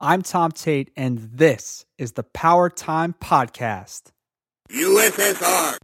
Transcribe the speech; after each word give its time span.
I'm 0.00 0.22
Tom 0.22 0.50
Tate, 0.50 0.90
and 0.96 1.18
this 1.18 1.86
is 1.98 2.12
the 2.12 2.24
Power 2.24 2.68
Time 2.68 3.14
Podcast. 3.20 4.10
USSR. 4.70 5.76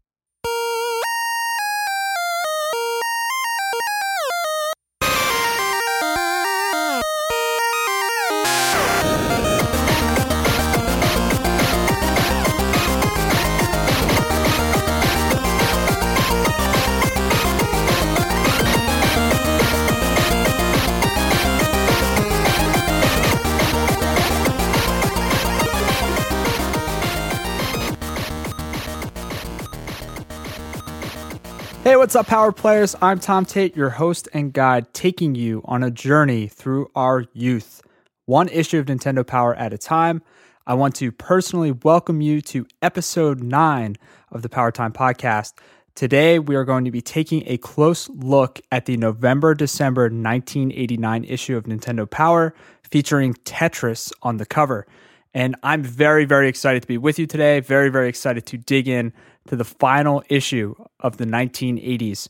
What's 32.11 32.17
up, 32.17 32.27
Power 32.27 32.51
Players? 32.51 32.97
I'm 33.01 33.21
Tom 33.21 33.45
Tate, 33.45 33.77
your 33.77 33.91
host 33.91 34.29
and 34.35 34.53
guide, 34.53 34.93
taking 34.93 35.37
you 35.37 35.63
on 35.65 35.85
a 35.85 35.93
journey 35.93 36.49
through 36.49 36.91
our 36.97 37.27
youth, 37.35 37.83
one 38.27 38.49
issue 38.49 38.81
of 38.81 38.87
Nintendo 38.87 39.25
Power 39.25 39.55
at 39.55 39.73
a 39.73 39.79
time. 39.79 40.21
I 40.67 40.75
want 40.75 40.97
to 40.97 41.13
personally 41.13 41.71
welcome 41.71 42.21
you 42.21 42.41
to 42.41 42.67
episode 42.83 43.45
nine 43.45 43.95
of 44.33 44.43
the 44.43 44.49
Power 44.49 44.73
Time 44.73 44.93
podcast. 44.93 45.53
Today, 45.95 46.41
we 46.41 46.57
are 46.57 46.65
going 46.65 46.85
to 46.85 46.91
be 46.91 47.01
taking 47.01 47.45
a 47.47 47.59
close 47.59 48.09
look 48.09 48.61
at 48.73 48.87
the 48.87 48.97
November 48.97 49.55
December 49.55 50.07
1989 50.07 51.23
issue 51.23 51.57
of 51.57 51.67
Nintendo 51.67 52.11
Power 52.11 52.53
featuring 52.83 53.35
Tetris 53.45 54.11
on 54.23 54.39
the 54.39 54.47
cover. 54.47 54.85
And 55.33 55.55
I'm 55.63 55.85
very, 55.85 56.25
very 56.25 56.49
excited 56.49 56.83
to 56.83 56.89
be 56.89 56.99
with 56.99 57.21
you 57.21 57.29
today. 57.29 57.61
Very, 57.61 57.89
very 57.89 58.09
excited 58.09 58.47
to 58.47 58.59
dig 58.59 58.89
in 58.89 59.13
to 59.49 59.57
the 59.57 59.65
final 59.65 60.23
issue 60.29 60.75
of 61.01 61.17
the 61.17 61.25
1980s. 61.25 62.29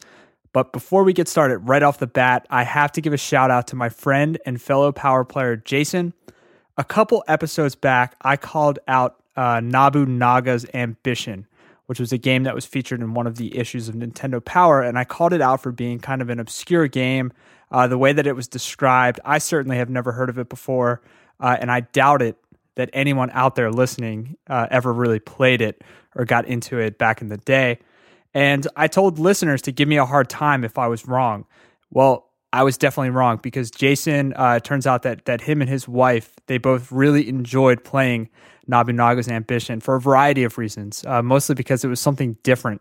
But 0.52 0.72
before 0.72 1.04
we 1.04 1.12
get 1.12 1.28
started, 1.28 1.58
right 1.58 1.82
off 1.82 1.98
the 1.98 2.06
bat, 2.06 2.46
I 2.50 2.64
have 2.64 2.92
to 2.92 3.00
give 3.00 3.12
a 3.12 3.18
shout 3.18 3.50
out 3.50 3.68
to 3.68 3.76
my 3.76 3.88
friend 3.88 4.38
and 4.44 4.60
fellow 4.60 4.90
power 4.90 5.24
player, 5.24 5.56
Jason. 5.56 6.12
A 6.76 6.84
couple 6.84 7.22
episodes 7.28 7.74
back, 7.74 8.16
I 8.22 8.36
called 8.36 8.78
out 8.88 9.22
uh, 9.36 9.60
Nobunaga's 9.60 10.66
Ambition, 10.74 11.46
which 11.86 12.00
was 12.00 12.12
a 12.12 12.18
game 12.18 12.44
that 12.44 12.54
was 12.54 12.66
featured 12.66 13.00
in 13.00 13.14
one 13.14 13.26
of 13.26 13.36
the 13.36 13.56
issues 13.56 13.88
of 13.88 13.94
Nintendo 13.94 14.44
Power, 14.44 14.82
and 14.82 14.98
I 14.98 15.04
called 15.04 15.32
it 15.32 15.40
out 15.40 15.62
for 15.62 15.72
being 15.72 15.98
kind 15.98 16.22
of 16.22 16.30
an 16.30 16.40
obscure 16.40 16.88
game. 16.88 17.32
Uh, 17.70 17.86
the 17.86 17.98
way 17.98 18.12
that 18.12 18.26
it 18.26 18.34
was 18.34 18.48
described, 18.48 19.20
I 19.24 19.38
certainly 19.38 19.76
have 19.76 19.90
never 19.90 20.10
heard 20.12 20.28
of 20.28 20.38
it 20.38 20.48
before, 20.48 21.00
uh, 21.38 21.56
and 21.60 21.70
I 21.70 21.80
doubt 21.80 22.22
it 22.22 22.36
that 22.80 22.88
anyone 22.94 23.30
out 23.34 23.56
there 23.56 23.70
listening 23.70 24.36
uh, 24.48 24.66
ever 24.70 24.90
really 24.90 25.18
played 25.18 25.60
it 25.60 25.84
or 26.16 26.24
got 26.24 26.46
into 26.46 26.78
it 26.78 26.96
back 26.96 27.20
in 27.20 27.28
the 27.28 27.36
day. 27.36 27.78
And 28.32 28.66
I 28.74 28.88
told 28.88 29.18
listeners 29.18 29.60
to 29.62 29.72
give 29.72 29.86
me 29.86 29.98
a 29.98 30.06
hard 30.06 30.30
time 30.30 30.64
if 30.64 30.78
I 30.78 30.86
was 30.86 31.06
wrong. 31.06 31.44
Well, 31.90 32.30
I 32.54 32.62
was 32.62 32.78
definitely 32.78 33.10
wrong 33.10 33.38
because 33.42 33.70
Jason, 33.70 34.32
uh, 34.34 34.60
turns 34.60 34.86
out 34.86 35.02
that 35.02 35.26
that 35.26 35.42
him 35.42 35.60
and 35.60 35.68
his 35.68 35.86
wife, 35.86 36.34
they 36.46 36.56
both 36.56 36.90
really 36.90 37.28
enjoyed 37.28 37.84
playing 37.84 38.30
Nobunaga's 38.66 39.28
Ambition 39.28 39.80
for 39.80 39.96
a 39.96 40.00
variety 40.00 40.42
of 40.42 40.56
reasons. 40.56 41.04
Uh, 41.06 41.22
mostly 41.22 41.54
because 41.54 41.84
it 41.84 41.88
was 41.88 42.00
something 42.00 42.38
different 42.42 42.80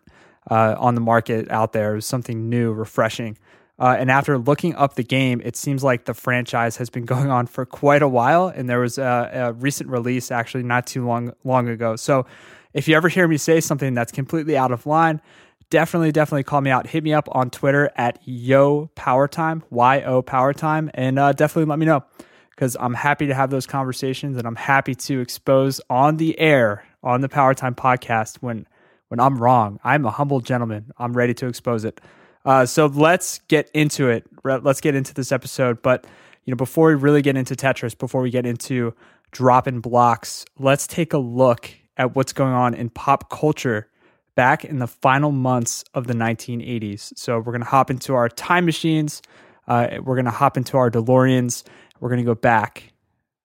uh, 0.50 0.76
on 0.80 0.96
the 0.96 1.02
market 1.02 1.52
out 1.52 1.74
there. 1.74 1.92
It 1.92 1.96
was 1.96 2.06
something 2.06 2.48
new, 2.48 2.72
refreshing. 2.72 3.38
Uh, 3.80 3.96
and 3.98 4.12
after 4.12 4.38
looking 4.38 4.76
up 4.76 4.96
the 4.96 5.04
game, 5.04 5.42
it 5.44 5.56
seems 5.56 5.84
like 5.84 6.06
the 6.06 6.14
franchise 6.14 6.78
has 6.78 6.90
been 6.90 7.06
going 7.14 7.30
on 7.30 7.48
for 7.48 7.66
quite 7.66 8.02
a 8.02 8.08
while. 8.08 8.48
And 8.48 8.70
there 8.70 8.80
was 8.80 8.98
a, 8.98 9.30
a 9.34 9.54
recent 9.54 9.90
release 9.90 10.32
actually 10.32 10.64
not 10.64 10.86
too 10.86 11.06
long 11.06 11.34
long 11.44 11.70
ago. 11.70 11.96
So 11.96 12.26
if 12.74 12.88
you 12.88 12.96
ever 12.96 13.08
hear 13.10 13.28
me 13.28 13.38
say 13.38 13.62
something 13.62 13.94
that's 13.94 14.12
completely 14.12 14.58
out 14.58 14.72
of 14.72 14.86
line, 14.86 15.22
definitely, 15.70 16.12
definitely 16.12 16.44
call 16.44 16.62
me 16.62 16.70
out. 16.70 16.88
Hit 16.88 17.04
me 17.04 17.14
up 17.14 17.28
on 17.32 17.50
Twitter 17.50 17.92
at 17.96 18.20
Yo 18.26 18.88
Power 18.96 19.28
Time, 19.28 19.64
Y 19.70 20.04
O 20.04 20.22
Power 20.22 20.54
Time, 20.54 20.92
and 20.94 21.18
uh, 21.18 21.34
definitely 21.34 21.70
let 21.70 21.80
me 21.80 21.86
know 21.86 22.04
because 22.52 22.76
I'm 22.80 22.94
happy 22.94 23.28
to 23.28 23.34
have 23.34 23.50
those 23.50 23.66
conversations 23.66 24.38
and 24.38 24.46
I'm 24.46 24.56
happy 24.56 24.94
to 24.94 25.22
expose 25.22 25.80
on 25.90 26.18
the 26.18 26.38
air 26.40 26.84
on 27.02 27.22
the 27.22 27.30
Power 27.30 27.54
Time 27.54 27.74
podcast 27.74 28.38
when 28.38 28.68
when 29.08 29.20
I'm 29.20 29.42
wrong. 29.42 29.80
I'm 29.84 30.06
a 30.06 30.12
humble 30.12 30.40
gentleman. 30.40 30.92
I'm 31.00 31.14
ready 31.14 31.34
to 31.36 31.48
expose 31.48 31.84
it. 31.84 32.00
Uh, 32.46 32.66
so 32.66 32.86
let's 32.88 33.40
get 33.48 33.70
into 33.74 34.10
it. 34.10 34.26
Let's 34.44 34.82
get 34.82 34.96
into 34.96 35.14
this 35.14 35.32
episode. 35.32 35.82
But 35.82 36.06
you 36.46 36.52
know, 36.52 36.58
before 36.58 36.90
we 36.90 36.96
really 36.96 37.22
get 37.22 37.36
into 37.36 37.56
Tetris, 37.56 37.98
before 37.98 38.22
we 38.22 38.30
get 38.30 38.46
into 38.46 38.94
dropping 39.32 39.82
blocks, 39.82 40.46
let's 40.58 40.88
take 40.88 41.14
a 41.14 41.18
look 41.18 41.70
at 41.98 42.16
what's 42.16 42.34
going 42.34 42.54
on 42.54 42.74
in 42.74 42.90
pop 42.90 43.30
culture 43.30 43.90
back 44.36 44.64
in 44.64 44.80
the 44.80 44.88
final 44.88 45.32
months 45.32 45.84
of 45.94 46.08
the 46.08 46.14
1980s. 46.14 47.12
So 47.18 47.40
we're 47.40 47.52
to 47.60 47.68
hop 47.68 47.92
into 47.92 48.14
our 48.14 48.30
time 48.30 48.66
machines. 48.66 49.22
Uh, 49.68 50.00
we're 50.02 50.16
to 50.26 50.32
hop 50.32 50.58
into 50.58 50.78
our 50.78 50.90
DeLoreans. 50.90 51.64
We're 52.00 52.10
to 52.20 52.26
go 52.26 52.36
back 52.36 52.94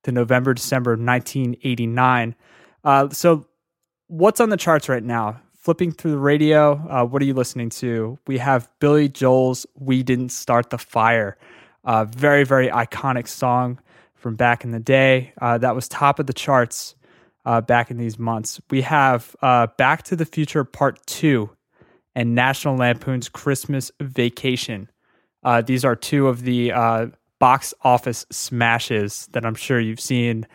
to 0.04 0.12
November, 0.12 0.54
December 0.54 0.92
1989. 0.92 2.34
Uh, 2.84 3.08
so, 3.10 3.46
what's 4.06 4.40
on 4.40 4.50
the 4.50 4.56
charts 4.56 4.88
right 4.88 5.02
now? 5.02 5.40
Flipping 5.64 5.92
through 5.92 6.10
the 6.10 6.18
radio, 6.18 6.72
uh, 6.90 7.06
what 7.06 7.22
are 7.22 7.24
you 7.24 7.32
listening 7.32 7.70
to? 7.70 8.18
We 8.26 8.36
have 8.36 8.68
Billy 8.80 9.08
Joel's 9.08 9.64
"We 9.74 10.02
Didn't 10.02 10.28
Start 10.28 10.68
the 10.68 10.76
Fire," 10.76 11.38
uh, 11.84 12.04
very 12.04 12.44
very 12.44 12.68
iconic 12.68 13.26
song 13.26 13.80
from 14.14 14.34
back 14.34 14.64
in 14.64 14.72
the 14.72 14.78
day. 14.78 15.32
Uh, 15.40 15.56
that 15.56 15.74
was 15.74 15.88
top 15.88 16.18
of 16.18 16.26
the 16.26 16.34
charts 16.34 16.96
uh, 17.46 17.62
back 17.62 17.90
in 17.90 17.96
these 17.96 18.18
months. 18.18 18.60
We 18.68 18.82
have 18.82 19.34
uh, 19.40 19.68
Back 19.78 20.02
to 20.02 20.16
the 20.16 20.26
Future 20.26 20.64
Part 20.64 20.98
2 21.06 21.48
and 22.14 22.34
National 22.34 22.76
Lampoon's 22.76 23.30
Christmas 23.30 23.90
Vacation. 24.02 24.90
Uh, 25.42 25.62
these 25.62 25.82
are 25.82 25.96
two 25.96 26.28
of 26.28 26.42
the 26.42 26.72
box 27.38 27.72
office 27.80 28.26
smashes 28.30 29.30
that 29.32 29.46
I'm 29.46 29.54
sure 29.54 29.80
you've 29.80 29.98
seen 29.98 30.46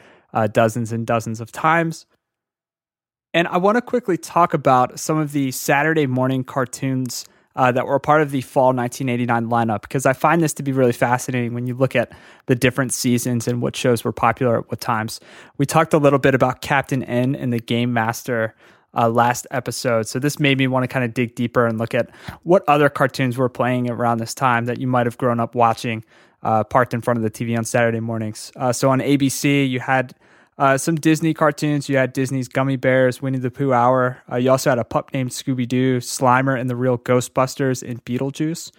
dozens 0.51 0.91
and 0.91 1.07
dozens 1.07 1.41
of 1.41 1.51
times. 1.51 2.05
And 3.33 3.47
I 3.47 3.57
want 3.57 3.75
to 3.75 3.81
quickly 3.81 4.17
talk 4.17 4.53
about 4.53 4.99
some 4.99 5.17
of 5.17 5.33
the 5.33 5.51
Saturday 5.51 6.07
morning 6.07 6.43
cartoons 6.43 7.25
uh, 7.55 7.71
that 7.71 7.85
were 7.85 7.99
part 7.99 8.21
of 8.21 8.31
the 8.31 8.41
fall 8.41 8.73
1989 8.73 9.47
lineup 9.47 9.81
because 9.81 10.05
I 10.05 10.13
find 10.13 10.41
this 10.41 10.53
to 10.53 10.63
be 10.63 10.71
really 10.71 10.93
fascinating 10.93 11.53
when 11.53 11.67
you 11.67 11.75
look 11.75 11.95
at 11.95 12.11
the 12.47 12.55
different 12.55 12.93
seasons 12.93 13.47
and 13.47 13.61
what 13.61 13.75
shows 13.75 14.03
were 14.03 14.11
popular 14.11 14.59
at 14.59 14.71
what 14.71 14.81
times. 14.81 15.19
We 15.57 15.65
talked 15.65 15.93
a 15.93 15.97
little 15.97 16.19
bit 16.19 16.33
about 16.33 16.61
Captain 16.61 17.03
N 17.03 17.35
and 17.35 17.53
the 17.53 17.59
Game 17.59 17.93
Master 17.93 18.55
uh, 18.95 19.09
last 19.09 19.45
episode. 19.51 20.07
So 20.07 20.17
this 20.17 20.39
made 20.39 20.57
me 20.57 20.65
want 20.65 20.83
to 20.83 20.87
kind 20.87 21.05
of 21.05 21.13
dig 21.13 21.35
deeper 21.35 21.67
and 21.67 21.77
look 21.77 21.93
at 21.93 22.09
what 22.43 22.63
other 22.67 22.89
cartoons 22.89 23.37
were 23.37 23.49
playing 23.49 23.91
around 23.91 24.17
this 24.17 24.33
time 24.33 24.65
that 24.65 24.79
you 24.79 24.87
might 24.87 25.05
have 25.05 25.17
grown 25.19 25.39
up 25.39 25.53
watching, 25.53 26.03
uh, 26.41 26.63
parked 26.63 26.95
in 26.95 27.01
front 27.01 27.17
of 27.17 27.23
the 27.23 27.29
TV 27.29 27.55
on 27.55 27.65
Saturday 27.65 27.99
mornings. 27.99 28.51
Uh, 28.55 28.73
so 28.73 28.89
on 28.89 28.99
ABC, 28.99 29.69
you 29.69 29.79
had 29.79 30.15
uh, 30.59 30.77
some 30.77 30.95
Disney 30.95 31.33
cartoons. 31.33 31.87
You 31.87 31.95
had 31.95 32.11
Disney's 32.11 32.49
Gummy 32.49 32.75
Bears, 32.75 33.21
Winnie 33.21 33.39
the 33.39 33.49
Pooh 33.49 33.71
Hour. 33.71 34.21
Uh, 34.29 34.35
you 34.35 34.51
also 34.51 34.69
had 34.69 34.77
a 34.77 34.83
pup 34.83 35.13
named 35.13 35.31
Scooby 35.31 35.65
Doo, 35.65 35.99
Slimer 35.99 36.59
and 36.59 36.69
the 36.69 36.75
Real 36.75 36.97
Ghostbusters, 36.97 37.81
and 37.81 38.03
Beetlejuice. 38.03 38.71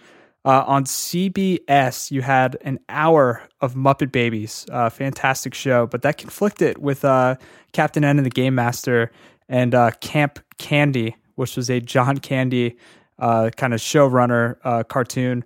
Uh, 0.45 0.63
on 0.67 0.85
CBS, 0.85 2.11
you 2.11 2.21
had 2.21 2.57
an 2.61 2.79
hour 2.87 3.43
of 3.61 3.73
Muppet 3.73 4.11
Babies, 4.11 4.65
a 4.69 4.91
fantastic 4.91 5.55
show, 5.55 5.87
but 5.87 6.03
that 6.03 6.17
conflicted 6.17 6.77
with 6.77 7.03
uh, 7.03 7.35
Captain 7.73 8.03
N 8.03 8.17
and 8.17 8.25
the 8.25 8.31
Game 8.31 8.53
Master 8.53 9.11
and 9.49 9.73
uh, 9.73 9.89
Camp 10.01 10.39
Candy, 10.59 11.15
which 11.35 11.57
was 11.57 11.69
a 11.69 11.79
John 11.79 12.19
Candy 12.19 12.77
uh, 13.17 13.49
kind 13.57 13.73
of 13.73 13.79
showrunner 13.79 14.87
cartoon 14.87 15.43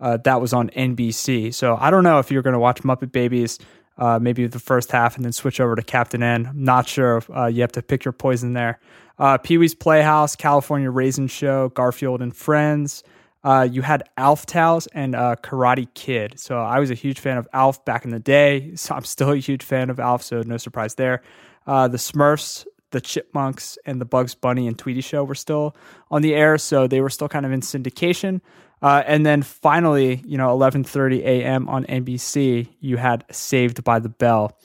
that 0.00 0.40
was 0.40 0.52
on 0.52 0.68
NBC. 0.70 1.54
So 1.54 1.76
I 1.80 1.90
don't 1.90 2.02
know 2.02 2.18
if 2.18 2.32
you're 2.32 2.42
going 2.42 2.54
to 2.54 2.60
watch 2.60 2.82
Muppet 2.82 3.12
Babies 3.12 3.58
uh, 3.98 4.18
maybe 4.20 4.46
the 4.46 4.58
first 4.58 4.92
half 4.92 5.16
and 5.16 5.24
then 5.24 5.32
switch 5.32 5.60
over 5.60 5.76
to 5.76 5.82
Captain 5.82 6.22
N. 6.22 6.50
Not 6.54 6.88
sure. 6.88 7.22
Uh, 7.34 7.46
you 7.46 7.62
have 7.62 7.72
to 7.72 7.82
pick 7.82 8.04
your 8.04 8.12
poison 8.12 8.52
there. 8.52 8.78
Uh, 9.18 9.38
Pee 9.38 9.58
Wee's 9.58 9.74
Playhouse, 9.74 10.36
California 10.36 10.90
Raisin 10.90 11.28
Show, 11.28 11.70
Garfield 11.70 12.20
and 12.20 12.36
Friends. 12.36 13.02
Uh, 13.42 13.62
you 13.70 13.80
had 13.80 14.02
Alf 14.16 14.44
Tales 14.44 14.88
and 14.88 15.14
uh, 15.14 15.36
Karate 15.42 15.86
Kid. 15.94 16.38
So 16.38 16.58
I 16.58 16.80
was 16.80 16.90
a 16.90 16.94
huge 16.94 17.20
fan 17.20 17.38
of 17.38 17.46
Alf 17.52 17.84
back 17.84 18.04
in 18.04 18.10
the 18.10 18.18
day. 18.18 18.72
So 18.76 18.94
I'm 18.94 19.04
still 19.04 19.30
a 19.30 19.36
huge 19.36 19.62
fan 19.62 19.90
of 19.90 19.98
Alf, 19.98 20.22
so 20.22 20.42
no 20.42 20.56
surprise 20.58 20.96
there. 20.96 21.22
Uh, 21.66 21.88
the 21.88 21.96
Smurfs, 21.96 22.66
the 22.90 23.00
Chipmunks, 23.00 23.78
and 23.86 24.00
the 24.00 24.04
Bugs 24.04 24.34
Bunny 24.34 24.66
and 24.66 24.78
Tweety 24.78 25.00
Show 25.00 25.24
were 25.24 25.34
still 25.34 25.74
on 26.10 26.22
the 26.22 26.34
air, 26.34 26.58
so 26.58 26.86
they 26.86 27.00
were 27.00 27.10
still 27.10 27.28
kind 27.28 27.46
of 27.46 27.52
in 27.52 27.60
syndication. 27.60 28.40
Uh, 28.82 29.02
and 29.06 29.24
then 29.24 29.42
finally, 29.42 30.22
you 30.26 30.36
know, 30.36 30.48
11:30 30.56 31.20
a.m. 31.20 31.68
on 31.68 31.84
NBC, 31.86 32.68
you 32.80 32.96
had 32.98 33.24
Saved 33.30 33.82
by 33.84 33.98
the 33.98 34.08
Bell. 34.08 34.56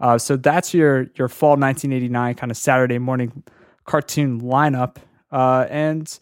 Uh, 0.00 0.18
so 0.18 0.36
that's 0.36 0.74
your 0.74 1.08
your 1.14 1.28
fall 1.28 1.50
1989 1.50 2.34
kind 2.34 2.50
of 2.50 2.56
Saturday 2.56 2.98
morning 2.98 3.42
cartoon 3.84 4.40
lineup. 4.40 4.96
Uh, 5.30 5.66
and 5.70 6.18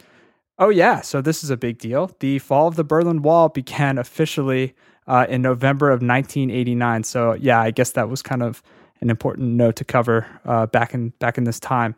oh 0.59 0.69
yeah, 0.69 1.01
so 1.01 1.21
this 1.21 1.43
is 1.43 1.51
a 1.51 1.57
big 1.57 1.79
deal. 1.79 2.11
The 2.19 2.39
fall 2.41 2.69
of 2.69 2.77
the 2.77 2.85
Berlin 2.85 3.23
Wall 3.23 3.49
began 3.49 3.99
officially 3.99 4.75
uh, 5.07 5.27
in 5.29 5.43
November 5.43 5.89
of 5.89 6.03
1989. 6.03 7.05
So 7.05 7.33
yeah, 7.35 7.61
I 7.61 7.71
guess 7.71 7.93
that 7.93 8.09
was 8.09 8.21
kind 8.23 8.43
of 8.43 8.63
an 9.01 9.11
important 9.11 9.51
note 9.51 9.77
to 9.77 9.85
cover 9.85 10.27
uh, 10.45 10.67
back 10.67 10.93
in 10.93 11.11
back 11.19 11.39
in 11.39 11.45
this 11.45 11.61
time. 11.61 11.95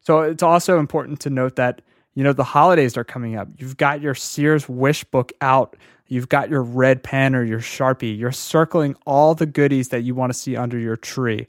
So 0.00 0.20
it's 0.20 0.42
also 0.42 0.78
important 0.78 1.20
to 1.20 1.30
note 1.30 1.56
that 1.56 1.80
you 2.14 2.22
know 2.24 2.32
the 2.32 2.44
holidays 2.44 2.96
are 2.96 3.04
coming 3.04 3.36
up. 3.36 3.48
You've 3.58 3.76
got 3.76 4.00
your 4.00 4.14
Sears 4.14 4.68
Wish 4.68 5.04
book 5.04 5.32
out. 5.40 5.76
You've 6.08 6.28
got 6.28 6.50
your 6.50 6.62
red 6.62 7.02
pen 7.02 7.34
or 7.34 7.42
your 7.42 7.60
Sharpie. 7.60 8.18
You're 8.18 8.32
circling 8.32 8.96
all 9.06 9.34
the 9.34 9.46
goodies 9.46 9.88
that 9.88 10.02
you 10.02 10.14
want 10.14 10.32
to 10.32 10.38
see 10.38 10.56
under 10.56 10.78
your 10.78 10.96
tree. 10.96 11.46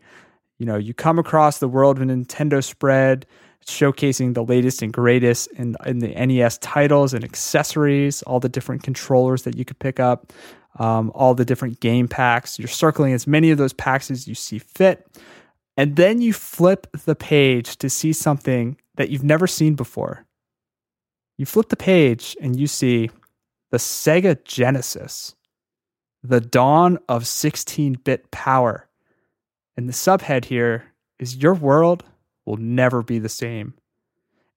You 0.57 0.65
know, 0.65 0.77
you 0.77 0.93
come 0.93 1.19
across 1.19 1.57
the 1.57 1.67
world 1.67 1.99
of 1.99 2.07
Nintendo 2.07 2.63
spread 2.63 3.25
showcasing 3.65 4.33
the 4.33 4.43
latest 4.43 4.81
and 4.81 4.93
greatest 4.93 5.47
in, 5.53 5.75
in 5.85 5.99
the 5.99 6.09
NES 6.09 6.57
titles 6.59 7.13
and 7.13 7.23
accessories, 7.23 8.21
all 8.23 8.39
the 8.39 8.49
different 8.49 8.83
controllers 8.83 9.43
that 9.43 9.57
you 9.57 9.65
could 9.65 9.79
pick 9.79 9.99
up, 9.99 10.33
um, 10.79 11.11
all 11.15 11.33
the 11.33 11.45
different 11.45 11.79
game 11.79 12.07
packs. 12.07 12.59
You're 12.59 12.67
circling 12.67 13.13
as 13.13 13.27
many 13.27 13.51
of 13.51 13.57
those 13.57 13.73
packs 13.73 14.11
as 14.11 14.27
you 14.27 14.35
see 14.35 14.59
fit. 14.59 15.07
And 15.77 15.95
then 15.95 16.21
you 16.21 16.33
flip 16.33 16.87
the 17.05 17.15
page 17.15 17.77
to 17.77 17.89
see 17.89 18.13
something 18.13 18.77
that 18.95 19.09
you've 19.09 19.23
never 19.23 19.47
seen 19.47 19.75
before. 19.75 20.25
You 21.37 21.45
flip 21.45 21.69
the 21.69 21.75
page 21.75 22.37
and 22.41 22.59
you 22.59 22.67
see 22.67 23.09
the 23.71 23.77
Sega 23.77 24.43
Genesis, 24.43 25.35
the 26.21 26.39
dawn 26.39 26.99
of 27.09 27.27
16 27.27 27.93
bit 28.03 28.29
power. 28.31 28.87
And 29.75 29.89
the 29.89 29.93
subhead 29.93 30.45
here 30.45 30.93
is 31.19 31.37
Your 31.37 31.55
world 31.55 32.03
will 32.45 32.57
never 32.57 33.01
be 33.01 33.19
the 33.19 33.29
same. 33.29 33.73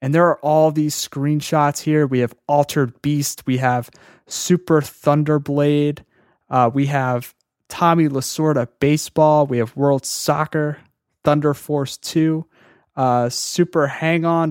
And 0.02 0.14
there 0.14 0.26
are 0.26 0.38
all 0.40 0.70
these 0.70 0.94
screenshots 0.94 1.81
here. 1.81 2.06
We 2.06 2.19
have 2.19 2.34
Altered 2.46 3.00
Beast, 3.00 3.46
we 3.46 3.56
have 3.56 3.90
Super 4.26 4.81
Thunderblade, 4.81 6.00
uh, 6.50 6.70
we 6.73 6.87
have 6.87 7.34
Tommy 7.69 8.08
Lasorda 8.08 8.69
Baseball, 8.78 9.46
we 9.46 9.58
have 9.58 9.75
World 9.76 10.05
Soccer, 10.05 10.78
Thunder 11.25 11.55
Force 11.55 11.96
2, 11.96 12.46
uh, 12.96 13.28
Super 13.31 13.87
Hang 13.87 14.25
On, 14.25 14.50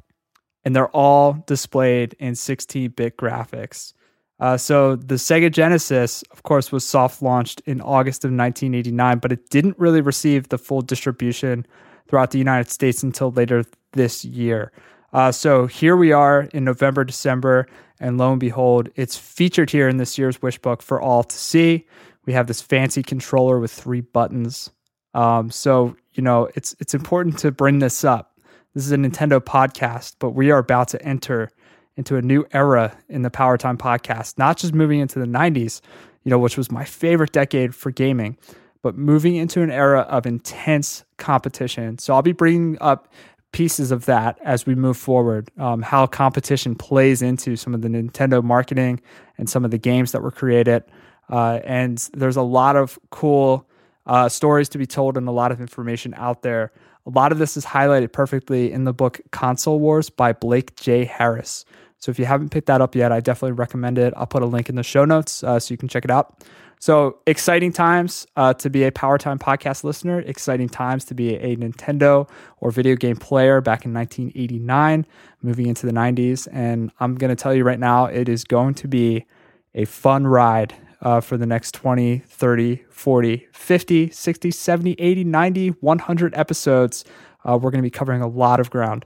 and 0.66 0.76
they're 0.76 0.90
all 0.90 1.44
displayed 1.46 2.16
in 2.20 2.36
16 2.36 2.92
bit 2.92 3.18
graphics. 3.18 3.94
Uh, 4.40 4.58
so 4.58 4.98
the 4.98 5.16
Sega 5.16 5.50
Genesis, 5.50 6.24
of 6.32 6.44
course, 6.44 6.72
was 6.72 6.86
soft 6.86 7.22
launched 7.22 7.62
in 7.66 7.80
August 7.80 8.26
of 8.26 8.32
1989, 8.32 9.20
but 9.20 9.32
it 9.32 9.50
didn't 9.50 9.80
really 9.80 10.02
receive 10.02 10.50
the 10.50 10.58
full 10.58 10.82
distribution 10.82 11.66
throughout 12.08 12.32
the 12.32 12.38
United 12.38 12.70
States 12.70 13.02
until 13.04 13.32
later 13.32 13.64
this 13.94 14.26
year. 14.26 14.74
Uh, 15.14 15.32
so 15.32 15.68
here 15.68 15.96
we 15.96 16.12
are 16.12 16.42
in 16.54 16.66
November, 16.66 17.06
December, 17.06 17.68
and 18.00 18.18
lo 18.18 18.32
and 18.32 18.40
behold, 18.40 18.90
it's 18.96 19.16
featured 19.16 19.70
here 19.70 19.88
in 19.88 19.96
this 19.98 20.18
year's 20.18 20.42
Wish 20.42 20.58
Book 20.58 20.82
for 20.82 21.02
all 21.02 21.24
to 21.24 21.38
see. 21.38 21.88
We 22.26 22.34
have 22.34 22.48
this 22.48 22.62
fancy 22.62 23.04
controller 23.04 23.60
with 23.60 23.72
three 23.72 24.02
buttons. 24.02 24.72
Um, 25.14 25.50
so 25.50 25.96
you 26.14 26.24
know 26.24 26.50
it's 26.56 26.76
it's 26.80 26.94
important 26.94 27.40
to 27.40 27.52
bring 27.52 27.80
this 27.80 28.04
up. 28.04 28.35
This 28.76 28.86
is 28.86 28.92
a 28.92 28.98
Nintendo 28.98 29.40
podcast, 29.40 30.16
but 30.20 30.32
we 30.32 30.52
are 30.52 30.58
about 30.58 30.90
to 30.90 31.02
enter 31.02 31.50
into 31.96 32.18
a 32.18 32.22
new 32.22 32.46
era 32.52 32.98
in 33.08 33.22
the 33.22 33.30
Power 33.30 33.58
Time 33.58 33.78
podcast. 33.78 34.38
Not 34.38 34.58
just 34.58 34.74
moving 34.74 35.00
into 35.00 35.18
the 35.18 35.26
'90s, 35.26 35.80
you 36.26 36.30
know, 36.30 36.38
which 36.38 36.58
was 36.58 36.70
my 36.70 36.84
favorite 36.84 37.32
decade 37.32 37.74
for 37.74 37.90
gaming, 37.90 38.38
but 38.82 38.98
moving 38.98 39.38
into 39.38 39.62
an 39.62 39.72
era 39.72 40.02
of 40.02 40.26
intense 40.26 41.06
competition. 41.16 41.98
So 42.00 42.14
I'll 42.14 42.22
be 42.22 42.34
bringing 42.34 42.78
up 42.82 43.14
pieces 43.54 43.92
of 43.92 44.08
that 44.08 44.38
as 44.44 44.66
we 44.66 44.76
move 44.76 44.98
forward, 44.98 45.50
um, 45.58 45.82
how 45.82 46.06
competition 46.06 46.76
plays 46.76 47.22
into 47.22 47.56
some 47.56 47.74
of 47.74 47.82
the 47.82 47.88
Nintendo 47.88 48.44
marketing 48.44 49.00
and 49.38 49.50
some 49.50 49.64
of 49.64 49.72
the 49.72 49.78
games 49.78 50.12
that 50.12 50.22
were 50.22 50.32
created. 50.32 50.84
Uh, 51.30 51.62
and 51.64 52.10
there's 52.12 52.36
a 52.36 52.42
lot 52.42 52.76
of 52.76 53.00
cool 53.10 53.70
uh, 54.06 54.28
stories 54.28 54.68
to 54.68 54.78
be 54.78 54.86
told 54.86 55.16
and 55.16 55.30
a 55.30 55.32
lot 55.32 55.54
of 55.54 55.62
information 55.62 56.14
out 56.18 56.42
there. 56.42 56.74
A 57.06 57.12
lot 57.12 57.32
of 57.32 57.38
this 57.38 57.56
is 57.56 57.66
highlighted 57.66 58.12
perfectly 58.12 58.72
in 58.72 58.84
the 58.84 58.94
book 58.94 59.22
Console 59.32 59.80
Wars 59.80 60.10
by 60.10 60.34
Blake 60.34 60.76
J. 60.76 61.06
Harris. 61.06 61.66
So 62.00 62.10
if 62.10 62.20
you 62.20 62.26
haven't 62.26 62.50
picked 62.50 62.68
that 62.68 62.82
up 62.82 62.96
yet, 62.96 63.12
I 63.12 63.20
definitely 63.20 63.54
recommend 63.54 63.98
it. 63.98 64.14
I'll 64.18 64.26
put 64.26 64.42
a 64.42 64.48
link 64.48 64.70
in 64.70 64.76
the 64.76 64.84
show 64.84 65.06
notes 65.06 65.44
uh, 65.44 65.60
so 65.60 65.74
you 65.74 65.78
can 65.78 65.88
check 65.88 66.04
it 66.04 66.12
out. 66.12 66.44
So 66.80 67.20
exciting 67.26 67.72
times 67.72 68.28
uh, 68.36 68.54
to 68.56 68.70
be 68.70 68.84
a 68.84 68.92
Power 68.92 69.18
Time 69.18 69.40
podcast 69.40 69.84
listener. 69.84 70.20
Exciting 70.20 70.70
times 70.70 71.06
to 71.06 71.14
be 71.14 71.36
a 71.36 71.56
Nintendo 71.56 72.30
or 72.58 72.72
video 72.72 72.96
game 72.96 73.16
player 73.16 73.62
back 73.62 73.86
in 73.86 73.94
1989, 73.94 75.06
moving 75.42 75.68
into 75.68 75.86
the 75.86 75.94
90s. 75.94 76.48
And 76.52 76.92
I'm 77.00 77.16
going 77.16 77.30
to 77.30 77.36
tell 77.36 77.54
you 77.54 77.64
right 77.64 77.80
now, 77.80 78.06
it 78.06 78.28
is 78.30 78.44
going 78.44 78.74
to 78.76 78.88
be 78.88 79.26
a 79.74 79.86
fun 79.86 80.28
ride 80.28 80.76
uh, 81.06 81.22
for 81.22 81.38
the 81.38 81.46
next 81.46 81.76
20, 81.76 82.18
30, 82.18 82.84
40, 82.90 83.48
50, 83.54 84.10
60, 84.10 84.52
70, 84.52 84.96
80, 84.98 85.24
90, 85.24 85.68
100 85.70 86.36
episodes. 86.36 87.06
Uh, 87.46 87.58
we're 87.62 87.70
going 87.70 87.80
to 87.80 87.84
be 87.84 87.92
covering 87.92 88.22
a 88.22 88.28
lot 88.28 88.60
of 88.60 88.72
ground. 88.72 89.06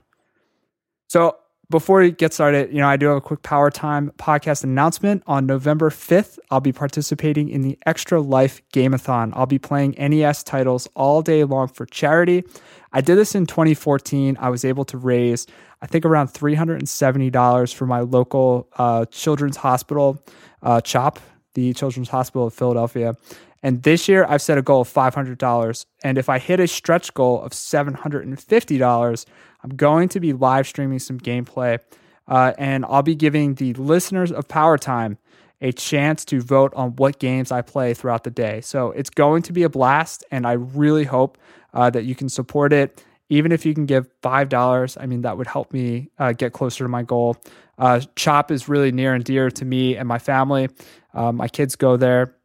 So 1.08 1.36
before 1.68 2.00
we 2.00 2.10
get 2.10 2.32
started, 2.32 2.72
you 2.72 2.78
know, 2.78 2.88
I 2.88 2.96
do 2.96 3.06
have 3.06 3.18
a 3.18 3.20
quick 3.20 3.42
Power 3.42 3.70
Time 3.70 4.12
podcast 4.18 4.64
announcement. 4.64 5.22
On 5.26 5.44
November 5.44 5.90
5th, 5.90 6.38
I'll 6.50 6.60
be 6.60 6.72
participating 6.72 7.50
in 7.50 7.60
the 7.60 7.78
Extra 7.84 8.20
Life 8.20 8.62
Gameathon. 8.72 9.32
I'll 9.34 9.46
be 9.46 9.58
playing 9.58 9.94
NES 9.98 10.42
titles 10.42 10.88
all 10.96 11.20
day 11.20 11.44
long 11.44 11.68
for 11.68 11.84
charity. 11.84 12.44
I 12.92 13.02
did 13.02 13.16
this 13.16 13.34
in 13.34 13.44
2014. 13.44 14.38
I 14.40 14.48
was 14.48 14.64
able 14.64 14.86
to 14.86 14.96
raise, 14.96 15.46
I 15.82 15.86
think, 15.86 16.06
around 16.06 16.28
$370 16.28 17.74
for 17.74 17.86
my 17.86 18.00
local 18.00 18.68
uh, 18.78 19.04
children's 19.06 19.58
hospital, 19.58 20.24
uh, 20.62 20.80
CHOP, 20.80 21.20
the 21.54 21.72
Children's 21.74 22.08
Hospital 22.08 22.46
of 22.46 22.54
Philadelphia. 22.54 23.14
And 23.62 23.82
this 23.82 24.08
year, 24.08 24.24
I've 24.28 24.42
set 24.42 24.58
a 24.58 24.62
goal 24.62 24.80
of 24.80 24.92
$500. 24.92 25.84
And 26.02 26.18
if 26.18 26.28
I 26.28 26.38
hit 26.38 26.60
a 26.60 26.66
stretch 26.66 27.12
goal 27.12 27.42
of 27.42 27.52
$750, 27.52 29.26
I'm 29.62 29.70
going 29.70 30.08
to 30.08 30.20
be 30.20 30.32
live 30.32 30.66
streaming 30.66 30.98
some 30.98 31.18
gameplay. 31.18 31.78
Uh, 32.26 32.52
and 32.58 32.84
I'll 32.86 33.02
be 33.02 33.14
giving 33.14 33.54
the 33.54 33.74
listeners 33.74 34.32
of 34.32 34.48
Power 34.48 34.78
Time 34.78 35.18
a 35.60 35.72
chance 35.72 36.24
to 36.26 36.40
vote 36.40 36.72
on 36.74 36.96
what 36.96 37.18
games 37.18 37.52
I 37.52 37.60
play 37.60 37.92
throughout 37.92 38.24
the 38.24 38.30
day. 38.30 38.62
So 38.62 38.92
it's 38.92 39.10
going 39.10 39.42
to 39.42 39.52
be 39.52 39.62
a 39.62 39.68
blast. 39.68 40.24
And 40.30 40.46
I 40.46 40.52
really 40.52 41.04
hope 41.04 41.36
uh, 41.74 41.90
that 41.90 42.04
you 42.04 42.14
can 42.14 42.28
support 42.28 42.72
it. 42.72 43.04
Even 43.30 43.52
if 43.52 43.64
you 43.64 43.72
can 43.72 43.86
give 43.86 44.08
$5, 44.20 44.96
I 45.00 45.06
mean, 45.06 45.22
that 45.22 45.38
would 45.38 45.46
help 45.46 45.72
me 45.72 46.10
uh, 46.18 46.32
get 46.32 46.52
closer 46.52 46.84
to 46.84 46.88
my 46.88 47.02
goal. 47.02 47.36
Uh, 47.78 48.00
Chop 48.16 48.50
is 48.50 48.68
really 48.68 48.92
near 48.92 49.14
and 49.14 49.24
dear 49.24 49.50
to 49.50 49.64
me 49.64 49.96
and 49.96 50.06
my 50.06 50.18
family. 50.18 50.68
Uh, 51.14 51.32
my 51.32 51.48
kids 51.48 51.76
go 51.76 51.96
there 51.96 52.36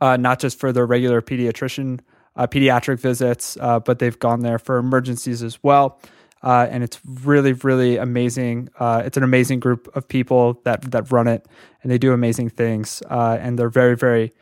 uh, 0.00 0.16
not 0.16 0.40
just 0.40 0.58
for 0.58 0.72
their 0.72 0.86
regular 0.86 1.22
pediatrician 1.22 2.00
uh, 2.36 2.46
pediatric 2.46 2.98
visits, 2.98 3.56
uh, 3.60 3.80
but 3.80 3.98
they've 3.98 4.18
gone 4.18 4.40
there 4.40 4.58
for 4.58 4.78
emergencies 4.78 5.42
as 5.42 5.62
well. 5.62 6.00
Uh, 6.42 6.66
and 6.70 6.82
it's 6.82 6.98
really, 7.04 7.52
really 7.52 7.98
amazing. 7.98 8.68
It's 8.80 9.16
an 9.16 9.22
amazing 9.22 9.60
group 9.60 9.94
of 9.94 10.08
people 10.08 10.58
that 10.64 10.90
that 10.90 11.12
run 11.12 11.28
it, 11.28 11.46
and 11.82 11.92
they 11.92 11.98
do 11.98 12.14
amazing 12.14 12.48
things. 12.48 13.02
And 13.10 13.58
they're 13.58 13.68
very, 13.68 13.94
very 13.94 14.32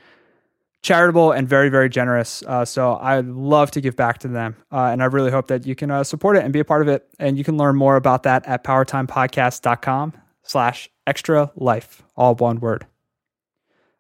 charitable 0.89 1.31
and 1.33 1.47
very, 1.47 1.69
very 1.69 1.91
generous. 1.91 2.43
Uh, 2.47 2.65
so 2.65 2.95
I 2.95 3.21
love 3.21 3.71
to 3.73 3.83
give 3.83 3.95
back 3.95 4.21
to 4.21 4.29
them, 4.29 4.57
uh, 4.73 4.87
and 4.87 5.03
I 5.03 5.07
really 5.07 5.31
hope 5.31 5.49
that 5.49 5.67
you 5.67 5.75
can 5.75 5.91
uh, 5.91 6.03
support 6.03 6.39
it 6.39 6.45
and 6.45 6.53
be 6.53 6.61
a 6.61 6.65
part 6.65 6.81
of 6.81 6.89
it. 6.89 7.07
And 7.19 7.37
you 7.37 7.45
can 7.45 7.59
learn 7.59 7.77
more 7.77 7.97
about 7.97 8.23
that 8.23 8.47
at 8.47 8.65
powertimepodcast.com/slash 8.65 10.89
extra 11.07 11.53
life, 11.57 12.03
all 12.17 12.35
one 12.35 12.61
word. 12.61 12.87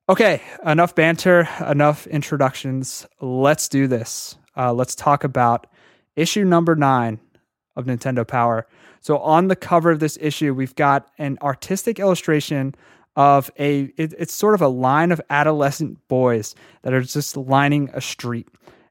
Okay, 0.08 0.40
enough 0.64 0.94
banter, 0.94 1.46
enough 1.68 2.06
introductions. 2.06 3.06
Let's 3.20 3.68
do 3.68 3.86
this. 3.86 4.38
Uh, 4.56 4.72
let's 4.72 4.94
talk 4.94 5.24
about 5.24 5.66
issue 6.16 6.44
number 6.44 6.74
nine 6.74 7.20
of 7.76 7.84
Nintendo 7.84 8.26
Power. 8.26 8.66
So, 9.00 9.18
on 9.18 9.48
the 9.48 9.56
cover 9.56 9.90
of 9.90 10.00
this 10.00 10.16
issue, 10.22 10.54
we've 10.54 10.74
got 10.74 11.10
an 11.18 11.36
artistic 11.42 11.98
illustration 11.98 12.74
of 13.18 13.50
a, 13.58 13.92
it, 13.96 14.14
it's 14.16 14.32
sort 14.32 14.54
of 14.54 14.62
a 14.62 14.68
line 14.68 15.10
of 15.10 15.20
adolescent 15.28 15.98
boys 16.06 16.54
that 16.82 16.94
are 16.94 17.02
just 17.02 17.36
lining 17.36 17.90
a 17.92 18.00
street. 18.00 18.46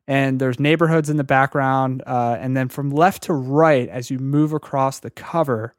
And 0.06 0.38
there's 0.42 0.60
neighborhoods 0.60 1.10
in 1.10 1.16
the 1.16 1.24
background. 1.24 2.04
Uh, 2.06 2.36
and 2.38 2.56
then 2.56 2.68
from 2.68 2.92
left 2.92 3.24
to 3.24 3.34
right, 3.34 3.88
as 3.88 4.12
you 4.12 4.20
move 4.20 4.52
across 4.52 5.00
the 5.00 5.10
cover, 5.10 5.74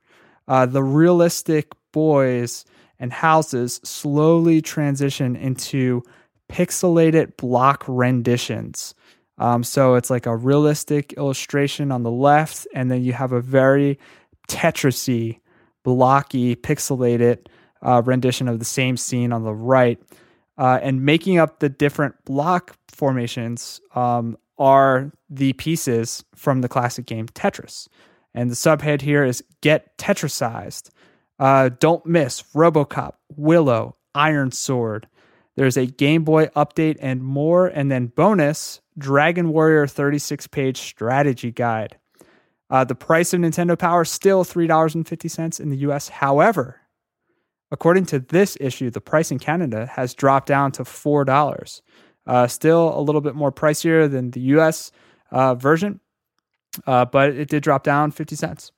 uh, 0.48 0.64
the 0.64 0.82
realistic 0.82 1.72
boys 1.92 2.64
and 2.98 3.12
houses 3.12 3.80
slowly 3.84 4.62
transition 4.62 5.36
into 5.36 6.02
pixelated 6.50 7.36
block 7.36 7.84
renditions. 7.86 8.94
Um, 9.36 9.62
so 9.62 9.94
it's 9.94 10.08
like 10.08 10.24
a 10.24 10.34
realistic 10.34 11.12
illustration 11.18 11.92
on 11.92 12.02
the 12.02 12.10
left, 12.10 12.66
and 12.74 12.90
then 12.90 13.04
you 13.04 13.12
have 13.12 13.32
a 13.32 13.42
very 13.42 13.98
Tetrisy, 14.48 15.40
blocky, 15.84 16.56
pixelated 16.56 17.46
uh, 17.82 18.02
rendition 18.04 18.48
of 18.48 18.58
the 18.58 18.64
same 18.64 18.96
scene 18.96 19.32
on 19.32 19.44
the 19.44 19.54
right. 19.54 20.00
Uh, 20.56 20.80
and 20.82 21.04
making 21.04 21.38
up 21.38 21.60
the 21.60 21.68
different 21.68 22.14
block 22.24 22.76
formations 22.88 23.80
um, 23.94 24.36
are 24.58 25.12
the 25.30 25.52
pieces 25.54 26.24
from 26.34 26.60
the 26.60 26.68
classic 26.68 27.06
game 27.06 27.28
Tetris. 27.28 27.88
And 28.34 28.50
the 28.50 28.54
subhead 28.54 29.00
here 29.00 29.24
is 29.24 29.42
Get 29.60 29.96
Tetrisized. 29.98 30.90
Uh, 31.38 31.70
don't 31.78 32.04
miss 32.04 32.42
Robocop, 32.54 33.12
Willow, 33.36 33.96
Iron 34.14 34.50
Sword. 34.50 35.06
There's 35.56 35.76
a 35.76 35.86
Game 35.86 36.24
Boy 36.24 36.46
update 36.48 36.96
and 37.00 37.22
more. 37.22 37.66
And 37.66 37.90
then 37.90 38.06
bonus, 38.08 38.80
Dragon 38.96 39.50
Warrior 39.50 39.86
36 39.86 40.46
page 40.48 40.78
strategy 40.78 41.52
guide. 41.52 41.96
Uh, 42.70 42.84
the 42.84 42.94
price 42.94 43.32
of 43.32 43.40
Nintendo 43.40 43.78
Power 43.78 44.04
still 44.04 44.44
$3.50 44.44 45.60
in 45.60 45.70
the 45.70 45.78
US. 45.78 46.08
However, 46.08 46.80
according 47.70 48.06
to 48.06 48.18
this 48.18 48.56
issue, 48.60 48.90
the 48.90 49.00
price 49.00 49.30
in 49.30 49.38
Canada 49.38 49.86
has 49.86 50.14
dropped 50.14 50.48
down 50.48 50.72
to 50.72 50.84
$4. 50.84 51.82
Uh, 52.26 52.46
still 52.46 52.98
a 52.98 53.00
little 53.00 53.20
bit 53.20 53.34
more 53.34 53.50
pricier 53.50 54.10
than 54.10 54.30
the 54.32 54.40
US 54.40 54.92
uh, 55.30 55.54
version, 55.54 56.00
uh, 56.86 57.04
but 57.04 57.30
it 57.30 57.48
did 57.48 57.62
drop 57.62 57.82
down 57.82 58.10
50 58.10 58.36
cents. 58.36 58.72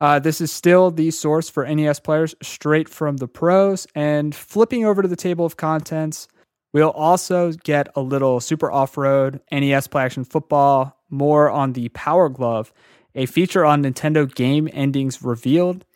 Uh, 0.00 0.18
this 0.18 0.40
is 0.40 0.52
still 0.52 0.90
the 0.90 1.10
source 1.10 1.48
for 1.48 1.64
NES 1.66 2.00
players 2.00 2.34
straight 2.42 2.88
from 2.88 3.16
the 3.16 3.28
pros. 3.28 3.86
And 3.94 4.34
flipping 4.34 4.84
over 4.84 5.02
to 5.02 5.08
the 5.08 5.16
table 5.16 5.46
of 5.46 5.56
contents, 5.56 6.28
we'll 6.72 6.90
also 6.90 7.52
get 7.52 7.88
a 7.94 8.02
little 8.02 8.40
Super 8.40 8.70
Off 8.70 8.98
Road, 8.98 9.40
NES 9.50 9.86
Play 9.86 10.04
Action 10.04 10.24
Football, 10.24 10.94
more 11.08 11.48
on 11.48 11.72
the 11.72 11.88
Power 11.90 12.28
Glove, 12.28 12.72
a 13.14 13.26
feature 13.26 13.64
on 13.64 13.82
Nintendo 13.82 14.32
game 14.32 14.68
endings 14.72 15.22
revealed, 15.22 15.86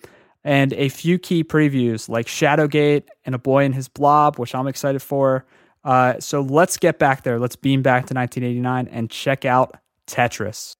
and 0.48 0.72
a 0.72 0.88
few 0.88 1.18
key 1.18 1.44
previews 1.44 2.08
like 2.08 2.26
Shadowgate 2.26 3.02
and 3.26 3.34
A 3.34 3.38
Boy 3.38 3.66
and 3.66 3.74
His 3.74 3.86
Blob, 3.86 4.38
which 4.38 4.54
I'm 4.54 4.66
excited 4.66 5.02
for. 5.02 5.44
Uh, 5.84 6.18
so 6.20 6.40
let's 6.40 6.78
get 6.78 6.98
back 6.98 7.22
there. 7.22 7.38
Let's 7.38 7.54
beam 7.54 7.82
back 7.82 8.06
to 8.06 8.14
1989 8.14 8.88
and 8.88 9.10
check 9.10 9.44
out 9.44 9.76
Tetris. 10.06 10.76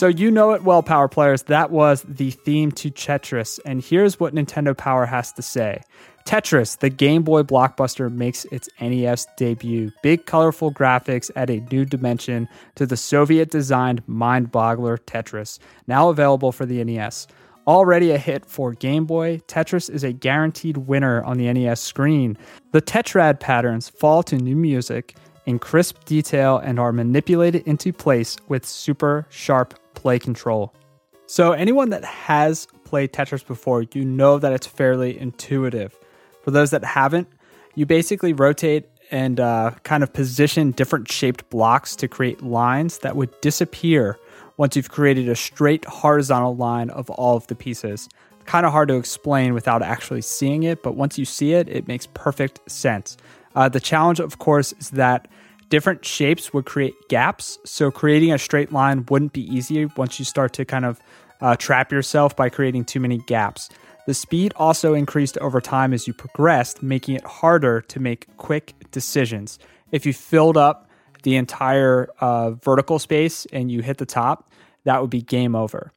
So 0.00 0.06
you 0.06 0.30
know 0.30 0.52
it 0.52 0.64
well, 0.64 0.82
Power 0.82 1.08
Players. 1.08 1.42
That 1.42 1.70
was 1.70 2.06
the 2.08 2.30
theme 2.30 2.72
to 2.72 2.90
Tetris. 2.90 3.60
And 3.66 3.84
here's 3.84 4.18
what 4.18 4.34
Nintendo 4.34 4.74
Power 4.74 5.04
has 5.04 5.30
to 5.34 5.42
say 5.42 5.82
Tetris, 6.24 6.78
the 6.78 6.88
Game 6.88 7.22
Boy 7.22 7.42
blockbuster, 7.42 8.10
makes 8.10 8.46
its 8.46 8.66
NES 8.80 9.26
debut. 9.36 9.92
Big, 10.02 10.24
colorful 10.24 10.72
graphics 10.72 11.30
add 11.36 11.50
a 11.50 11.60
new 11.70 11.84
dimension 11.84 12.48
to 12.76 12.86
the 12.86 12.96
Soviet 12.96 13.50
designed 13.50 14.02
mind 14.08 14.50
boggler 14.50 14.98
Tetris, 15.00 15.58
now 15.86 16.08
available 16.08 16.50
for 16.50 16.64
the 16.64 16.82
NES. 16.82 17.26
Already 17.66 18.10
a 18.10 18.16
hit 18.16 18.46
for 18.46 18.72
Game 18.72 19.04
Boy, 19.04 19.42
Tetris 19.48 19.90
is 19.90 20.02
a 20.02 20.14
guaranteed 20.14 20.78
winner 20.78 21.22
on 21.24 21.36
the 21.36 21.52
NES 21.52 21.78
screen. 21.78 22.38
The 22.72 22.80
tetrad 22.80 23.38
patterns 23.38 23.90
fall 23.90 24.22
to 24.22 24.38
new 24.38 24.56
music 24.56 25.14
in 25.46 25.58
crisp 25.58 26.04
detail 26.04 26.58
and 26.58 26.78
are 26.78 26.92
manipulated 26.92 27.66
into 27.66 27.92
place 27.92 28.36
with 28.48 28.64
super 28.66 29.26
sharp 29.30 29.74
play 29.94 30.18
control. 30.18 30.74
So, 31.26 31.52
anyone 31.52 31.90
that 31.90 32.04
has 32.04 32.66
played 32.84 33.12
Tetris 33.12 33.46
before, 33.46 33.84
you 33.94 34.04
know 34.04 34.38
that 34.38 34.52
it's 34.52 34.66
fairly 34.66 35.18
intuitive. 35.18 35.96
For 36.42 36.50
those 36.50 36.70
that 36.70 36.84
haven't, 36.84 37.28
you 37.74 37.86
basically 37.86 38.32
rotate 38.32 38.88
and 39.10 39.40
uh, 39.40 39.72
kind 39.82 40.02
of 40.02 40.12
position 40.12 40.70
different 40.72 41.10
shaped 41.10 41.48
blocks 41.50 41.96
to 41.96 42.08
create 42.08 42.42
lines 42.42 42.98
that 42.98 43.16
would 43.16 43.40
disappear 43.40 44.18
once 44.56 44.76
you've 44.76 44.90
created 44.90 45.28
a 45.28 45.36
straight 45.36 45.84
horizontal 45.84 46.56
line 46.56 46.90
of 46.90 47.10
all 47.10 47.36
of 47.36 47.46
the 47.46 47.54
pieces. 47.54 48.08
Kind 48.44 48.66
of 48.66 48.72
hard 48.72 48.88
to 48.88 48.96
explain 48.96 49.54
without 49.54 49.82
actually 49.82 50.22
seeing 50.22 50.64
it, 50.64 50.82
but 50.82 50.96
once 50.96 51.18
you 51.18 51.24
see 51.24 51.52
it, 51.52 51.68
it 51.68 51.88
makes 51.88 52.06
perfect 52.06 52.60
sense. 52.70 53.16
Uh, 53.54 53.68
the 53.68 53.80
challenge, 53.80 54.20
of 54.20 54.38
course, 54.38 54.72
is 54.74 54.90
that 54.90 55.28
different 55.68 56.04
shapes 56.04 56.52
would 56.52 56.66
create 56.66 56.94
gaps. 57.08 57.58
So 57.64 57.90
creating 57.90 58.32
a 58.32 58.38
straight 58.38 58.72
line 58.72 59.06
wouldn't 59.08 59.32
be 59.32 59.42
easy 59.42 59.86
once 59.96 60.18
you 60.18 60.24
start 60.24 60.52
to 60.54 60.64
kind 60.64 60.84
of 60.84 61.00
uh, 61.40 61.56
trap 61.56 61.90
yourself 61.90 62.36
by 62.36 62.48
creating 62.48 62.84
too 62.84 63.00
many 63.00 63.18
gaps. 63.18 63.70
The 64.06 64.14
speed 64.14 64.52
also 64.56 64.94
increased 64.94 65.38
over 65.38 65.60
time 65.60 65.92
as 65.92 66.06
you 66.06 66.12
progressed, 66.12 66.82
making 66.82 67.14
it 67.14 67.24
harder 67.24 67.80
to 67.82 68.00
make 68.00 68.26
quick 68.36 68.74
decisions. 68.90 69.58
If 69.92 70.04
you 70.06 70.12
filled 70.12 70.56
up 70.56 70.88
the 71.22 71.36
entire 71.36 72.08
uh, 72.20 72.52
vertical 72.52 72.98
space 72.98 73.46
and 73.52 73.70
you 73.70 73.82
hit 73.82 73.98
the 73.98 74.06
top, 74.06 74.50
that 74.84 75.00
would 75.00 75.10
be 75.10 75.22
game 75.22 75.54
over. 75.54 75.92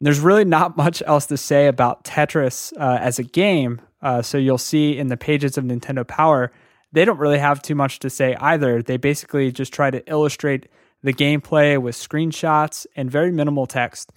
there's 0.00 0.20
really 0.20 0.44
not 0.44 0.76
much 0.84 1.02
else 1.06 1.26
to 1.26 1.36
say 1.36 1.68
about 1.68 2.04
Tetris 2.04 2.72
uh, 2.78 2.98
as 3.00 3.18
a 3.18 3.22
game. 3.22 3.80
Uh, 4.02 4.20
so 4.22 4.36
you'll 4.36 4.58
see 4.58 4.96
in 4.98 5.08
the 5.08 5.16
pages 5.16 5.56
of 5.56 5.64
Nintendo 5.64 6.06
Power 6.06 6.52
they 6.96 7.04
don't 7.04 7.18
really 7.18 7.38
have 7.38 7.60
too 7.60 7.74
much 7.74 7.98
to 7.98 8.08
say 8.08 8.34
either. 8.40 8.80
They 8.80 8.96
basically 8.96 9.52
just 9.52 9.70
try 9.70 9.90
to 9.90 10.02
illustrate 10.10 10.66
the 11.02 11.12
gameplay 11.12 11.76
with 11.76 11.94
screenshots 11.94 12.86
and 12.96 13.10
very 13.10 13.30
minimal 13.30 13.66
text. 13.66 14.12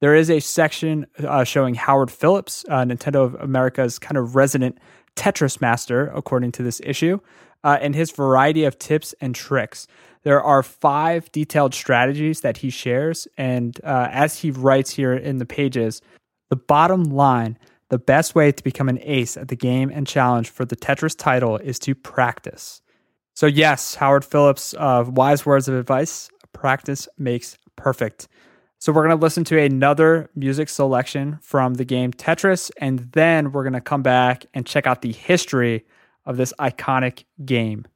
There 0.00 0.14
is 0.14 0.30
a 0.30 0.40
section 0.40 1.06
uh, 1.18 1.44
showing 1.44 1.74
Howard 1.74 2.10
Phillips, 2.10 2.64
uh, 2.70 2.84
Nintendo 2.84 3.24
of 3.26 3.34
America's 3.34 3.98
kind 3.98 4.16
of 4.16 4.34
resident 4.36 4.78
Tetris 5.16 5.60
master, 5.60 6.10
according 6.14 6.52
to 6.52 6.62
this 6.62 6.80
issue, 6.82 7.20
uh, 7.62 7.76
and 7.82 7.94
his 7.94 8.10
variety 8.10 8.64
of 8.64 8.78
tips 8.78 9.14
and 9.20 9.34
tricks. 9.34 9.86
There 10.22 10.42
are 10.42 10.62
five 10.62 11.30
detailed 11.30 11.74
strategies 11.74 12.40
that 12.40 12.56
he 12.56 12.70
shares, 12.70 13.28
and 13.36 13.78
uh, 13.84 14.08
as 14.10 14.38
he 14.38 14.50
writes 14.50 14.90
here 14.92 15.12
in 15.12 15.36
the 15.36 15.46
pages, 15.46 16.00
the 16.48 16.56
bottom 16.56 17.04
line 17.04 17.58
the 17.94 17.98
best 18.00 18.34
way 18.34 18.50
to 18.50 18.64
become 18.64 18.88
an 18.88 18.98
ace 19.02 19.36
at 19.36 19.46
the 19.46 19.54
game 19.54 19.88
and 19.88 20.04
challenge 20.04 20.50
for 20.50 20.64
the 20.64 20.74
Tetris 20.74 21.16
title 21.16 21.58
is 21.58 21.78
to 21.78 21.94
practice. 21.94 22.82
So, 23.34 23.46
yes, 23.46 23.94
Howard 23.94 24.24
Phillips' 24.24 24.74
uh, 24.76 25.04
wise 25.06 25.46
words 25.46 25.68
of 25.68 25.76
advice 25.76 26.28
practice 26.52 27.06
makes 27.18 27.56
perfect. 27.76 28.26
So, 28.80 28.92
we're 28.92 29.06
going 29.06 29.16
to 29.16 29.22
listen 29.22 29.44
to 29.44 29.60
another 29.60 30.28
music 30.34 30.70
selection 30.70 31.38
from 31.40 31.74
the 31.74 31.84
game 31.84 32.12
Tetris, 32.12 32.72
and 32.78 32.98
then 33.12 33.52
we're 33.52 33.62
going 33.62 33.74
to 33.74 33.80
come 33.80 34.02
back 34.02 34.46
and 34.54 34.66
check 34.66 34.88
out 34.88 35.02
the 35.02 35.12
history 35.12 35.84
of 36.26 36.36
this 36.36 36.52
iconic 36.58 37.26
game. 37.44 37.86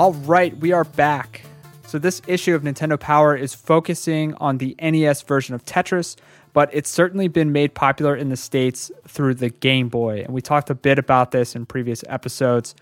All 0.00 0.14
right, 0.14 0.56
we 0.56 0.72
are 0.72 0.84
back. 0.84 1.42
So, 1.86 1.98
this 1.98 2.22
issue 2.26 2.54
of 2.54 2.62
Nintendo 2.62 2.98
Power 2.98 3.36
is 3.36 3.52
focusing 3.52 4.32
on 4.36 4.56
the 4.56 4.74
NES 4.80 5.20
version 5.20 5.54
of 5.54 5.66
Tetris, 5.66 6.16
but 6.54 6.70
it's 6.72 6.88
certainly 6.88 7.28
been 7.28 7.52
made 7.52 7.74
popular 7.74 8.16
in 8.16 8.30
the 8.30 8.36
States 8.38 8.90
through 9.06 9.34
the 9.34 9.50
Game 9.50 9.90
Boy. 9.90 10.22
And 10.22 10.32
we 10.32 10.40
talked 10.40 10.70
a 10.70 10.74
bit 10.74 10.98
about 10.98 11.32
this 11.32 11.54
in 11.54 11.66
previous 11.66 12.02
episodes. 12.08 12.74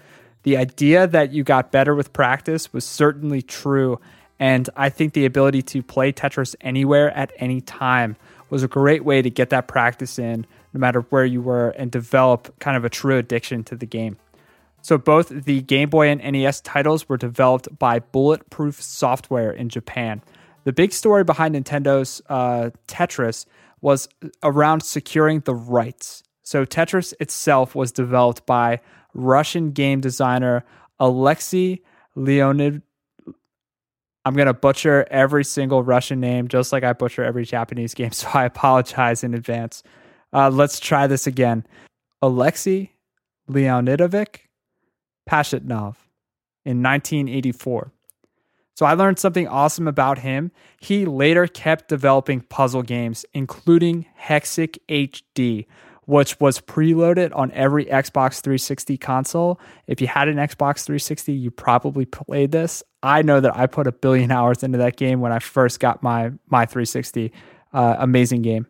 The 0.44 0.56
idea 0.56 1.08
that 1.08 1.32
you 1.32 1.42
got 1.42 1.72
better 1.72 1.92
with 1.92 2.12
practice 2.12 2.72
was 2.72 2.84
certainly 2.84 3.42
true. 3.42 3.98
And 4.38 4.70
I 4.76 4.88
think 4.88 5.12
the 5.12 5.26
ability 5.26 5.62
to 5.62 5.82
play 5.82 6.12
Tetris 6.12 6.54
anywhere 6.60 7.10
at 7.16 7.32
any 7.38 7.60
time 7.60 8.14
was 8.48 8.62
a 8.62 8.68
great 8.68 9.04
way 9.04 9.22
to 9.22 9.28
get 9.28 9.50
that 9.50 9.66
practice 9.66 10.20
in, 10.20 10.46
no 10.72 10.78
matter 10.78 11.00
where 11.00 11.24
you 11.24 11.42
were, 11.42 11.70
and 11.70 11.90
develop 11.90 12.56
kind 12.60 12.76
of 12.76 12.84
a 12.84 12.88
true 12.88 13.18
addiction 13.18 13.64
to 13.64 13.74
the 13.74 13.86
game. 13.86 14.18
So 14.82 14.96
both 14.98 15.28
the 15.28 15.62
Game 15.62 15.90
Boy 15.90 16.08
and 16.08 16.32
NES 16.32 16.60
titles 16.60 17.08
were 17.08 17.16
developed 17.16 17.78
by 17.78 17.98
Bulletproof 17.98 18.80
Software 18.80 19.50
in 19.50 19.68
Japan. 19.68 20.22
The 20.64 20.72
big 20.72 20.92
story 20.92 21.24
behind 21.24 21.54
Nintendo's 21.54 22.22
uh, 22.28 22.70
Tetris 22.86 23.46
was 23.80 24.08
around 24.42 24.82
securing 24.82 25.40
the 25.40 25.54
rights. 25.54 26.22
So 26.42 26.64
Tetris 26.64 27.14
itself 27.20 27.74
was 27.74 27.92
developed 27.92 28.46
by 28.46 28.80
Russian 29.14 29.72
game 29.72 30.00
designer 30.00 30.64
Alexei 30.98 31.80
Leonid. 32.14 32.82
I'm 34.24 34.34
going 34.34 34.46
to 34.46 34.54
butcher 34.54 35.06
every 35.10 35.44
single 35.44 35.82
Russian 35.82 36.20
name, 36.20 36.48
just 36.48 36.72
like 36.72 36.84
I 36.84 36.92
butcher 36.92 37.24
every 37.24 37.44
Japanese 37.44 37.94
game. 37.94 38.10
So 38.12 38.28
I 38.32 38.44
apologize 38.44 39.24
in 39.24 39.34
advance. 39.34 39.82
Uh, 40.32 40.50
let's 40.50 40.80
try 40.80 41.06
this 41.06 41.26
again. 41.26 41.66
Alexei 42.20 42.92
Leonidovich 43.48 44.40
Pajitnov 45.28 45.96
in 46.64 46.82
1984. 46.82 47.92
So 48.74 48.86
I 48.86 48.94
learned 48.94 49.18
something 49.18 49.48
awesome 49.48 49.88
about 49.88 50.18
him. 50.18 50.52
He 50.80 51.04
later 51.04 51.48
kept 51.48 51.88
developing 51.88 52.42
puzzle 52.42 52.82
games, 52.82 53.26
including 53.34 54.06
Hexic 54.20 54.78
HD, 54.88 55.66
which 56.06 56.38
was 56.38 56.60
preloaded 56.60 57.34
on 57.34 57.50
every 57.52 57.86
Xbox 57.86 58.40
360 58.40 58.96
console. 58.96 59.60
If 59.88 60.00
you 60.00 60.06
had 60.06 60.28
an 60.28 60.36
Xbox 60.36 60.84
360, 60.84 61.32
you 61.32 61.50
probably 61.50 62.04
played 62.04 62.52
this. 62.52 62.84
I 63.02 63.22
know 63.22 63.40
that 63.40 63.56
I 63.56 63.66
put 63.66 63.88
a 63.88 63.92
billion 63.92 64.30
hours 64.30 64.62
into 64.62 64.78
that 64.78 64.96
game 64.96 65.20
when 65.20 65.32
I 65.32 65.40
first 65.40 65.80
got 65.80 66.02
my 66.02 66.30
my 66.48 66.64
360. 66.64 67.32
Uh, 67.72 67.96
amazing 67.98 68.42
game. 68.42 68.66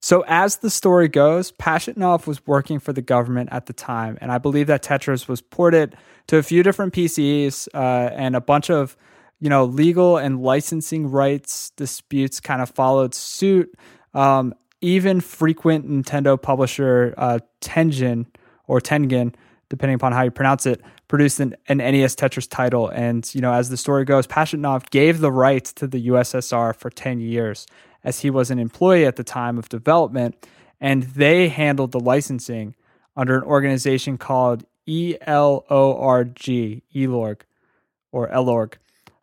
So, 0.00 0.24
as 0.28 0.56
the 0.56 0.70
story 0.70 1.08
goes, 1.08 1.52
Pajitnov 1.52 2.26
was 2.26 2.46
working 2.46 2.78
for 2.78 2.92
the 2.92 3.02
government 3.02 3.48
at 3.50 3.66
the 3.66 3.72
time, 3.72 4.18
and 4.20 4.30
I 4.30 4.38
believe 4.38 4.66
that 4.66 4.82
Tetris 4.82 5.26
was 5.26 5.40
ported 5.40 5.96
to 6.28 6.36
a 6.36 6.42
few 6.42 6.62
different 6.62 6.92
PCs, 6.92 7.68
uh, 7.74 8.10
and 8.14 8.36
a 8.36 8.40
bunch 8.40 8.70
of, 8.70 8.96
you 9.40 9.48
know, 9.48 9.64
legal 9.64 10.16
and 10.16 10.40
licensing 10.40 11.10
rights 11.10 11.70
disputes 11.70 12.40
kind 12.40 12.60
of 12.60 12.70
followed 12.70 13.14
suit. 13.14 13.74
Um, 14.14 14.54
even 14.80 15.20
frequent 15.20 15.88
Nintendo 15.88 16.40
publisher 16.40 17.14
uh, 17.16 17.38
Tengen 17.60 18.26
or 18.66 18.80
Tengen, 18.80 19.34
depending 19.70 19.94
upon 19.94 20.12
how 20.12 20.22
you 20.22 20.30
pronounce 20.30 20.66
it, 20.66 20.82
produced 21.08 21.40
an, 21.40 21.56
an 21.68 21.78
NES 21.78 22.14
Tetris 22.14 22.48
title. 22.48 22.88
And 22.88 23.28
you 23.34 23.40
know, 23.40 23.52
as 23.52 23.70
the 23.70 23.76
story 23.76 24.04
goes, 24.04 24.26
Pajitnov 24.26 24.90
gave 24.90 25.20
the 25.20 25.32
rights 25.32 25.72
to 25.74 25.86
the 25.86 26.08
USSR 26.08 26.76
for 26.76 26.90
ten 26.90 27.20
years 27.20 27.66
as 28.06 28.20
he 28.20 28.30
was 28.30 28.50
an 28.50 28.58
employee 28.58 29.04
at 29.04 29.16
the 29.16 29.24
time 29.24 29.58
of 29.58 29.68
development, 29.68 30.46
and 30.80 31.02
they 31.02 31.48
handled 31.48 31.90
the 31.90 32.00
licensing 32.00 32.74
under 33.16 33.36
an 33.36 33.42
organization 33.42 34.16
called 34.16 34.64
ELORG, 34.86 36.38
ELORG, 36.94 37.44
or 38.12 38.28
ELORG. 38.28 38.78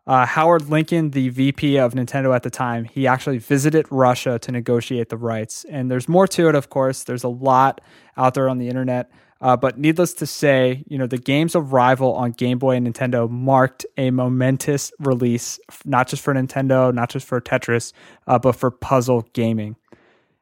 Uh, 0.05 0.25
Howard 0.25 0.69
Lincoln, 0.69 1.11
the 1.11 1.29
VP 1.29 1.77
of 1.77 1.93
Nintendo 1.93 2.35
at 2.35 2.43
the 2.43 2.49
time, 2.49 2.83
he 2.83 3.07
actually 3.07 3.37
visited 3.37 3.85
Russia 3.89 4.37
to 4.39 4.51
negotiate 4.51 5.07
the 5.07 5.15
rights. 5.15 5.65
And 5.69 5.89
there's 5.89 6.09
more 6.09 6.27
to 6.27 6.49
it, 6.49 6.55
of 6.55 6.69
course. 6.69 7.05
There's 7.05 7.23
a 7.23 7.29
lot 7.29 7.79
out 8.17 8.33
there 8.33 8.49
on 8.49 8.57
the 8.57 8.67
internet. 8.67 9.09
Uh, 9.43 9.57
but 9.57 9.77
needless 9.77 10.13
to 10.13 10.25
say, 10.25 10.85
you 10.87 10.97
know, 10.97 11.05
the 11.05 11.17
game's 11.17 11.53
arrival 11.53 12.13
on 12.13 12.31
Game 12.31 12.57
Boy 12.59 12.77
and 12.77 12.87
Nintendo 12.87 13.29
marked 13.29 13.85
a 13.97 14.09
momentous 14.09 14.93
release, 14.99 15.59
not 15.83 16.07
just 16.07 16.23
for 16.23 16.33
Nintendo, 16.33 16.93
not 16.93 17.09
just 17.09 17.27
for 17.27 17.41
Tetris, 17.41 17.91
uh, 18.25 18.39
but 18.39 18.53
for 18.55 18.71
puzzle 18.71 19.27
gaming. 19.33 19.75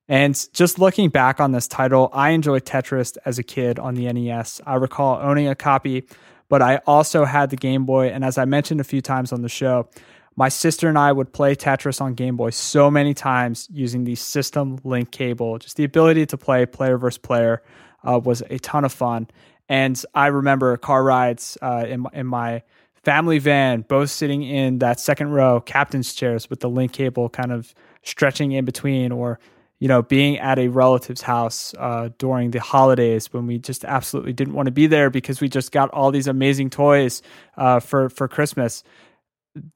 And 0.08 0.40
just 0.54 0.78
looking 0.78 1.10
back 1.10 1.40
on 1.40 1.52
this 1.52 1.68
title, 1.68 2.12
I 2.14 2.30
enjoyed 2.30 2.64
Tetris 2.64 3.18
as 3.26 3.40
a 3.40 3.44
kid 3.44 3.80
on 3.80 3.96
the 3.96 4.12
NES. 4.14 4.62
I 4.68 4.76
recall 4.76 5.20
owning 5.20 5.48
a 5.48 5.56
copy, 5.56 6.06
but 6.48 6.62
I 6.62 6.78
also 6.86 7.26
had 7.26 7.50
the 7.50 7.58
Game 7.58 7.86
Boy. 7.86 8.10
And 8.10 8.24
as 8.24 8.38
I 8.38 8.46
mentioned 8.46 8.82
a 8.82 8.84
few 8.84 9.02
times 9.02 9.34
on 9.34 9.42
the 9.42 9.50
show, 9.50 9.90
my 10.36 10.50
sister 10.50 10.88
and 10.88 10.98
I 11.00 11.12
would 11.12 11.34
play 11.34 11.56
Tetris 11.56 12.02
on 12.02 12.14
Game 12.14 12.36
Boy 12.38 12.52
so 12.52 12.92
many 12.92 13.16
times 13.16 13.68
using 13.72 14.04
the 14.04 14.14
system 14.14 14.78
link 14.84 15.10
cable, 15.10 15.58
just 15.58 15.76
the 15.76 15.86
ability 15.86 16.28
to 16.28 16.38
play 16.38 16.68
player 16.68 17.00
versus 17.00 17.18
player 17.18 17.64
uh, 18.04 18.20
was 18.24 18.42
a 18.50 18.60
ton 18.60 18.86
of 18.86 18.92
fun. 18.92 19.28
And 19.70 20.02
I 20.14 20.28
remember 20.28 20.76
car 20.78 21.04
rides 21.04 21.58
uh, 21.62 21.86
in, 21.88 22.06
in 22.14 22.28
my 22.28 22.64
family 23.04 23.40
van, 23.40 23.82
both 23.82 24.10
sitting 24.10 24.44
in 24.44 24.80
that 24.80 25.00
second 25.00 25.32
row 25.32 25.62
captain's 25.62 26.14
chairs 26.14 26.50
with 26.50 26.60
the 26.60 26.70
link 26.70 26.92
cable 26.92 27.30
kind 27.30 27.52
of 27.52 27.74
stretching 28.04 28.52
in 28.52 28.66
between, 28.66 29.12
or 29.12 29.40
you 29.80 29.88
know, 29.88 30.04
being 30.04 30.38
at 30.38 30.60
a 30.60 30.68
relative's 30.68 31.22
house 31.22 31.74
uh, 31.80 32.10
during 32.20 32.52
the 32.52 32.60
holidays 32.60 33.34
when 33.34 33.48
we 33.48 33.58
just 33.58 33.84
absolutely 33.84 34.32
didn't 34.32 34.54
want 34.54 34.68
to 34.68 34.72
be 34.72 34.86
there 34.86 35.10
because 35.10 35.42
we 35.42 35.50
just 35.50 35.72
got 35.72 35.90
all 35.90 36.12
these 36.12 36.28
amazing 36.28 36.70
toys 36.70 37.24
uh, 37.58 37.80
for 37.80 38.10
for 38.10 38.28
Christmas. 38.28 38.84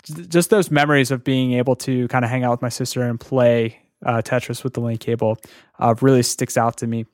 Just 0.03 0.51
those 0.51 0.69
memories 0.69 1.09
of 1.09 1.23
being 1.23 1.53
able 1.53 1.75
to 1.77 2.07
kind 2.09 2.23
of 2.23 2.29
hang 2.29 2.43
out 2.43 2.51
with 2.51 2.61
my 2.61 2.69
sister 2.69 3.01
and 3.01 3.19
play 3.19 3.79
uh, 4.05 4.21
Tetris 4.21 4.63
with 4.63 4.73
the 4.73 4.79
link 4.79 5.01
cable 5.01 5.37
uh, 5.79 5.95
really 6.01 6.21
sticks 6.21 6.55
out 6.55 6.77
to 6.77 6.87
me. 6.87 7.05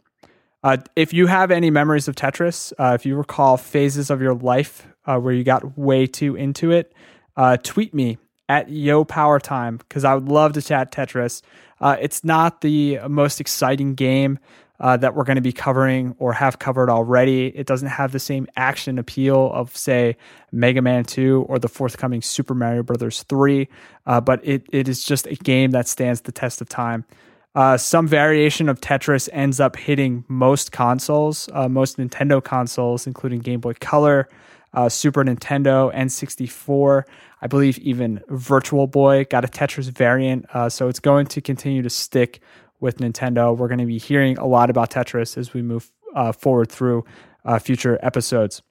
Uh, 0.64 0.78
if 0.96 1.14
you 1.14 1.28
have 1.28 1.50
any 1.50 1.72
memories 1.72 2.08
of 2.08 2.16
Tetris, 2.16 2.72
uh, 2.78 2.94
if 2.94 3.06
you 3.06 3.16
recall 3.16 3.58
phases 3.58 4.10
of 4.10 4.22
your 4.22 4.36
life 4.36 4.88
uh, 5.06 5.18
where 5.18 5.34
you 5.34 5.44
got 5.44 5.78
way 5.78 6.06
too 6.06 6.36
into 6.36 6.72
it, 6.72 6.94
uh, 7.36 7.58
tweet 7.58 7.94
me 7.94 8.18
at 8.48 8.70
Yo 8.70 9.04
Power 9.04 9.40
Time 9.40 9.78
because 9.78 10.06
I 10.06 10.14
would 10.14 10.30
love 10.30 10.54
to 10.54 10.62
chat 10.62 10.92
Tetris. 10.92 11.42
Uh, 11.80 11.98
it's 12.00 12.24
not 12.24 12.62
the 12.62 13.00
most 13.08 13.42
exciting 13.42 13.96
game 13.96 14.38
uh, 14.80 14.98
that 14.98 15.16
we're 15.16 15.24
going 15.24 15.38
to 15.38 15.42
be 15.42 15.54
covering 15.54 16.16
or 16.20 16.34
have 16.34 16.60
covered 16.60 16.90
already. 16.92 17.48
It 17.48 17.66
doesn't 17.66 17.88
have 17.88 18.12
the 18.12 18.20
same 18.20 18.48
action 18.56 19.00
appeal 19.00 19.52
of, 19.54 19.76
say, 19.76 20.18
Mega 20.52 20.82
Man 20.82 21.06
2 21.06 21.46
or 21.50 21.58
the 21.58 21.70
forthcoming 21.70 22.22
Super 22.22 22.54
Mario 22.54 22.84
Brothers 22.84 23.24
3, 23.24 23.68
but 24.06 24.42
it, 24.44 24.68
it 24.72 24.88
is 24.88 25.04
just 25.04 25.26
a 25.28 25.36
game 25.36 25.72
that 25.72 25.88
stands 25.88 26.22
the 26.22 26.32
test 26.32 26.62
of 26.62 26.70
time. 26.70 27.06
Uh, 27.54 27.76
some 27.78 28.08
variation 28.08 28.70
of 28.70 28.80
Tetris 28.80 29.28
ends 29.34 29.60
up 29.60 29.76
hitting 29.76 30.24
most 30.28 30.72
consoles, 30.72 31.50
uh, 31.54 31.68
most 31.68 31.98
Nintendo 31.98 32.42
consoles, 32.42 33.06
including 33.06 33.40
Game 33.40 33.60
Boy 33.60 33.74
Color, 33.74 34.30
uh, 34.74 34.88
Super 34.88 35.24
Nintendo, 35.24 35.94
N64. 35.94 37.04
I 37.42 37.48
believe 37.48 37.78
even 37.80 38.22
Virtual 38.30 38.88
Boy 38.88 39.26
got 39.26 39.44
a 39.44 39.48
Tetris 39.48 39.90
variant. 39.90 40.46
Uh, 40.54 40.70
so 40.70 40.88
it's 40.88 41.00
going 41.00 41.26
to 41.28 41.42
continue 41.42 41.82
to 41.82 41.90
stick 41.90 42.42
with 42.80 42.98
Nintendo. 42.98 43.56
We're 43.56 43.68
going 43.68 43.80
to 43.80 43.86
be 43.86 43.98
hearing 43.98 44.38
a 44.38 44.48
lot 44.48 44.70
about 44.70 44.90
Tetris 44.90 45.38
as 45.38 45.54
we 45.54 45.62
move 45.62 45.92
uh, 46.16 46.32
forward 46.32 46.72
through 46.72 47.04
uh, 47.44 47.60
future 47.60 48.00
episodes. 48.02 48.62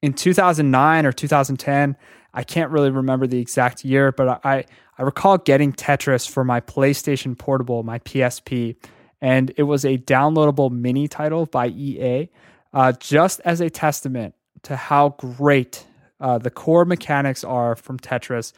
In 0.00 0.14
2009 0.14 1.04
or 1.04 1.12
2010, 1.12 1.96
I 2.32 2.44
can't 2.44 2.70
really 2.70 2.90
remember 2.90 3.26
the 3.26 3.40
exact 3.40 3.84
year, 3.84 4.12
but 4.12 4.44
I, 4.44 4.64
I 5.00 5.02
recall 5.02 5.38
getting 5.38 5.72
Tetris 5.72 6.28
for 6.28 6.44
my 6.44 6.60
PlayStation 6.60 7.36
Portable, 7.36 7.82
my 7.82 8.00
PSP, 8.00 8.76
and 9.22 9.50
it 9.56 9.62
was 9.62 9.86
a 9.86 9.96
downloadable 9.96 10.70
mini 10.70 11.08
title 11.08 11.46
by 11.46 11.68
EA, 11.68 12.28
uh, 12.74 12.92
just 12.92 13.40
as 13.46 13.62
a 13.62 13.70
testament 13.70 14.34
to 14.64 14.76
how 14.76 15.14
great 15.16 15.86
uh, 16.20 16.36
the 16.36 16.50
core 16.50 16.84
mechanics 16.84 17.42
are 17.44 17.76
from 17.76 17.98
Tetris. 17.98 18.52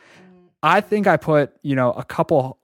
I 0.65 0.81
think 0.81 1.07
I 1.07 1.17
put, 1.17 1.53
you 1.63 1.77
know, 1.77 1.93
a 1.93 2.05
couple, 2.05 2.59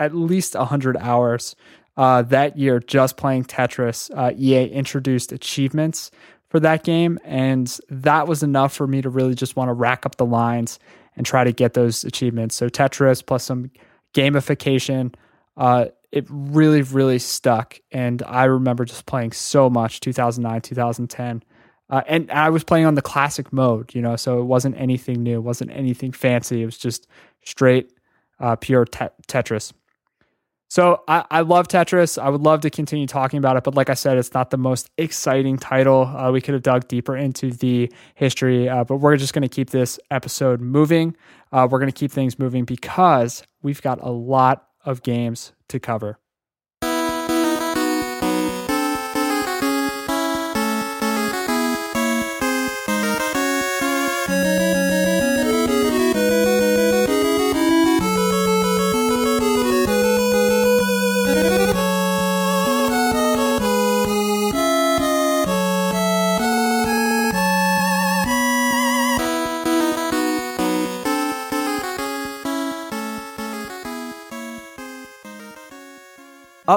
at 0.00 0.16
least 0.16 0.56
100 0.56 0.96
hours 0.96 1.54
uh, 1.96 2.22
that 2.22 2.58
year 2.58 2.80
just 2.80 3.16
playing 3.16 3.44
Tetris. 3.44 4.10
Uh, 4.12 4.32
EA 4.36 4.66
introduced 4.66 5.30
achievements 5.30 6.10
for 6.48 6.58
that 6.58 6.82
game, 6.82 7.20
and 7.24 7.78
that 7.88 8.26
was 8.26 8.42
enough 8.42 8.74
for 8.74 8.88
me 8.88 9.00
to 9.00 9.08
really 9.08 9.36
just 9.36 9.54
want 9.54 9.68
to 9.68 9.74
rack 9.74 10.04
up 10.04 10.16
the 10.16 10.26
lines 10.26 10.80
and 11.16 11.26
try 11.26 11.44
to 11.44 11.52
get 11.52 11.74
those 11.74 12.04
achievements. 12.04 12.56
So 12.56 12.68
Tetris 12.68 13.24
plus 13.24 13.44
some 13.44 13.70
gamification, 14.14 15.14
uh, 15.56 15.86
it 16.10 16.26
really, 16.28 16.82
really 16.82 17.18
stuck. 17.18 17.78
And 17.90 18.22
I 18.24 18.44
remember 18.44 18.84
just 18.84 19.06
playing 19.06 19.32
so 19.32 19.70
much 19.70 20.00
2009, 20.00 20.60
2010. 20.60 21.42
Uh, 21.90 22.02
and 22.06 22.30
I 22.30 22.50
was 22.50 22.64
playing 22.64 22.86
on 22.86 22.94
the 22.94 23.02
classic 23.02 23.52
mode, 23.52 23.94
you 23.94 24.00
know, 24.00 24.16
so 24.16 24.40
it 24.40 24.44
wasn't 24.44 24.76
anything 24.78 25.22
new, 25.22 25.40
wasn't 25.40 25.70
anything 25.72 26.12
fancy. 26.12 26.62
It 26.62 26.66
was 26.66 26.78
just 26.78 27.06
straight, 27.44 27.92
uh, 28.40 28.56
pure 28.56 28.84
te- 28.86 29.08
Tetris. 29.28 29.72
So 30.72 31.02
I, 31.06 31.22
I 31.30 31.40
love 31.42 31.68
Tetris. 31.68 32.16
I 32.16 32.30
would 32.30 32.40
love 32.40 32.62
to 32.62 32.70
continue 32.70 33.06
talking 33.06 33.36
about 33.36 33.58
it, 33.58 33.62
but 33.62 33.74
like 33.74 33.90
I 33.90 33.94
said, 33.94 34.16
it's 34.16 34.32
not 34.32 34.48
the 34.48 34.56
most 34.56 34.88
exciting 34.96 35.58
title. 35.58 36.06
Uh, 36.06 36.32
we 36.32 36.40
could 36.40 36.54
have 36.54 36.62
dug 36.62 36.88
deeper 36.88 37.14
into 37.14 37.50
the 37.50 37.92
history, 38.14 38.70
uh, 38.70 38.82
but 38.82 38.96
we're 38.96 39.18
just 39.18 39.34
going 39.34 39.42
to 39.42 39.50
keep 39.50 39.68
this 39.68 40.00
episode 40.10 40.62
moving. 40.62 41.14
Uh, 41.52 41.68
we're 41.70 41.78
going 41.78 41.92
to 41.92 41.98
keep 41.98 42.10
things 42.10 42.38
moving 42.38 42.64
because 42.64 43.42
we've 43.60 43.82
got 43.82 44.00
a 44.00 44.10
lot 44.10 44.66
of 44.86 45.02
games 45.02 45.52
to 45.68 45.78
cover. 45.78 46.18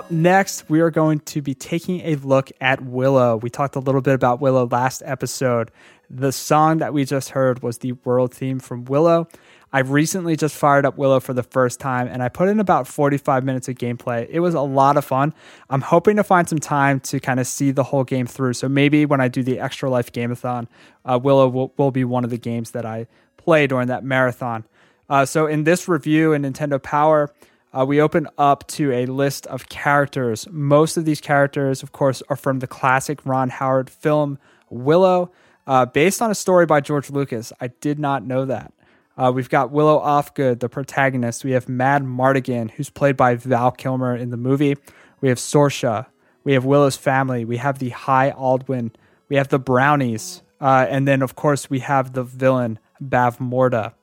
Up 0.05 0.11
next, 0.11 0.69
we 0.69 0.81
are 0.81 0.91
going 0.91 1.19
to 1.21 1.41
be 1.41 1.55
taking 1.55 2.01
a 2.01 2.13
look 2.17 2.51
at 2.61 2.79
Willow. 2.79 3.37
We 3.37 3.49
talked 3.49 3.75
a 3.75 3.79
little 3.79 4.01
bit 4.01 4.13
about 4.13 4.39
Willow 4.39 4.67
last 4.67 5.01
episode. 5.03 5.71
The 6.11 6.31
song 6.31 6.77
that 6.77 6.93
we 6.93 7.05
just 7.05 7.29
heard 7.29 7.63
was 7.63 7.79
the 7.79 7.93
world 7.93 8.31
theme 8.31 8.59
from 8.59 8.85
Willow. 8.85 9.27
I've 9.73 9.89
recently 9.89 10.35
just 10.35 10.55
fired 10.55 10.85
up 10.85 10.95
Willow 10.95 11.19
for 11.19 11.33
the 11.33 11.41
first 11.41 11.79
time 11.79 12.07
and 12.07 12.21
I 12.21 12.29
put 12.29 12.49
in 12.49 12.59
about 12.59 12.87
45 12.87 13.43
minutes 13.43 13.67
of 13.67 13.77
gameplay. 13.77 14.27
It 14.29 14.41
was 14.41 14.53
a 14.53 14.61
lot 14.61 14.95
of 14.95 15.05
fun. 15.05 15.33
I'm 15.71 15.81
hoping 15.81 16.17
to 16.17 16.23
find 16.23 16.47
some 16.47 16.59
time 16.59 16.99
to 16.99 17.19
kind 17.19 17.39
of 17.39 17.47
see 17.47 17.71
the 17.71 17.85
whole 17.85 18.03
game 18.03 18.27
through. 18.27 18.53
So 18.53 18.69
maybe 18.69 19.07
when 19.07 19.21
I 19.21 19.27
do 19.27 19.41
the 19.41 19.59
Extra 19.59 19.89
Life 19.89 20.11
Gameathon, 20.11 20.67
uh, 21.03 21.19
Willow 21.19 21.47
will, 21.47 21.73
will, 21.77 21.89
be 21.89 22.03
one 22.03 22.23
of 22.23 22.29
the 22.29 22.37
games 22.37 22.71
that 22.71 22.85
I 22.85 23.07
play 23.37 23.65
during 23.65 23.87
that 23.87 24.03
marathon. 24.03 24.65
Uh, 25.09 25.25
so 25.25 25.47
in 25.47 25.63
this 25.63 25.87
review 25.87 26.31
in 26.33 26.43
Nintendo 26.43 26.79
Power, 26.81 27.33
uh, 27.75 27.85
we 27.85 27.99
open 27.99 28.27
up 28.37 28.65
to 28.67 28.91
a 28.91 29.05
list 29.05 29.45
of 29.47 29.67
characters. 29.67 30.47
Most 30.49 30.95
of 30.95 31.05
these 31.05 31.19
characters, 31.19 31.83
of 31.83 31.91
course, 31.91 32.23
are 32.29 32.35
from 32.35 32.59
the 32.59 32.67
classic 32.67 33.25
Ron 33.25 33.49
Howard 33.49 33.89
film 33.89 34.39
Willow, 34.69 35.31
uh, 35.67 35.85
based 35.85 36.21
on 36.21 36.31
a 36.31 36.35
story 36.35 36.65
by 36.65 36.79
George 36.79 37.09
Lucas. 37.09 37.51
I 37.59 37.67
did 37.67 37.99
not 37.99 38.25
know 38.25 38.45
that. 38.45 38.71
Uh, 39.17 39.31
we've 39.33 39.49
got 39.49 39.71
Willow 39.71 39.99
Ufgood, 39.99 40.59
the 40.59 40.69
protagonist. 40.69 41.43
We 41.43 41.51
have 41.51 41.65
Madmartigan, 41.65 42.71
who's 42.71 42.89
played 42.89 43.17
by 43.17 43.35
Val 43.35 43.71
Kilmer 43.71 44.15
in 44.15 44.29
the 44.29 44.37
movie. 44.37 44.75
We 45.21 45.29
have 45.29 45.37
Sorsha. 45.37 46.07
We 46.43 46.53
have 46.53 46.65
Willow's 46.65 46.97
family. 46.97 47.45
We 47.45 47.57
have 47.57 47.79
the 47.79 47.89
High 47.89 48.31
Aldwin. 48.31 48.91
We 49.29 49.35
have 49.37 49.49
the 49.49 49.59
Brownies. 49.59 50.41
Uh, 50.61 50.85
and 50.89 51.07
then, 51.07 51.21
of 51.21 51.35
course, 51.35 51.69
we 51.69 51.79
have 51.79 52.13
the 52.13 52.23
villain, 52.23 52.79
Bavmorda. 53.01 53.93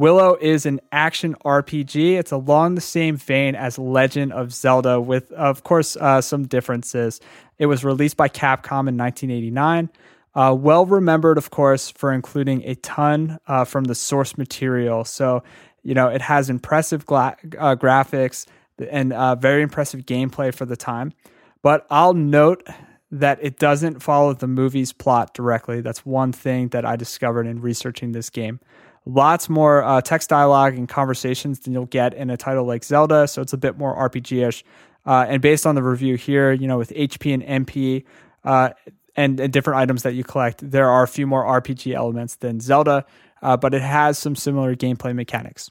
Willow 0.00 0.38
is 0.40 0.64
an 0.64 0.80
action 0.92 1.36
RPG. 1.44 2.18
It's 2.18 2.32
along 2.32 2.74
the 2.74 2.80
same 2.80 3.18
vein 3.18 3.54
as 3.54 3.78
Legend 3.78 4.32
of 4.32 4.50
Zelda, 4.50 4.98
with, 4.98 5.30
of 5.32 5.62
course, 5.62 5.94
uh, 5.94 6.22
some 6.22 6.46
differences. 6.46 7.20
It 7.58 7.66
was 7.66 7.84
released 7.84 8.16
by 8.16 8.30
Capcom 8.30 8.88
in 8.88 8.96
1989. 8.96 9.90
Uh, 10.34 10.56
well 10.58 10.86
remembered, 10.86 11.36
of 11.36 11.50
course, 11.50 11.90
for 11.90 12.14
including 12.14 12.62
a 12.64 12.76
ton 12.76 13.40
uh, 13.46 13.66
from 13.66 13.84
the 13.84 13.94
source 13.94 14.38
material. 14.38 15.04
So, 15.04 15.42
you 15.82 15.92
know, 15.92 16.08
it 16.08 16.22
has 16.22 16.48
impressive 16.48 17.04
gla- 17.04 17.36
uh, 17.58 17.76
graphics 17.76 18.46
and 18.78 19.12
uh, 19.12 19.34
very 19.34 19.60
impressive 19.60 20.06
gameplay 20.06 20.54
for 20.54 20.64
the 20.64 20.76
time. 20.76 21.12
But 21.60 21.86
I'll 21.90 22.14
note 22.14 22.66
that 23.10 23.38
it 23.42 23.58
doesn't 23.58 24.00
follow 24.00 24.32
the 24.32 24.48
movie's 24.48 24.94
plot 24.94 25.34
directly. 25.34 25.82
That's 25.82 26.06
one 26.06 26.32
thing 26.32 26.68
that 26.68 26.86
I 26.86 26.96
discovered 26.96 27.46
in 27.46 27.60
researching 27.60 28.12
this 28.12 28.30
game. 28.30 28.60
Lots 29.06 29.48
more 29.48 29.82
uh, 29.82 30.00
text 30.00 30.28
dialogue 30.28 30.74
and 30.76 30.88
conversations 30.88 31.60
than 31.60 31.72
you'll 31.72 31.86
get 31.86 32.14
in 32.14 32.30
a 32.30 32.36
title 32.36 32.64
like 32.64 32.84
Zelda, 32.84 33.26
so 33.26 33.42
it's 33.42 33.52
a 33.52 33.58
bit 33.58 33.78
more 33.78 33.96
RPG 33.96 34.46
ish. 34.46 34.64
Uh, 35.06 35.24
and 35.28 35.40
based 35.40 35.66
on 35.66 35.74
the 35.74 35.82
review 35.82 36.16
here, 36.16 36.52
you 36.52 36.68
know, 36.68 36.76
with 36.76 36.90
HP 36.90 37.32
and 37.32 37.66
MP, 37.66 38.04
and, 39.16 39.40
and 39.40 39.52
different 39.52 39.78
items 39.78 40.02
that 40.02 40.14
you 40.14 40.24
collect. 40.24 40.68
There 40.68 40.88
are 40.88 41.02
a 41.02 41.08
few 41.08 41.26
more 41.26 41.44
RPG 41.44 41.94
elements 41.94 42.36
than 42.36 42.60
Zelda, 42.60 43.04
uh, 43.42 43.56
but 43.56 43.74
it 43.74 43.82
has 43.82 44.18
some 44.18 44.36
similar 44.36 44.74
gameplay 44.74 45.14
mechanics. 45.14 45.70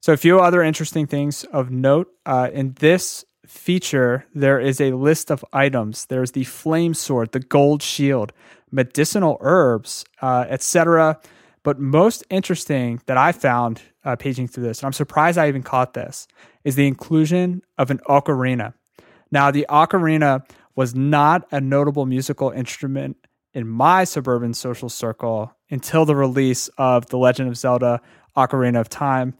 So, 0.00 0.12
a 0.12 0.16
few 0.16 0.40
other 0.40 0.62
interesting 0.62 1.06
things 1.06 1.44
of 1.44 1.70
note 1.70 2.08
uh, 2.26 2.50
in 2.52 2.74
this 2.80 3.24
feature, 3.46 4.26
there 4.34 4.58
is 4.58 4.80
a 4.80 4.92
list 4.92 5.30
of 5.30 5.44
items. 5.52 6.06
There's 6.06 6.32
the 6.32 6.44
flame 6.44 6.94
sword, 6.94 7.32
the 7.32 7.40
gold 7.40 7.82
shield, 7.82 8.32
medicinal 8.72 9.36
herbs, 9.40 10.04
uh, 10.20 10.46
etc. 10.48 11.20
But 11.62 11.78
most 11.78 12.24
interesting 12.28 13.00
that 13.06 13.16
I 13.16 13.32
found 13.32 13.82
uh, 14.04 14.16
paging 14.16 14.48
through 14.48 14.64
this, 14.64 14.80
and 14.80 14.86
I'm 14.86 14.92
surprised 14.92 15.38
I 15.38 15.48
even 15.48 15.62
caught 15.62 15.94
this, 15.94 16.26
is 16.64 16.74
the 16.74 16.86
inclusion 16.86 17.62
of 17.78 17.90
an 17.90 17.98
ocarina. 18.08 18.74
Now, 19.30 19.50
the 19.50 19.66
ocarina 19.68 20.44
was 20.74 20.94
not 20.94 21.46
a 21.52 21.60
notable 21.60 22.06
musical 22.06 22.50
instrument 22.50 23.16
in 23.54 23.68
my 23.68 24.04
suburban 24.04 24.54
social 24.54 24.88
circle 24.88 25.54
until 25.70 26.04
the 26.04 26.16
release 26.16 26.68
of 26.78 27.06
The 27.06 27.18
Legend 27.18 27.48
of 27.48 27.56
Zelda 27.56 28.00
Ocarina 28.36 28.80
of 28.80 28.88
Time. 28.88 29.34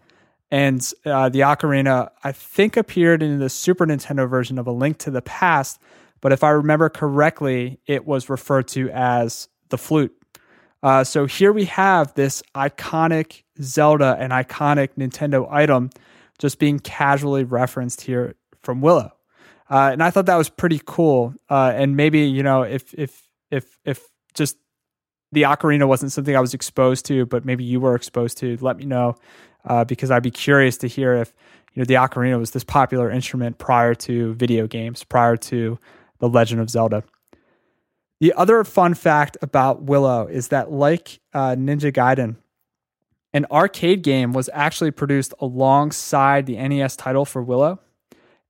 And 0.51 0.81
uh, 1.07 1.31
the 1.31 1.41
ocarina, 1.41 2.11
I 2.23 2.33
think, 2.33 2.77
appeared 2.77 3.23
in 3.23 3.39
the 3.39 3.49
Super 3.49 3.87
Nintendo 3.87 4.29
version 4.29 4.59
of 4.59 4.67
A 4.67 4.71
Link 4.71 4.99
to 4.99 5.11
the 5.11 5.23
Past. 5.23 5.81
But 6.21 6.33
if 6.33 6.45
I 6.45 6.51
remember 6.51 6.89
correctly, 6.91 7.81
it 7.87 8.07
was 8.07 8.29
referred 8.29 8.69
to 8.69 8.91
as 8.91 9.49
the 9.71 9.79
flute. 9.79 10.15
Uh, 10.83 11.05
so 11.05 11.27
here 11.27 11.53
we 11.53 11.65
have 11.67 12.13
this 12.15 12.43
iconic 12.55 13.43
Zelda 13.61 14.17
and 14.19 14.33
iconic 14.33 14.91
Nintendo 14.99 15.47
item 15.51 15.91
just 16.39 16.59
being 16.59 16.81
casually 16.81 17.45
referenced 17.45 18.01
here 18.01 18.35
from 18.63 18.81
Willow. 18.81 19.13
Uh, 19.71 19.91
and 19.93 20.03
I 20.03 20.11
thought 20.11 20.27
that 20.27 20.37
was 20.37 20.49
pretty 20.49 20.81
cool. 20.85 21.35
Uh, 21.49 21.73
and 21.75 21.97
maybe 21.97 22.21
you 22.21 22.43
know 22.43 22.63
if 22.63 22.93
if 22.95 23.29
if 23.51 23.79
if 23.85 24.01
just 24.35 24.57
the 25.31 25.43
ocarina 25.43 25.89
wasn't 25.89 26.13
something 26.13 26.37
I 26.37 26.41
was 26.41 26.53
exposed 26.53 27.07
to, 27.07 27.27
but 27.27 27.45
maybe 27.45 27.65
you 27.65 27.81
were 27.81 27.95
exposed 27.95 28.39
to, 28.39 28.59
let 28.61 28.77
me 28.77 28.85
know 28.85 29.17
uh, 29.65 29.85
because 29.85 30.11
I'd 30.11 30.23
be 30.23 30.31
curious 30.31 30.77
to 30.79 30.89
hear 30.89 31.15
if 31.15 31.33
you 31.73 31.81
know 31.81 31.85
the 31.85 31.95
ocarina 31.95 32.39
was 32.39 32.51
this 32.51 32.65
popular 32.65 33.11
instrument 33.11 33.59
prior 33.59 33.95
to 33.95 34.35
video 34.35 34.67
games, 34.67 35.05
prior 35.05 35.37
to 35.37 35.79
the 36.19 36.29
Legend 36.29 36.61
of 36.61 36.69
Zelda. 36.69 37.03
The 38.23 38.33
other 38.35 38.63
fun 38.63 38.95
fact 38.95 39.37
about 39.43 39.83
Willow 39.83 40.29
is 40.29 40.49
that, 40.49 40.71
like 40.71 41.19
uh, 41.35 41.57
Ninja 41.57 41.93
Gaiden, 41.93 42.37
an 43.33 43.47
arcade 43.51 44.05
game 44.05 44.33
was 44.33 44.49
actually 44.53 44.93
produced 44.93 45.35
alongside 45.41 46.47
the 46.47 46.57
NES 46.57 46.95
title 46.95 47.25
for 47.25 47.43
Willow 47.43 47.81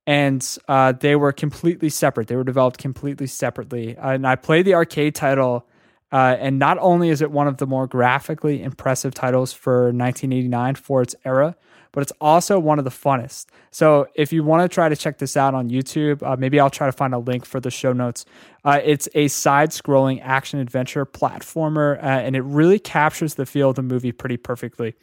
and 0.05 0.57
uh, 0.67 0.91
they 0.91 1.15
were 1.15 1.31
completely 1.31 1.89
separate. 1.89 2.27
They 2.27 2.35
were 2.35 2.43
developed 2.43 2.77
completely 2.77 3.27
separately. 3.27 3.97
Uh, 3.97 4.11
and 4.11 4.27
I 4.27 4.35
played 4.35 4.65
the 4.65 4.75
arcade 4.75 5.15
title, 5.15 5.65
uh, 6.11 6.35
and 6.39 6.59
not 6.59 6.77
only 6.79 7.09
is 7.09 7.23
it 7.23 7.31
one 7.31 7.47
of 7.47 7.57
the 7.57 7.65
more 7.65 7.87
graphically 7.87 8.61
impressive 8.61 9.15
titles 9.15 9.53
for 9.53 9.85
1989 9.85 10.75
for 10.75 11.01
its 11.01 11.15
era, 11.25 11.55
but 11.93 12.01
it's 12.01 12.11
also 12.19 12.59
one 12.59 12.79
of 12.79 12.83
the 12.83 12.91
funnest. 12.91 13.45
So 13.71 14.07
if 14.15 14.33
you 14.33 14.43
want 14.43 14.69
to 14.69 14.73
try 14.73 14.89
to 14.89 14.95
check 14.95 15.19
this 15.19 15.37
out 15.37 15.53
on 15.53 15.69
YouTube, 15.69 16.21
uh, 16.21 16.35
maybe 16.37 16.59
I'll 16.59 16.69
try 16.69 16.87
to 16.87 16.91
find 16.91 17.13
a 17.13 17.19
link 17.19 17.45
for 17.45 17.61
the 17.61 17.71
show 17.71 17.93
notes. 17.93 18.25
Uh, 18.65 18.81
it's 18.83 19.07
a 19.15 19.29
side-scrolling 19.29 20.19
action 20.21 20.59
adventure 20.59 21.05
platformer, 21.05 21.97
uh, 21.99 22.07
and 22.07 22.35
it 22.35 22.41
really 22.41 22.79
captures 22.79 23.35
the 23.35 23.45
feel 23.45 23.69
of 23.69 23.77
the 23.77 23.83
movie 23.83 24.11
pretty 24.11 24.35
perfectly. 24.37 24.95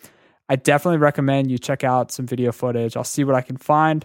I 0.48 0.56
definitely 0.56 0.98
recommend 0.98 1.50
you 1.50 1.58
check 1.58 1.84
out 1.84 2.10
some 2.10 2.26
video 2.26 2.52
footage. 2.52 2.96
I'll 2.96 3.04
see 3.04 3.24
what 3.24 3.36
I 3.36 3.40
can 3.40 3.56
find. 3.56 4.04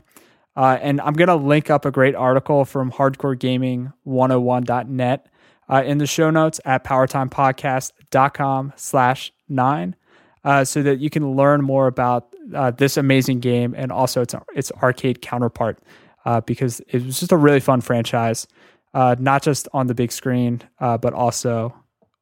Uh, 0.55 0.77
and 0.79 1.01
I'm 1.01 1.13
going 1.13 1.27
to 1.27 1.35
link 1.35 1.71
up 1.71 1.85
a 1.85 1.91
great 1.91 2.15
article 2.15 2.65
from 2.65 2.91
hardcoregaming101.net 2.91 5.27
uh, 5.67 5.83
in 5.85 5.97
the 5.97 6.07
show 6.07 6.29
notes 6.29 6.61
at 6.63 6.83
powertimepodcast.com 6.83 8.73
slash 8.75 9.33
nine 9.49 9.95
uh, 10.43 10.63
so 10.63 10.83
that 10.83 10.99
you 10.99 11.09
can 11.09 11.35
learn 11.35 11.63
more 11.63 11.87
about 11.87 12.34
uh, 12.53 12.71
this 12.71 12.97
amazing 12.97 13.39
game 13.39 13.73
and 13.75 13.91
also 13.91 14.21
its, 14.21 14.35
its 14.55 14.71
arcade 14.83 15.21
counterpart 15.21 15.79
uh, 16.25 16.41
because 16.41 16.79
it 16.87 17.03
was 17.03 17.19
just 17.19 17.31
a 17.31 17.37
really 17.37 17.59
fun 17.59 17.81
franchise, 17.81 18.47
uh, 18.93 19.15
not 19.19 19.43
just 19.43 19.67
on 19.73 19.87
the 19.87 19.95
big 19.95 20.11
screen, 20.11 20.61
but 20.79 21.13
also 21.13 21.73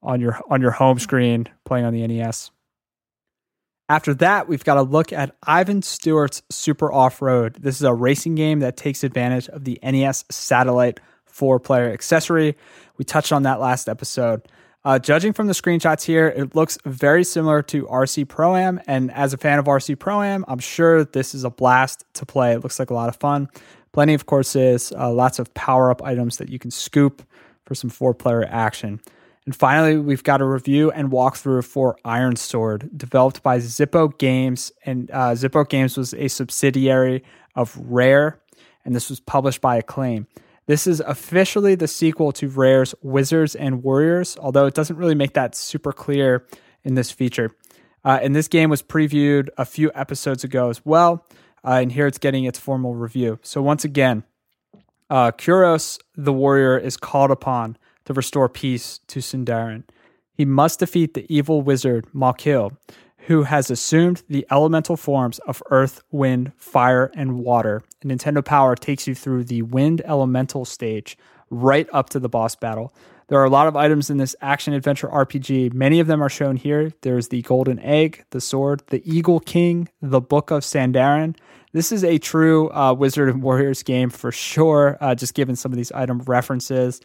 on 0.02 0.20
your 0.20 0.40
on 0.50 0.62
your 0.62 0.72
home 0.72 1.00
screen 1.00 1.48
playing 1.66 1.86
on 1.86 1.94
the 1.94 2.06
NES. 2.06 2.52
After 3.90 4.14
that, 4.16 4.48
we've 4.48 4.64
got 4.64 4.76
to 4.76 4.82
look 4.82 5.12
at 5.12 5.36
Ivan 5.44 5.82
Stewart's 5.82 6.42
Super 6.50 6.92
Off 6.92 7.22
Road. 7.22 7.58
This 7.60 7.76
is 7.76 7.84
a 7.84 7.94
racing 7.94 8.36
game 8.36 8.60
that 8.60 8.78
takes 8.78 9.04
advantage 9.04 9.50
of 9.50 9.66
the 9.66 9.80
NES 9.84 10.26
Satellite 10.32 11.00
four 11.26 11.60
player 11.60 11.92
accessory. 11.92 12.56
We 12.98 13.06
touched 13.06 13.32
on 13.32 13.44
that 13.44 13.60
last 13.60 13.90
episode. 13.90 14.48
Uh, 14.86 15.00
judging 15.00 15.32
from 15.32 15.48
the 15.48 15.54
screenshots 15.54 16.04
here, 16.04 16.28
it 16.28 16.56
looks 16.56 16.78
very 16.86 17.24
similar 17.24 17.62
to 17.62 17.86
RC 17.86 18.28
Pro 18.28 18.56
Am. 18.56 18.82
And 18.86 19.12
as 19.12 19.34
a 19.34 19.38
fan 19.38 19.58
of 19.58 19.66
RC 19.66 19.98
Pro 19.98 20.22
Am, 20.22 20.44
I'm 20.48 20.60
sure 20.60 21.06
this 21.06 21.34
is 21.34 21.46
a 21.46 21.50
blast 21.50 22.04
to 22.16 22.26
play. 22.26 22.52
It 22.52 22.64
looks 22.64 22.80
like 22.80 22.90
a 22.90 22.94
lot 22.94 23.08
of 23.08 23.16
fun. 23.16 23.48
Plenty 23.94 24.14
of 24.14 24.26
courses, 24.26 24.92
uh, 24.98 25.12
lots 25.12 25.40
of 25.40 25.54
power 25.54 25.90
up 25.90 26.04
items 26.04 26.38
that 26.38 26.50
you 26.50 26.60
can 26.60 26.72
scoop 26.72 27.24
for 27.66 27.76
some 27.76 27.90
four 27.90 28.14
player 28.14 28.44
action. 28.50 29.00
And 29.46 29.56
finally, 29.56 29.98
we've 29.98 30.24
got 30.24 30.42
a 30.42 30.46
review 30.46 30.92
and 30.92 31.12
walkthrough 31.12 31.66
for 31.66 31.98
Iron 32.04 32.36
Sword, 32.36 32.90
developed 32.98 33.42
by 33.42 33.60
Zippo 33.60 34.18
Games. 34.18 34.72
And 34.86 35.10
uh, 35.12 35.32
Zippo 35.32 35.68
Games 35.68 35.96
was 35.96 36.14
a 36.14 36.28
subsidiary 36.28 37.24
of 37.56 37.78
Rare, 37.78 38.40
and 38.84 38.96
this 38.96 39.10
was 39.10 39.20
published 39.22 39.62
by 39.62 39.78
Acclaim. 39.78 40.28
This 40.66 40.88
is 40.88 41.02
officially 41.02 41.76
the 41.76 41.88
sequel 41.88 42.32
to 42.34 42.48
Rare's 42.48 42.96
Wizards 43.02 43.56
and 43.56 43.84
Warriors, 43.84 44.38
although 44.40 44.66
it 44.66 44.74
doesn't 44.74 44.96
really 44.96 45.16
make 45.16 45.34
that 45.34 45.56
super 45.56 45.92
clear 45.92 46.46
in 46.84 46.96
this 46.96 47.12
feature. 47.12 47.52
Uh, 48.06 48.20
and 48.22 48.36
this 48.36 48.48
game 48.48 48.70
was 48.70 48.82
previewed 48.82 49.50
a 49.58 49.66
few 49.66 49.92
episodes 49.94 50.44
ago 50.44 50.70
as 50.70 50.86
well, 50.86 51.26
uh, 51.66 51.80
and 51.82 51.92
here 51.92 52.08
it's 52.08 52.18
getting 52.18 52.46
its 52.46 52.60
formal 52.60 52.96
review. 52.96 53.40
So, 53.42 53.62
once 53.62 53.86
again, 53.86 54.24
uh, 55.10 55.32
Kuros 55.32 56.00
the 56.16 56.34
warrior 56.34 56.78
is 56.78 56.98
called 56.98 57.32
upon 57.32 57.78
to 58.06 58.14
restore 58.14 58.50
peace 58.50 59.00
to 59.08 59.20
Sindarin. 59.20 59.84
He 60.34 60.46
must 60.46 60.80
defeat 60.80 61.14
the 61.14 61.26
evil 61.34 61.62
wizard 61.62 62.08
Malkil, 62.14 62.76
who 63.28 63.44
has 63.44 63.72
assumed 63.72 64.24
the 64.28 64.46
elemental 64.52 64.98
forms 64.98 65.40
of 65.40 65.64
earth, 65.70 66.02
wind, 66.12 66.52
fire, 66.58 67.12
and 67.16 67.40
water. 67.40 67.82
Nintendo 68.04 68.44
Power 68.44 68.76
takes 68.76 69.08
you 69.08 69.16
through 69.16 69.46
the 69.46 69.62
wind 69.62 70.02
elemental 70.06 70.66
stage 70.66 71.18
right 71.50 71.88
up 71.94 72.10
to 72.10 72.20
the 72.20 72.30
boss 72.30 72.56
battle. 72.56 72.94
There 73.28 73.40
are 73.40 73.46
a 73.46 73.50
lot 73.50 73.68
of 73.68 73.76
items 73.76 74.10
in 74.10 74.18
this 74.18 74.36
action 74.42 74.74
adventure 74.74 75.08
RPG. 75.08 75.74
Many 75.74 76.00
of 76.00 76.08
them 76.08 76.22
are 76.22 76.30
shown 76.30 76.58
here. 76.58 76.92
There's 77.02 77.30
the 77.30 77.42
golden 77.42 77.80
egg, 77.80 78.26
the 78.32 78.42
sword, 78.42 78.84
the 78.88 79.02
eagle 79.10 79.40
king, 79.40 79.90
the 80.02 80.22
book 80.22 80.52
of 80.52 80.64
Sindarin. 80.64 81.36
This 81.72 81.92
is 81.92 82.04
a 82.04 82.18
true 82.18 82.70
uh, 82.72 82.94
Wizard 82.94 83.30
and 83.30 83.42
Warriors 83.42 83.82
game 83.82 84.10
for 84.10 84.32
sure, 84.32 84.98
uh, 85.00 85.16
just 85.16 85.34
given 85.34 85.56
some 85.56 85.72
of 85.72 85.78
these 85.78 85.92
item 85.94 86.20
references. 86.28 87.02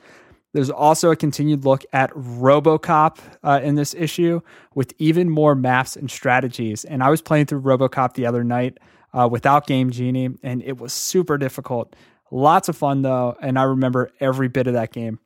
There's 0.55 0.71
also 0.71 1.11
a 1.11 1.17
continued 1.17 1.65
look 1.65 1.85
at 1.93 2.11
Robocop 2.13 3.19
uh, 3.43 3.61
in 3.63 3.75
this 3.75 3.95
issue 3.95 4.41
with 4.75 4.95
even 4.99 5.29
more 5.29 5.55
maps 5.55 5.95
and 5.95 6.11
strategies. 6.11 6.85
And 6.85 7.03
I 7.03 7.11
was 7.11 7.21
playing 7.21 7.47
through 7.47 7.61
Robocop 7.61 8.15
the 8.15 8.27
other 8.27 8.43
night 8.43 8.79
uh, 9.13 9.29
without 9.31 9.67
Game 9.67 9.91
Genie, 9.91 10.31
and 10.43 10.63
it 10.63 10.79
was 10.79 10.93
super 10.93 11.39
difficult. 11.39 11.95
Lots 12.31 12.69
of 12.69 12.77
fun 12.77 13.03
though, 13.03 13.37
and 13.41 13.59
I 13.59 13.63
remember 13.65 14.11
every 14.21 14.49
bit 14.49 14.67
of 14.67 14.75
that 14.75 14.93
game. 14.93 15.19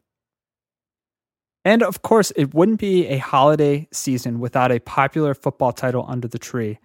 And 1.64 1.82
of 1.82 2.02
course, 2.02 2.32
it 2.32 2.54
wouldn't 2.54 2.80
be 2.80 3.06
a 3.06 3.18
holiday 3.18 3.88
season 3.92 4.40
without 4.40 4.72
a 4.72 4.80
popular 4.80 5.34
football 5.34 5.72
title 5.72 6.04
under 6.08 6.26
the 6.26 6.38
tree. 6.38 6.78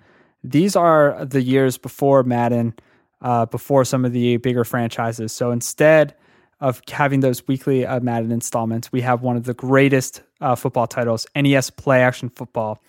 These 0.43 0.75
are 0.75 1.25
the 1.25 1.41
years 1.41 1.77
before 1.77 2.23
Madden, 2.23 2.75
uh, 3.21 3.47
before 3.47 3.85
some 3.85 4.05
of 4.05 4.13
the 4.13 4.37
bigger 4.37 4.63
franchises. 4.63 5.31
So 5.31 5.49
instead, 5.51 6.15
of 6.59 6.81
having 6.89 7.19
those 7.19 7.47
weekly 7.47 7.85
uh, 7.85 7.99
Madden 7.99 8.31
installments, 8.31 8.91
we 8.91 9.01
have 9.01 9.21
one 9.21 9.37
of 9.37 9.43
the 9.43 9.53
greatest 9.53 10.23
uh, 10.41 10.55
football 10.55 10.87
titles, 10.87 11.27
NES 11.35 11.69
Play 11.69 12.01
Action 12.01 12.29
Football. 12.29 12.81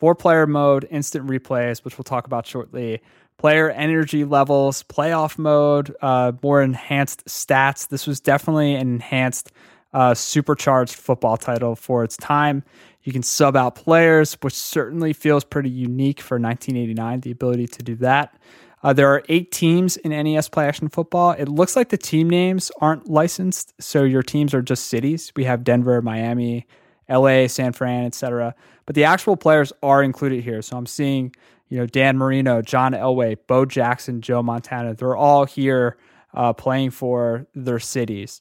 Four 0.00 0.14
player 0.16 0.46
mode, 0.46 0.86
instant 0.90 1.26
replays, 1.28 1.84
which 1.84 1.96
we'll 1.96 2.04
talk 2.04 2.26
about 2.26 2.46
shortly, 2.46 3.00
player 3.38 3.70
energy 3.70 4.24
levels, 4.24 4.82
playoff 4.82 5.38
mode, 5.38 5.94
uh, 6.02 6.32
more 6.42 6.60
enhanced 6.60 7.24
stats. 7.26 7.88
This 7.88 8.06
was 8.06 8.20
definitely 8.20 8.74
an 8.74 8.94
enhanced, 8.94 9.52
uh, 9.92 10.14
supercharged 10.14 10.94
football 10.94 11.36
title 11.36 11.76
for 11.76 12.02
its 12.02 12.16
time. 12.16 12.64
You 13.04 13.12
can 13.12 13.22
sub 13.22 13.56
out 13.56 13.74
players, 13.74 14.34
which 14.42 14.54
certainly 14.54 15.12
feels 15.12 15.44
pretty 15.44 15.70
unique 15.70 16.20
for 16.20 16.38
1989, 16.38 17.20
the 17.20 17.30
ability 17.30 17.66
to 17.68 17.82
do 17.82 17.96
that. 17.96 18.34
Uh, 18.82 18.92
there 18.92 19.08
are 19.08 19.22
eight 19.28 19.52
teams 19.52 19.96
in 19.98 20.10
NES 20.10 20.48
Play 20.48 20.66
Action 20.66 20.88
Football. 20.88 21.32
It 21.32 21.48
looks 21.48 21.76
like 21.76 21.90
the 21.90 21.96
team 21.96 22.28
names 22.28 22.72
aren't 22.80 23.08
licensed, 23.08 23.74
so 23.80 24.02
your 24.02 24.22
teams 24.22 24.54
are 24.54 24.62
just 24.62 24.86
cities. 24.86 25.32
We 25.36 25.44
have 25.44 25.62
Denver, 25.62 26.02
Miami, 26.02 26.66
LA, 27.08 27.46
San 27.46 27.72
Fran, 27.72 28.06
etc. 28.06 28.54
But 28.86 28.96
the 28.96 29.04
actual 29.04 29.36
players 29.36 29.72
are 29.82 30.02
included 30.02 30.42
here. 30.42 30.62
So 30.62 30.76
I'm 30.76 30.86
seeing, 30.86 31.34
you 31.68 31.78
know, 31.78 31.86
Dan 31.86 32.18
Marino, 32.18 32.60
John 32.60 32.92
Elway, 32.92 33.36
Bo 33.46 33.64
Jackson, 33.64 34.20
Joe 34.20 34.42
Montana. 34.42 34.94
They're 34.94 35.16
all 35.16 35.44
here 35.44 35.96
uh, 36.34 36.52
playing 36.52 36.90
for 36.90 37.46
their 37.54 37.78
cities. 37.78 38.40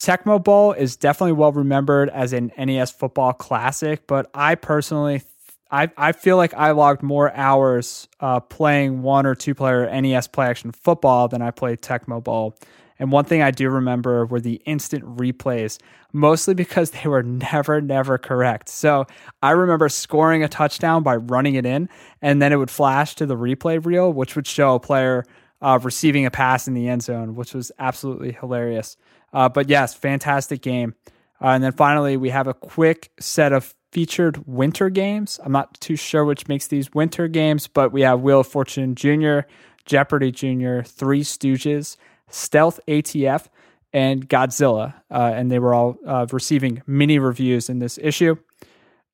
Tecmo 0.00 0.42
Bowl 0.42 0.72
is 0.72 0.96
definitely 0.96 1.34
well 1.34 1.52
remembered 1.52 2.08
as 2.10 2.32
an 2.32 2.50
NES 2.58 2.90
football 2.90 3.32
classic, 3.32 4.06
but 4.06 4.28
I 4.34 4.56
personally 4.56 5.22
I, 5.72 5.90
I 5.96 6.12
feel 6.12 6.36
like 6.36 6.52
I 6.52 6.72
logged 6.72 7.02
more 7.02 7.34
hours 7.34 8.06
uh, 8.20 8.40
playing 8.40 9.02
one 9.02 9.24
or 9.24 9.34
two 9.34 9.54
player 9.54 9.88
NES 9.90 10.28
play 10.28 10.46
action 10.46 10.70
football 10.70 11.28
than 11.28 11.40
I 11.40 11.50
played 11.50 11.80
Tecmo 11.80 12.22
Bowl. 12.22 12.54
And 12.98 13.10
one 13.10 13.24
thing 13.24 13.42
I 13.42 13.50
do 13.50 13.70
remember 13.70 14.26
were 14.26 14.38
the 14.38 14.62
instant 14.66 15.02
replays, 15.16 15.78
mostly 16.12 16.52
because 16.52 16.90
they 16.90 17.08
were 17.08 17.22
never, 17.22 17.80
never 17.80 18.18
correct. 18.18 18.68
So 18.68 19.06
I 19.42 19.52
remember 19.52 19.88
scoring 19.88 20.44
a 20.44 20.48
touchdown 20.48 21.02
by 21.02 21.16
running 21.16 21.54
it 21.54 21.64
in, 21.64 21.88
and 22.20 22.40
then 22.40 22.52
it 22.52 22.56
would 22.56 22.70
flash 22.70 23.14
to 23.16 23.26
the 23.26 23.36
replay 23.36 23.84
reel, 23.84 24.12
which 24.12 24.36
would 24.36 24.46
show 24.46 24.74
a 24.74 24.80
player 24.80 25.24
uh, 25.62 25.78
receiving 25.82 26.26
a 26.26 26.30
pass 26.30 26.68
in 26.68 26.74
the 26.74 26.86
end 26.88 27.02
zone, 27.02 27.34
which 27.34 27.54
was 27.54 27.72
absolutely 27.78 28.32
hilarious. 28.32 28.96
Uh, 29.32 29.48
but 29.48 29.70
yes, 29.70 29.94
fantastic 29.94 30.60
game. 30.60 30.94
Uh, 31.40 31.48
and 31.48 31.64
then 31.64 31.72
finally, 31.72 32.16
we 32.16 32.28
have 32.28 32.46
a 32.46 32.54
quick 32.54 33.10
set 33.18 33.52
of 33.52 33.74
featured 33.92 34.46
winter 34.46 34.88
games. 34.88 35.38
I'm 35.44 35.52
not 35.52 35.78
too 35.78 35.96
sure 35.96 36.24
which 36.24 36.48
makes 36.48 36.66
these 36.66 36.92
winter 36.94 37.28
games, 37.28 37.68
but 37.68 37.92
we 37.92 38.00
have 38.00 38.22
Wheel 38.22 38.40
of 38.40 38.46
Fortune 38.46 38.94
Jr., 38.94 39.40
Jeopardy 39.84 40.32
Jr., 40.32 40.80
Three 40.80 41.22
Stooges, 41.22 41.98
Stealth 42.28 42.80
ATF, 42.88 43.48
and 43.92 44.26
Godzilla. 44.28 44.94
Uh, 45.10 45.32
and 45.34 45.50
they 45.50 45.58
were 45.58 45.74
all 45.74 45.98
uh, 46.06 46.26
receiving 46.32 46.82
mini 46.86 47.18
reviews 47.18 47.68
in 47.68 47.78
this 47.80 47.98
issue. 48.02 48.36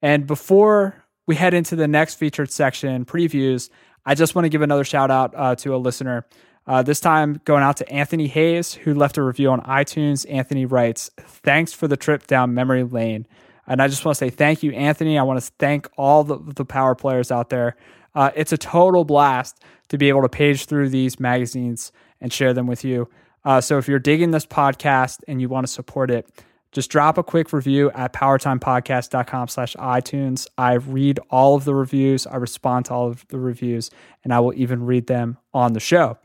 And 0.00 0.28
before 0.28 1.04
we 1.26 1.34
head 1.34 1.54
into 1.54 1.74
the 1.74 1.88
next 1.88 2.14
featured 2.14 2.52
section, 2.52 3.04
previews, 3.04 3.70
I 4.06 4.14
just 4.14 4.36
want 4.36 4.44
to 4.44 4.48
give 4.48 4.62
another 4.62 4.84
shout 4.84 5.10
out 5.10 5.34
uh, 5.36 5.56
to 5.56 5.74
a 5.74 5.78
listener. 5.78 6.24
Uh, 6.68 6.82
this 6.82 7.00
time 7.00 7.40
going 7.44 7.64
out 7.64 7.78
to 7.78 7.90
Anthony 7.90 8.28
Hayes, 8.28 8.74
who 8.74 8.94
left 8.94 9.18
a 9.18 9.22
review 9.24 9.50
on 9.50 9.60
iTunes. 9.62 10.24
Anthony 10.30 10.66
writes, 10.66 11.10
Thanks 11.18 11.72
for 11.72 11.88
the 11.88 11.96
trip 11.96 12.28
down 12.28 12.54
memory 12.54 12.84
lane. 12.84 13.26
And 13.68 13.83
I 13.83 13.88
just 13.88 14.04
want 14.04 14.16
to 14.16 14.18
say 14.18 14.31
thank 14.31 14.62
you, 14.62 14.72
Anthony. 14.72 15.18
I 15.18 15.22
want 15.22 15.40
to 15.40 15.52
thank 15.59 15.88
all 15.96 16.24
the, 16.24 16.38
the 16.38 16.64
power 16.64 16.94
players 16.94 17.31
out 17.31 17.50
there. 17.50 17.76
Uh, 18.14 18.31
it's 18.35 18.52
a 18.52 18.59
total 18.59 19.04
blast 19.04 19.62
to 19.88 19.98
be 19.98 20.09
able 20.09 20.22
to 20.22 20.28
page 20.28 20.64
through 20.64 20.88
these 20.88 21.20
magazines 21.20 21.92
and 22.20 22.33
share 22.33 22.52
them 22.54 22.66
with 22.66 22.85
you. 22.85 23.09
Uh, 23.44 23.61
so 23.61 23.78
if 23.78 23.87
you're 23.87 23.98
digging 23.98 24.31
this 24.31 24.46
podcast 24.46 25.20
and 25.28 25.40
you 25.40 25.48
want 25.48 25.66
to 25.66 25.72
support 25.72 26.11
it, 26.11 26.28
just 26.72 26.90
drop 26.90 27.16
a 27.16 27.22
quick 27.22 27.52
review 27.52 27.90
at 27.92 28.12
powertimepodcast.com 28.12 29.48
slash 29.48 29.74
iTunes. 29.76 30.46
I 30.59 30.74
read 30.74 31.18
all 31.31 31.54
of 31.54 31.64
the 31.64 31.74
reviews. 31.74 32.26
I 32.26 32.37
respond 32.37 32.87
to 32.87 32.94
all 32.94 33.09
of 33.09 33.26
the 33.28 33.38
reviews, 33.38 33.90
and 34.22 34.35
I 34.35 34.40
will 34.40 34.52
even 34.54 34.85
read 34.85 35.07
them 35.07 35.38
on 35.54 35.72
the 35.72 35.81
show. 35.81 36.18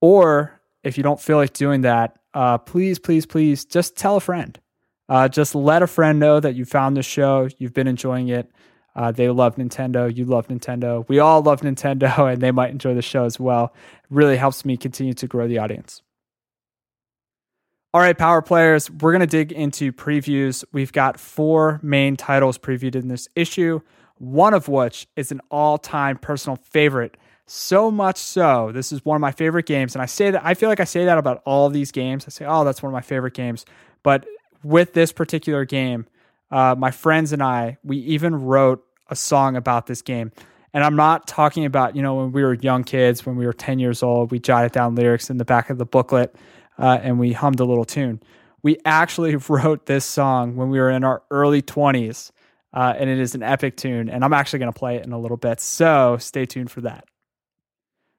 Or 0.00 0.60
if 0.82 0.96
you 0.96 1.02
don't 1.02 1.20
feel 1.20 1.36
like 1.36 1.52
doing 1.52 1.82
that, 1.82 2.18
uh, 2.32 2.58
please, 2.58 2.98
please, 2.98 3.26
please 3.26 3.64
just 3.64 3.96
tell 3.96 4.16
a 4.16 4.20
friend. 4.20 4.58
Uh, 5.08 5.28
just 5.28 5.54
let 5.54 5.82
a 5.82 5.86
friend 5.86 6.18
know 6.18 6.40
that 6.40 6.54
you 6.54 6.64
found 6.64 6.96
the 6.96 7.02
show, 7.02 7.48
you've 7.58 7.74
been 7.74 7.86
enjoying 7.86 8.28
it. 8.28 8.50
Uh, 8.96 9.10
they 9.10 9.28
love 9.28 9.56
Nintendo, 9.56 10.14
you 10.14 10.24
love 10.24 10.48
Nintendo. 10.48 11.06
We 11.08 11.18
all 11.18 11.42
love 11.42 11.60
Nintendo, 11.60 12.18
and 12.32 12.40
they 12.40 12.52
might 12.52 12.70
enjoy 12.70 12.94
the 12.94 13.02
show 13.02 13.24
as 13.24 13.38
well. 13.38 13.74
It 14.04 14.10
really 14.10 14.36
helps 14.36 14.64
me 14.64 14.76
continue 14.76 15.14
to 15.14 15.26
grow 15.26 15.48
the 15.48 15.58
audience. 15.58 16.02
All 17.92 18.00
right, 18.00 18.16
power 18.16 18.42
players, 18.42 18.90
we're 18.90 19.12
going 19.12 19.20
to 19.20 19.26
dig 19.26 19.52
into 19.52 19.92
previews. 19.92 20.64
We've 20.72 20.90
got 20.90 21.20
four 21.20 21.78
main 21.80 22.16
titles 22.16 22.58
previewed 22.58 22.96
in 22.96 23.06
this 23.06 23.28
issue, 23.36 23.82
one 24.18 24.52
of 24.52 24.66
which 24.66 25.06
is 25.14 25.30
an 25.30 25.40
all 25.50 25.78
time 25.78 26.18
personal 26.18 26.56
favorite. 26.56 27.16
So 27.46 27.90
much 27.90 28.16
so, 28.16 28.72
this 28.72 28.90
is 28.90 29.04
one 29.04 29.14
of 29.14 29.20
my 29.20 29.30
favorite 29.30 29.66
games. 29.66 29.94
And 29.94 30.02
I 30.02 30.06
say 30.06 30.30
that, 30.30 30.44
I 30.44 30.54
feel 30.54 30.68
like 30.68 30.80
I 30.80 30.84
say 30.84 31.04
that 31.04 31.18
about 31.18 31.42
all 31.44 31.68
these 31.68 31.92
games. 31.92 32.24
I 32.26 32.30
say, 32.30 32.46
oh, 32.46 32.64
that's 32.64 32.82
one 32.82 32.90
of 32.90 32.94
my 32.94 33.02
favorite 33.02 33.34
games. 33.34 33.64
But 34.02 34.26
with 34.64 34.92
this 34.92 35.12
particular 35.12 35.64
game, 35.64 36.06
uh, 36.50 36.74
my 36.76 36.90
friends 36.90 37.32
and 37.32 37.42
I, 37.42 37.78
we 37.82 37.98
even 37.98 38.34
wrote 38.34 38.84
a 39.08 39.16
song 39.16 39.56
about 39.56 39.86
this 39.86 40.02
game. 40.02 40.32
And 40.72 40.82
I'm 40.82 40.96
not 40.96 41.28
talking 41.28 41.64
about, 41.64 41.94
you 41.94 42.02
know, 42.02 42.16
when 42.16 42.32
we 42.32 42.42
were 42.42 42.54
young 42.54 42.82
kids, 42.82 43.24
when 43.24 43.36
we 43.36 43.46
were 43.46 43.52
10 43.52 43.78
years 43.78 44.02
old, 44.02 44.32
we 44.32 44.40
jotted 44.40 44.72
down 44.72 44.94
lyrics 44.94 45.30
in 45.30 45.38
the 45.38 45.44
back 45.44 45.70
of 45.70 45.78
the 45.78 45.86
booklet 45.86 46.34
uh, 46.78 46.98
and 47.02 47.18
we 47.18 47.32
hummed 47.32 47.60
a 47.60 47.64
little 47.64 47.84
tune. 47.84 48.20
We 48.62 48.78
actually 48.84 49.36
wrote 49.48 49.86
this 49.86 50.04
song 50.04 50.56
when 50.56 50.70
we 50.70 50.78
were 50.78 50.90
in 50.90 51.04
our 51.04 51.22
early 51.30 51.62
20s, 51.62 52.30
uh, 52.72 52.94
and 52.98 53.08
it 53.08 53.18
is 53.18 53.34
an 53.34 53.42
epic 53.42 53.76
tune. 53.76 54.08
And 54.08 54.24
I'm 54.24 54.32
actually 54.32 54.58
going 54.60 54.72
to 54.72 54.78
play 54.78 54.96
it 54.96 55.06
in 55.06 55.12
a 55.12 55.18
little 55.18 55.36
bit. 55.36 55.60
So 55.60 56.16
stay 56.18 56.46
tuned 56.46 56.70
for 56.70 56.80
that. 56.82 57.04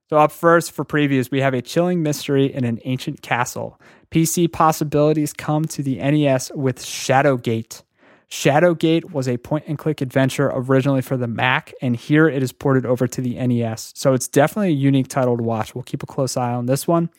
So, 0.07 0.17
up 0.17 0.31
first 0.31 0.71
for 0.71 0.85
previews, 0.85 1.31
we 1.31 1.41
have 1.41 1.55
a 1.55 1.63
chilling 1.63 2.03
mystery 2.03 2.53
in 2.53 2.63
an 2.63 2.79
ancient 2.85 3.23
castle. 3.23 3.81
PC 4.11 4.51
possibilities 4.51 5.33
come 5.33 5.65
to 5.65 5.81
the 5.81 5.95
NES 5.95 6.51
with 6.53 6.77
Shadowgate. 6.77 7.81
Shadowgate 8.29 9.11
was 9.11 9.27
a 9.27 9.37
point 9.37 9.65
and 9.67 9.79
click 9.79 10.01
adventure 10.01 10.51
originally 10.53 11.01
for 11.01 11.17
the 11.17 11.27
Mac, 11.27 11.73
and 11.81 11.95
here 11.95 12.27
it 12.27 12.43
is 12.43 12.51
ported 12.51 12.85
over 12.85 13.07
to 13.07 13.19
the 13.19 13.35
NES. 13.47 13.93
So, 13.95 14.13
it's 14.13 14.27
definitely 14.27 14.69
a 14.69 14.75
unique 14.75 15.07
title 15.07 15.37
to 15.37 15.43
watch. 15.43 15.73
We'll 15.73 15.83
keep 15.83 16.03
a 16.03 16.07
close 16.07 16.37
eye 16.37 16.53
on 16.53 16.67
this 16.67 16.87
one. 16.87 17.09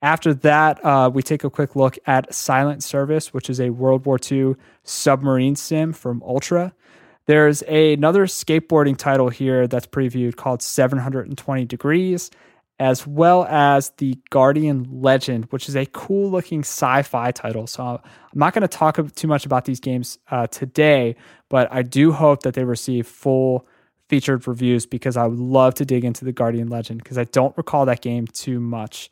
After 0.00 0.32
that, 0.32 0.82
uh, 0.82 1.10
we 1.12 1.22
take 1.22 1.44
a 1.44 1.50
quick 1.50 1.76
look 1.76 1.98
at 2.06 2.32
Silent 2.32 2.82
Service, 2.82 3.34
which 3.34 3.50
is 3.50 3.60
a 3.60 3.68
World 3.68 4.06
War 4.06 4.18
II 4.30 4.54
submarine 4.84 5.54
sim 5.54 5.92
from 5.92 6.22
Ultra. 6.22 6.72
There's 7.26 7.62
a, 7.68 7.92
another 7.94 8.26
skateboarding 8.26 8.96
title 8.96 9.28
here 9.28 9.66
that's 9.66 9.86
previewed 9.86 10.36
called 10.36 10.62
720 10.62 11.64
Degrees, 11.64 12.30
as 12.78 13.06
well 13.06 13.44
as 13.44 13.90
the 13.98 14.18
Guardian 14.30 14.88
Legend, 14.90 15.46
which 15.50 15.68
is 15.68 15.76
a 15.76 15.86
cool 15.86 16.30
looking 16.30 16.60
sci 16.60 17.02
fi 17.02 17.30
title. 17.30 17.66
So 17.66 17.84
I'm 17.84 18.00
not 18.34 18.54
going 18.54 18.62
to 18.62 18.68
talk 18.68 18.98
too 19.14 19.28
much 19.28 19.46
about 19.46 19.66
these 19.66 19.78
games 19.78 20.18
uh, 20.30 20.48
today, 20.48 21.16
but 21.48 21.68
I 21.72 21.82
do 21.82 22.12
hope 22.12 22.42
that 22.42 22.54
they 22.54 22.64
receive 22.64 23.06
full 23.06 23.66
featured 24.08 24.46
reviews 24.46 24.84
because 24.84 25.16
I 25.16 25.26
would 25.26 25.38
love 25.38 25.74
to 25.74 25.84
dig 25.84 26.04
into 26.04 26.24
the 26.24 26.32
Guardian 26.32 26.68
Legend 26.68 27.02
because 27.02 27.18
I 27.18 27.24
don't 27.24 27.56
recall 27.56 27.86
that 27.86 28.02
game 28.02 28.26
too 28.26 28.60
much. 28.60 29.10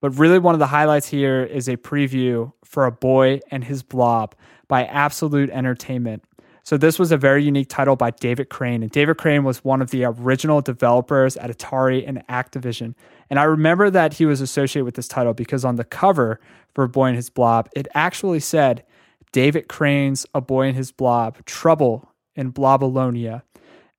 But 0.00 0.18
really, 0.18 0.38
one 0.38 0.54
of 0.54 0.58
the 0.58 0.66
highlights 0.66 1.08
here 1.08 1.42
is 1.42 1.68
a 1.68 1.76
preview 1.76 2.52
for 2.64 2.86
A 2.86 2.92
Boy 2.92 3.40
and 3.50 3.62
His 3.64 3.82
Blob 3.82 4.34
by 4.68 4.84
Absolute 4.84 5.50
Entertainment. 5.50 6.24
So 6.66 6.76
this 6.76 6.98
was 6.98 7.12
a 7.12 7.16
very 7.16 7.44
unique 7.44 7.68
title 7.68 7.94
by 7.94 8.10
David 8.10 8.48
Crane. 8.48 8.82
And 8.82 8.90
David 8.90 9.18
Crane 9.18 9.44
was 9.44 9.62
one 9.62 9.80
of 9.80 9.92
the 9.92 10.04
original 10.04 10.60
developers 10.60 11.36
at 11.36 11.48
Atari 11.48 12.02
and 12.04 12.26
Activision. 12.26 12.96
And 13.30 13.38
I 13.38 13.44
remember 13.44 13.88
that 13.88 14.14
he 14.14 14.26
was 14.26 14.40
associated 14.40 14.84
with 14.84 14.96
this 14.96 15.06
title 15.06 15.32
because 15.32 15.64
on 15.64 15.76
the 15.76 15.84
cover 15.84 16.40
for 16.74 16.88
Boy 16.88 17.06
and 17.06 17.14
His 17.14 17.30
Blob, 17.30 17.68
it 17.76 17.86
actually 17.94 18.40
said 18.40 18.84
David 19.30 19.68
Crane's 19.68 20.26
A 20.34 20.40
Boy 20.40 20.66
and 20.66 20.76
His 20.76 20.90
Blob, 20.90 21.44
Trouble 21.44 22.12
in 22.34 22.52
Blobolonia. 22.52 23.42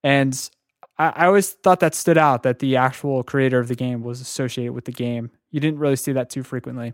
And 0.04 0.50
I, 0.98 1.14
I 1.16 1.26
always 1.28 1.54
thought 1.54 1.80
that 1.80 1.96
stood 1.96 2.18
out 2.18 2.44
that 2.44 2.60
the 2.60 2.76
actual 2.76 3.24
creator 3.24 3.60
of 3.60 3.70
the 3.70 3.76
game 3.76 4.04
was 4.04 4.20
associated 4.20 4.74
with 4.74 4.84
the 4.84 4.92
game. 4.92 5.32
You 5.52 5.62
didn't 5.62 5.80
really 5.80 5.96
see 5.96 6.12
that 6.12 6.30
too 6.30 6.44
frequently. 6.44 6.92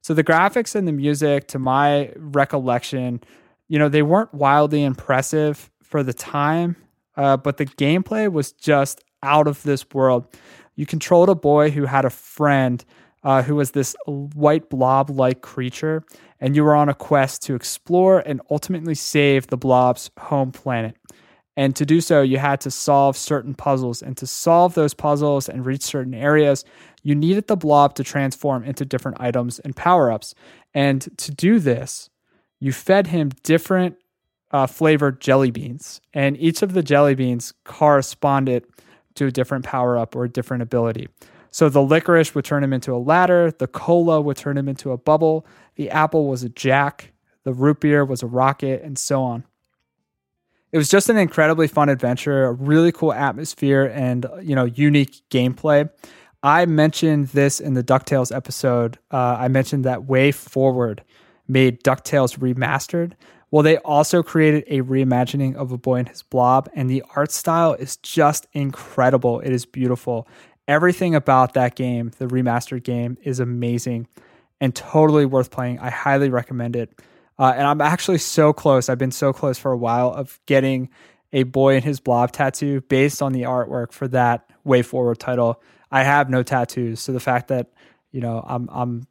So 0.00 0.14
the 0.14 0.22
graphics 0.22 0.76
and 0.76 0.86
the 0.86 0.92
music, 0.92 1.48
to 1.48 1.58
my 1.58 2.12
recollection, 2.14 3.20
you 3.68 3.78
know, 3.78 3.88
they 3.88 4.02
weren't 4.02 4.32
wildly 4.34 4.82
impressive 4.82 5.70
for 5.82 6.02
the 6.02 6.14
time, 6.14 6.76
uh, 7.16 7.36
but 7.36 7.56
the 7.56 7.66
gameplay 7.66 8.30
was 8.30 8.52
just 8.52 9.02
out 9.22 9.46
of 9.46 9.62
this 9.62 9.84
world. 9.92 10.26
You 10.74 10.86
controlled 10.86 11.28
a 11.28 11.34
boy 11.34 11.70
who 11.70 11.84
had 11.84 12.04
a 12.04 12.10
friend 12.10 12.84
uh, 13.24 13.42
who 13.42 13.56
was 13.56 13.72
this 13.72 13.96
white 14.06 14.70
blob 14.70 15.10
like 15.10 15.42
creature, 15.42 16.04
and 16.40 16.54
you 16.54 16.62
were 16.62 16.74
on 16.74 16.88
a 16.88 16.94
quest 16.94 17.42
to 17.42 17.54
explore 17.54 18.20
and 18.20 18.40
ultimately 18.50 18.94
save 18.94 19.48
the 19.48 19.56
blob's 19.56 20.10
home 20.18 20.52
planet. 20.52 20.96
And 21.56 21.74
to 21.74 21.84
do 21.84 22.00
so, 22.00 22.22
you 22.22 22.38
had 22.38 22.60
to 22.60 22.70
solve 22.70 23.16
certain 23.16 23.52
puzzles. 23.52 24.00
And 24.00 24.16
to 24.18 24.28
solve 24.28 24.74
those 24.74 24.94
puzzles 24.94 25.48
and 25.48 25.66
reach 25.66 25.82
certain 25.82 26.14
areas, 26.14 26.64
you 27.02 27.16
needed 27.16 27.48
the 27.48 27.56
blob 27.56 27.96
to 27.96 28.04
transform 28.04 28.62
into 28.62 28.84
different 28.84 29.20
items 29.20 29.58
and 29.58 29.74
power 29.74 30.12
ups. 30.12 30.36
And 30.72 31.08
to 31.18 31.32
do 31.32 31.58
this, 31.58 32.10
you 32.60 32.72
fed 32.72 33.08
him 33.08 33.30
different 33.42 33.96
uh, 34.50 34.66
flavored 34.66 35.20
jelly 35.20 35.50
beans, 35.50 36.00
and 36.14 36.36
each 36.38 36.62
of 36.62 36.72
the 36.72 36.82
jelly 36.82 37.14
beans 37.14 37.52
corresponded 37.64 38.64
to 39.14 39.26
a 39.26 39.30
different 39.30 39.64
power 39.64 39.98
up 39.98 40.16
or 40.16 40.24
a 40.24 40.28
different 40.28 40.62
ability. 40.62 41.08
So 41.50 41.68
the 41.68 41.82
licorice 41.82 42.34
would 42.34 42.44
turn 42.44 42.62
him 42.62 42.72
into 42.72 42.94
a 42.94 42.98
ladder, 42.98 43.50
the 43.50 43.66
cola 43.66 44.20
would 44.20 44.36
turn 44.36 44.56
him 44.56 44.68
into 44.68 44.92
a 44.92 44.96
bubble, 44.96 45.46
the 45.76 45.90
apple 45.90 46.28
was 46.28 46.42
a 46.42 46.48
jack, 46.48 47.12
the 47.44 47.52
root 47.52 47.80
beer 47.80 48.04
was 48.04 48.22
a 48.22 48.26
rocket, 48.26 48.82
and 48.82 48.98
so 48.98 49.22
on. 49.22 49.44
It 50.70 50.78
was 50.78 50.90
just 50.90 51.08
an 51.08 51.16
incredibly 51.16 51.66
fun 51.66 51.88
adventure, 51.88 52.44
a 52.44 52.52
really 52.52 52.92
cool 52.92 53.12
atmosphere, 53.12 53.90
and 53.94 54.26
you 54.42 54.54
know, 54.54 54.66
unique 54.66 55.22
gameplay. 55.30 55.90
I 56.42 56.66
mentioned 56.66 57.28
this 57.28 57.58
in 57.58 57.74
the 57.74 57.82
DuckTales 57.82 58.34
episode. 58.34 58.98
Uh, 59.10 59.36
I 59.40 59.48
mentioned 59.48 59.84
that 59.84 60.02
WayForward 60.02 61.00
made 61.48 61.82
DuckTales 61.82 62.38
remastered. 62.38 63.12
Well, 63.50 63.62
they 63.62 63.78
also 63.78 64.22
created 64.22 64.64
a 64.66 64.82
reimagining 64.82 65.56
of 65.56 65.72
A 65.72 65.78
Boy 65.78 65.96
and 65.96 66.08
His 66.08 66.22
Blob, 66.22 66.68
and 66.74 66.90
the 66.90 67.02
art 67.16 67.32
style 67.32 67.72
is 67.72 67.96
just 67.96 68.46
incredible. 68.52 69.40
It 69.40 69.52
is 69.52 69.64
beautiful. 69.64 70.28
Everything 70.66 71.14
about 71.14 71.54
that 71.54 71.74
game, 71.74 72.12
the 72.18 72.26
remastered 72.26 72.82
game, 72.82 73.16
is 73.22 73.40
amazing 73.40 74.06
and 74.60 74.74
totally 74.74 75.24
worth 75.24 75.50
playing. 75.50 75.78
I 75.78 75.88
highly 75.88 76.28
recommend 76.28 76.76
it. 76.76 76.90
Uh, 77.38 77.54
and 77.56 77.66
I'm 77.66 77.80
actually 77.80 78.18
so 78.18 78.52
close. 78.52 78.88
I've 78.88 78.98
been 78.98 79.12
so 79.12 79.32
close 79.32 79.58
for 79.58 79.72
a 79.72 79.78
while 79.78 80.12
of 80.12 80.40
getting 80.46 80.90
a 81.32 81.44
boy 81.44 81.76
and 81.76 81.84
his 81.84 82.00
blob 82.00 82.32
tattoo 82.32 82.80
based 82.82 83.22
on 83.22 83.32
the 83.32 83.42
artwork 83.42 83.92
for 83.92 84.08
that 84.08 84.50
WayForward 84.66 85.18
title. 85.18 85.62
I 85.90 86.02
have 86.02 86.28
no 86.28 86.42
tattoos, 86.42 87.00
so 87.00 87.12
the 87.12 87.20
fact 87.20 87.48
that 87.48 87.70
you 88.12 88.20
know 88.20 88.44
I'm 88.46 88.68
I'm 88.70 89.06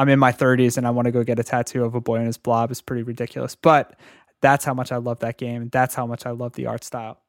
I'm 0.00 0.08
in 0.08 0.18
my 0.18 0.32
30s 0.32 0.78
and 0.78 0.86
I 0.86 0.90
want 0.90 1.04
to 1.04 1.12
go 1.12 1.22
get 1.22 1.38
a 1.38 1.44
tattoo 1.44 1.84
of 1.84 1.94
a 1.94 2.00
boy 2.00 2.16
and 2.16 2.26
his 2.26 2.38
blob 2.38 2.70
is 2.70 2.80
pretty 2.80 3.02
ridiculous. 3.02 3.54
But 3.54 3.96
that's 4.40 4.64
how 4.64 4.72
much 4.72 4.92
I 4.92 4.96
love 4.96 5.18
that 5.18 5.36
game. 5.36 5.68
That's 5.68 5.94
how 5.94 6.06
much 6.06 6.24
I 6.24 6.30
love 6.30 6.54
the 6.54 6.64
art 6.64 6.84
style. 6.84 7.20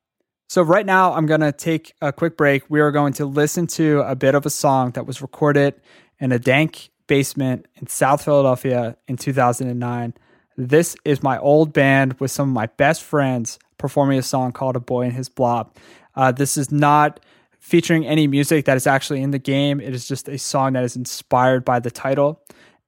So, 0.47 0.61
right 0.61 0.85
now, 0.85 1.13
I'm 1.13 1.25
going 1.25 1.41
to 1.41 1.51
take 1.51 1.93
a 2.01 2.13
quick 2.13 2.37
break. 2.37 2.63
We 2.69 2.79
are 2.79 2.91
going 2.91 3.11
to 3.13 3.25
listen 3.25 3.67
to 3.67 4.01
a 4.01 4.15
bit 4.15 4.35
of 4.35 4.45
a 4.45 4.49
song 4.49 4.91
that 4.91 5.05
was 5.05 5.21
recorded 5.21 5.81
in 6.21 6.31
a 6.31 6.39
dank 6.39 6.91
basement 7.07 7.67
in 7.75 7.87
South 7.87 8.23
Philadelphia 8.23 8.95
in 9.05 9.17
2009. 9.17 10.13
This 10.55 10.95
is 11.03 11.21
my 11.21 11.37
old 11.39 11.73
band 11.73 12.21
with 12.21 12.31
some 12.31 12.47
of 12.47 12.53
my 12.53 12.67
best 12.67 13.03
friends 13.03 13.59
performing 13.77 14.17
a 14.17 14.23
song 14.23 14.53
called 14.53 14.77
A 14.77 14.79
Boy 14.79 15.03
and 15.03 15.13
His 15.13 15.27
Blob. 15.27 15.75
Uh, 16.15 16.31
this 16.31 16.55
is 16.55 16.71
not 16.71 17.19
featuring 17.61 18.05
any 18.05 18.27
music 18.27 18.65
that 18.65 18.75
is 18.75 18.87
actually 18.87 19.21
in 19.21 19.31
the 19.31 19.39
game. 19.39 19.79
It 19.79 19.93
is 19.93 20.07
just 20.07 20.27
a 20.27 20.37
song 20.37 20.73
that 20.73 20.83
is 20.83 20.95
inspired 20.95 21.63
by 21.63 21.79
the 21.79 21.91
title. 21.91 22.40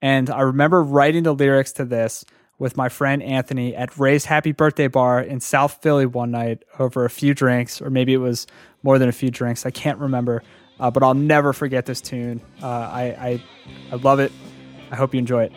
And 0.04 0.30
I 0.30 0.42
remember 0.42 0.84
writing 0.84 1.24
the 1.24 1.34
lyrics 1.34 1.72
to 1.74 1.86
this 1.86 2.26
with 2.60 2.76
my 2.76 2.90
friend 2.90 3.24
Anthony 3.24 3.74
at 3.74 3.98
Ray's 3.98 4.26
Happy 4.26 4.52
Birthday 4.52 4.90
Bar 4.90 5.22
in 5.22 5.40
South 5.40 5.80
Philly 5.82 6.06
one 6.06 6.30
night 6.30 6.64
over 6.78 7.06
a 7.06 7.10
few 7.10 7.34
drinks, 7.34 7.82
or 7.82 7.90
maybe 7.90 8.14
it 8.14 8.18
was 8.18 8.46
more 8.84 9.00
than 9.00 9.08
a 9.08 9.14
few 9.14 9.32
drinks. 9.32 9.66
I 9.66 9.72
can't 9.72 9.98
remember. 10.00 10.44
Uh, 10.78 10.92
but 10.92 11.04
I'll 11.04 11.14
never 11.14 11.54
forget 11.54 11.86
this 11.86 12.02
tune. 12.02 12.42
Uh, 12.62 12.68
I, 12.68 13.04
I, 13.04 13.44
I 13.94 13.96
love 13.96 14.20
it. 14.20 14.34
I 14.92 14.98
hope 14.98 15.14
you 15.14 15.20
enjoy 15.20 15.46
it. 15.46 15.54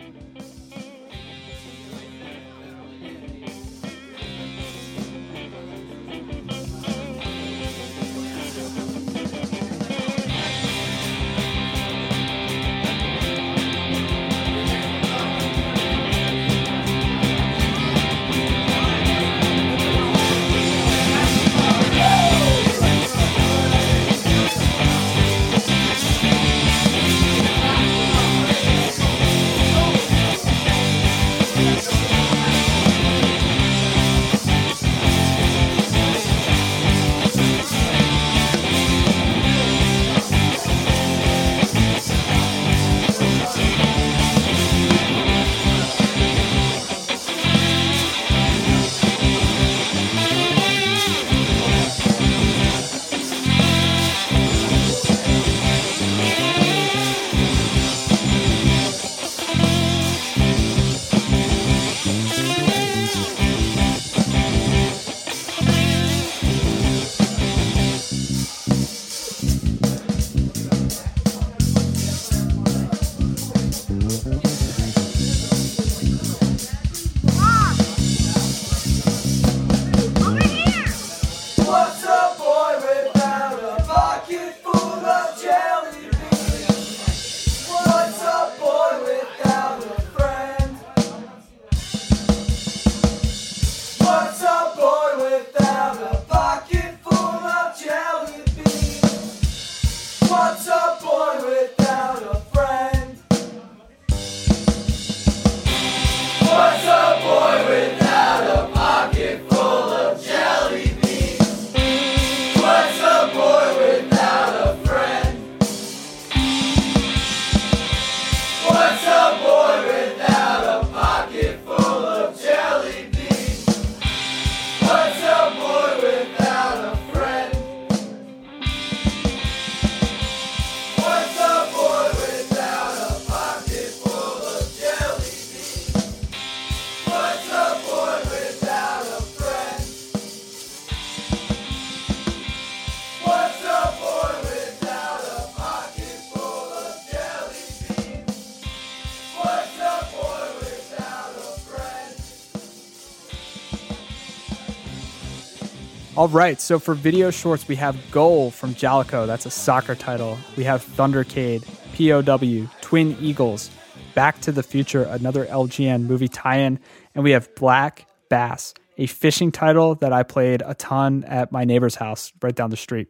All 156.17 156.27
right, 156.27 156.59
so 156.59 156.79
for 156.79 156.95
video 156.95 157.29
shorts, 157.29 157.67
we 157.67 157.75
have 157.75 157.95
Goal 158.09 158.49
from 158.49 158.73
Jaleco, 158.73 159.27
that's 159.27 159.45
a 159.45 159.51
soccer 159.51 159.93
title. 159.93 160.35
We 160.55 160.63
have 160.63 160.83
Thundercade, 160.83 161.63
POW, 161.93 162.73
Twin 162.81 163.15
Eagles, 163.21 163.69
Back 164.15 164.41
to 164.41 164.51
the 164.51 164.63
Future, 164.63 165.03
another 165.03 165.45
LJN 165.45 166.07
movie 166.07 166.27
tie 166.27 166.57
in. 166.57 166.79
And 167.13 167.23
we 167.23 167.29
have 167.33 167.53
Black 167.53 168.07
Bass, 168.29 168.73
a 168.97 169.05
fishing 169.05 169.51
title 169.51 169.93
that 169.93 170.11
I 170.11 170.23
played 170.23 170.63
a 170.65 170.73
ton 170.73 171.23
at 171.25 171.51
my 171.51 171.65
neighbor's 171.65 171.93
house 171.93 172.33
right 172.41 172.55
down 172.55 172.71
the 172.71 172.77
street. 172.77 173.09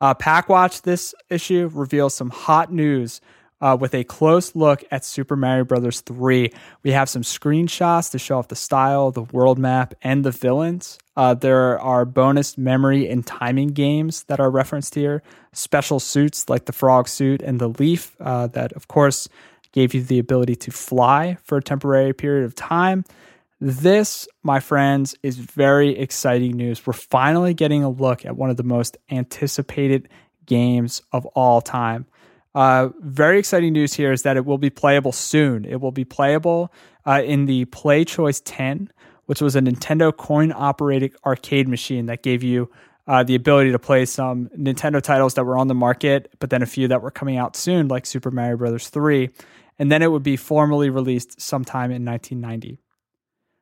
Uh, 0.00 0.14
Pak 0.14 0.48
Watch 0.48 0.80
this 0.80 1.14
issue 1.28 1.70
reveals 1.74 2.14
some 2.14 2.30
hot 2.30 2.72
news 2.72 3.20
uh, 3.60 3.76
with 3.78 3.94
a 3.94 4.02
close 4.02 4.56
look 4.56 4.82
at 4.90 5.04
Super 5.04 5.36
Mario 5.36 5.64
Brothers 5.64 6.00
3. 6.00 6.50
We 6.84 6.90
have 6.92 7.10
some 7.10 7.20
screenshots 7.20 8.10
to 8.12 8.18
show 8.18 8.38
off 8.38 8.48
the 8.48 8.56
style, 8.56 9.10
the 9.10 9.24
world 9.24 9.58
map, 9.58 9.92
and 10.00 10.24
the 10.24 10.30
villains. 10.30 10.98
Uh, 11.16 11.34
there 11.34 11.78
are 11.80 12.04
bonus 12.04 12.58
memory 12.58 13.08
and 13.08 13.26
timing 13.26 13.68
games 13.68 14.24
that 14.24 14.40
are 14.40 14.50
referenced 14.50 14.94
here, 14.94 15.22
special 15.52 16.00
suits 16.00 16.48
like 16.48 16.64
the 16.64 16.72
frog 16.72 17.08
suit 17.08 17.40
and 17.40 17.60
the 17.60 17.68
leaf, 17.68 18.16
uh, 18.20 18.48
that, 18.48 18.72
of 18.72 18.88
course, 18.88 19.28
gave 19.72 19.94
you 19.94 20.02
the 20.02 20.18
ability 20.18 20.56
to 20.56 20.70
fly 20.70 21.36
for 21.42 21.58
a 21.58 21.62
temporary 21.62 22.12
period 22.12 22.44
of 22.44 22.54
time. 22.54 23.04
This, 23.60 24.28
my 24.42 24.60
friends, 24.60 25.14
is 25.22 25.38
very 25.38 25.96
exciting 25.96 26.56
news. 26.56 26.86
We're 26.86 26.92
finally 26.92 27.54
getting 27.54 27.84
a 27.84 27.88
look 27.88 28.26
at 28.26 28.36
one 28.36 28.50
of 28.50 28.56
the 28.56 28.62
most 28.64 28.96
anticipated 29.10 30.08
games 30.46 31.00
of 31.12 31.24
all 31.26 31.60
time. 31.60 32.06
Uh, 32.54 32.90
very 33.00 33.38
exciting 33.38 33.72
news 33.72 33.94
here 33.94 34.12
is 34.12 34.22
that 34.22 34.36
it 34.36 34.44
will 34.44 34.58
be 34.58 34.70
playable 34.70 35.12
soon. 35.12 35.64
It 35.64 35.80
will 35.80 35.92
be 35.92 36.04
playable 36.04 36.72
uh, 37.04 37.22
in 37.24 37.46
the 37.46 37.64
PlayChoice-10, 37.66 38.88
which 39.26 39.40
was 39.40 39.56
a 39.56 39.60
Nintendo 39.60 40.16
coin 40.16 40.52
operated 40.54 41.14
arcade 41.24 41.68
machine 41.68 42.06
that 42.06 42.22
gave 42.22 42.42
you 42.42 42.70
uh, 43.06 43.22
the 43.22 43.34
ability 43.34 43.72
to 43.72 43.78
play 43.78 44.04
some 44.04 44.48
Nintendo 44.56 45.00
titles 45.00 45.34
that 45.34 45.44
were 45.44 45.58
on 45.58 45.68
the 45.68 45.74
market, 45.74 46.32
but 46.38 46.50
then 46.50 46.62
a 46.62 46.66
few 46.66 46.88
that 46.88 47.02
were 47.02 47.10
coming 47.10 47.36
out 47.36 47.56
soon, 47.56 47.88
like 47.88 48.06
Super 48.06 48.30
Mario 48.30 48.56
Bros. 48.56 48.88
3. 48.88 49.30
And 49.78 49.90
then 49.90 50.02
it 50.02 50.10
would 50.10 50.22
be 50.22 50.36
formally 50.36 50.88
released 50.88 51.40
sometime 51.40 51.90
in 51.90 52.04
1990. 52.04 52.78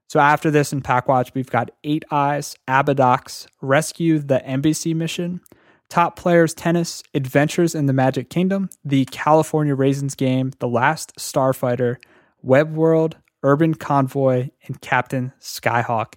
So 0.08 0.20
after 0.20 0.50
this 0.50 0.72
in 0.72 0.82
Pak 0.82 1.08
Watch, 1.08 1.32
we've 1.34 1.50
got 1.50 1.70
Eight 1.84 2.04
Eyes, 2.10 2.54
Abadox, 2.68 3.46
Rescue 3.62 4.18
the 4.18 4.44
Embassy 4.46 4.92
Mission, 4.92 5.40
Top 5.88 6.16
Players 6.16 6.54
Tennis, 6.54 7.02
Adventures 7.14 7.74
in 7.74 7.86
the 7.86 7.92
Magic 7.92 8.28
Kingdom, 8.28 8.68
the 8.84 9.06
California 9.06 9.74
Raisins 9.74 10.14
game, 10.14 10.52
The 10.58 10.68
Last 10.68 11.16
Starfighter, 11.16 11.96
Web 12.42 12.74
World, 12.74 13.16
Urban 13.42 13.74
Convoy, 13.74 14.50
and 14.66 14.80
Captain 14.80 15.32
Skyhawk. 15.40 16.14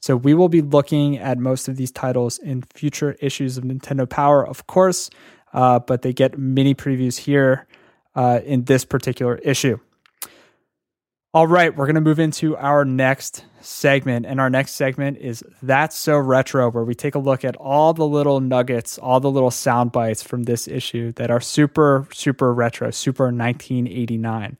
So 0.00 0.16
we 0.16 0.34
will 0.34 0.48
be 0.48 0.62
looking 0.62 1.18
at 1.18 1.38
most 1.38 1.68
of 1.68 1.76
these 1.76 1.90
titles 1.90 2.38
in 2.38 2.62
future 2.62 3.16
issues 3.20 3.58
of 3.58 3.64
Nintendo 3.64 4.08
Power, 4.08 4.46
of 4.46 4.66
course, 4.66 5.10
uh, 5.52 5.80
but 5.80 6.02
they 6.02 6.12
get 6.12 6.38
mini 6.38 6.74
previews 6.74 7.16
here 7.16 7.66
uh, 8.14 8.40
in 8.44 8.64
this 8.64 8.84
particular 8.84 9.36
issue. 9.36 9.78
All 11.34 11.46
right, 11.46 11.76
we're 11.76 11.86
going 11.86 11.94
to 11.94 12.00
move 12.00 12.18
into 12.18 12.56
our 12.56 12.84
next 12.84 13.44
segment. 13.60 14.26
And 14.26 14.40
our 14.40 14.50
next 14.50 14.72
segment 14.72 15.18
is 15.18 15.44
That's 15.62 15.96
So 15.96 16.16
Retro, 16.16 16.70
where 16.70 16.84
we 16.84 16.94
take 16.94 17.14
a 17.14 17.18
look 17.18 17.44
at 17.44 17.56
all 17.56 17.92
the 17.92 18.06
little 18.06 18.40
nuggets, 18.40 18.98
all 18.98 19.20
the 19.20 19.30
little 19.30 19.50
sound 19.50 19.92
bites 19.92 20.22
from 20.22 20.44
this 20.44 20.66
issue 20.66 21.12
that 21.12 21.30
are 21.30 21.40
super, 21.40 22.08
super 22.12 22.54
retro, 22.54 22.90
super 22.90 23.24
1989. 23.24 24.56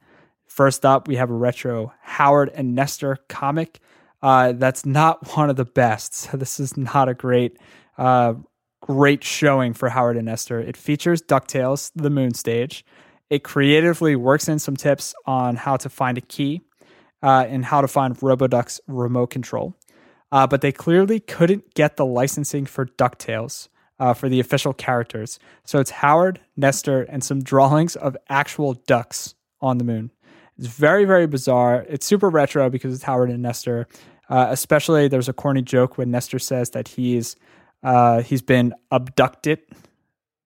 First 0.58 0.84
up, 0.84 1.06
we 1.06 1.14
have 1.14 1.30
a 1.30 1.34
retro 1.34 1.92
Howard 2.02 2.50
and 2.52 2.74
Nestor 2.74 3.18
comic. 3.28 3.78
Uh, 4.20 4.50
that's 4.50 4.84
not 4.84 5.36
one 5.36 5.50
of 5.50 5.54
the 5.54 5.64
best. 5.64 6.14
So 6.14 6.36
this 6.36 6.58
is 6.58 6.76
not 6.76 7.08
a 7.08 7.14
great, 7.14 7.56
uh, 7.96 8.34
great 8.80 9.22
showing 9.22 9.72
for 9.72 9.88
Howard 9.88 10.16
and 10.16 10.26
Nestor. 10.26 10.58
It 10.58 10.76
features 10.76 11.22
DuckTales, 11.22 11.92
the 11.94 12.10
moon 12.10 12.34
stage. 12.34 12.84
It 13.30 13.44
creatively 13.44 14.16
works 14.16 14.48
in 14.48 14.58
some 14.58 14.74
tips 14.74 15.14
on 15.26 15.54
how 15.54 15.76
to 15.76 15.88
find 15.88 16.18
a 16.18 16.22
key 16.22 16.62
uh, 17.22 17.46
and 17.48 17.64
how 17.64 17.80
to 17.80 17.86
find 17.86 18.16
Roboduck's 18.16 18.80
remote 18.88 19.30
control. 19.30 19.76
Uh, 20.32 20.48
but 20.48 20.60
they 20.60 20.72
clearly 20.72 21.20
couldn't 21.20 21.72
get 21.74 21.96
the 21.96 22.04
licensing 22.04 22.66
for 22.66 22.84
DuckTales 22.84 23.68
uh, 24.00 24.12
for 24.12 24.28
the 24.28 24.40
official 24.40 24.72
characters. 24.72 25.38
So 25.64 25.78
it's 25.78 25.90
Howard, 25.90 26.40
Nestor, 26.56 27.02
and 27.02 27.22
some 27.22 27.44
drawings 27.44 27.94
of 27.94 28.16
actual 28.28 28.74
ducks 28.74 29.36
on 29.60 29.78
the 29.78 29.84
moon. 29.84 30.10
It's 30.58 30.66
very, 30.66 31.04
very 31.04 31.26
bizarre. 31.26 31.86
It's 31.88 32.04
super 32.04 32.28
retro 32.28 32.68
because 32.68 32.92
it's 32.94 33.04
Howard 33.04 33.30
and 33.30 33.42
Nestor. 33.42 33.86
Uh, 34.28 34.48
especially, 34.50 35.08
there's 35.08 35.28
a 35.28 35.32
corny 35.32 35.62
joke 35.62 35.96
when 35.96 36.10
Nestor 36.10 36.38
says 36.38 36.70
that 36.70 36.88
he's 36.88 37.36
uh, 37.82 38.22
he's 38.22 38.42
been 38.42 38.74
abducted, 38.90 39.60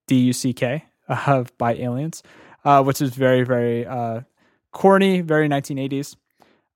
D 0.07 0.17
U 0.17 0.33
C 0.33 0.53
K, 0.53 0.85
uh, 1.09 1.45
by 1.59 1.75
aliens 1.75 2.23
uh, 2.65 2.83
which 2.83 3.01
is 3.01 3.15
very, 3.15 3.43
very 3.43 3.87
uh, 3.87 4.21
corny, 4.73 5.21
very 5.21 5.49
1980s. 5.49 6.17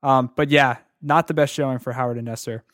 Um, 0.02 0.30
but 0.36 0.50
yeah, 0.50 0.78
not 1.02 1.26
the 1.26 1.34
best 1.34 1.54
showing 1.54 1.78
for 1.78 1.92
Howard 1.92 2.16
and 2.16 2.26
Nestor. 2.26 2.64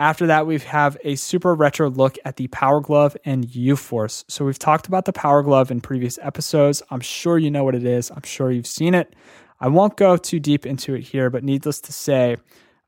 After 0.00 0.26
that, 0.26 0.46
we 0.46 0.58
have 0.58 0.96
a 1.04 1.14
super 1.14 1.54
retro 1.54 1.88
look 1.88 2.18
at 2.24 2.36
the 2.36 2.48
Power 2.48 2.80
Glove 2.80 3.16
and 3.24 3.54
U 3.54 3.76
Force. 3.76 4.24
So 4.28 4.44
we've 4.44 4.58
talked 4.58 4.88
about 4.88 5.04
the 5.04 5.12
Power 5.12 5.42
Glove 5.42 5.70
in 5.70 5.80
previous 5.80 6.18
episodes. 6.20 6.82
I'm 6.90 7.00
sure 7.00 7.38
you 7.38 7.50
know 7.50 7.62
what 7.62 7.76
it 7.76 7.84
is. 7.84 8.10
I'm 8.10 8.24
sure 8.24 8.50
you've 8.50 8.66
seen 8.66 8.94
it. 8.94 9.14
I 9.64 9.68
won't 9.68 9.96
go 9.96 10.18
too 10.18 10.40
deep 10.40 10.66
into 10.66 10.94
it 10.94 11.04
here, 11.04 11.30
but 11.30 11.42
needless 11.42 11.80
to 11.80 11.92
say, 11.92 12.36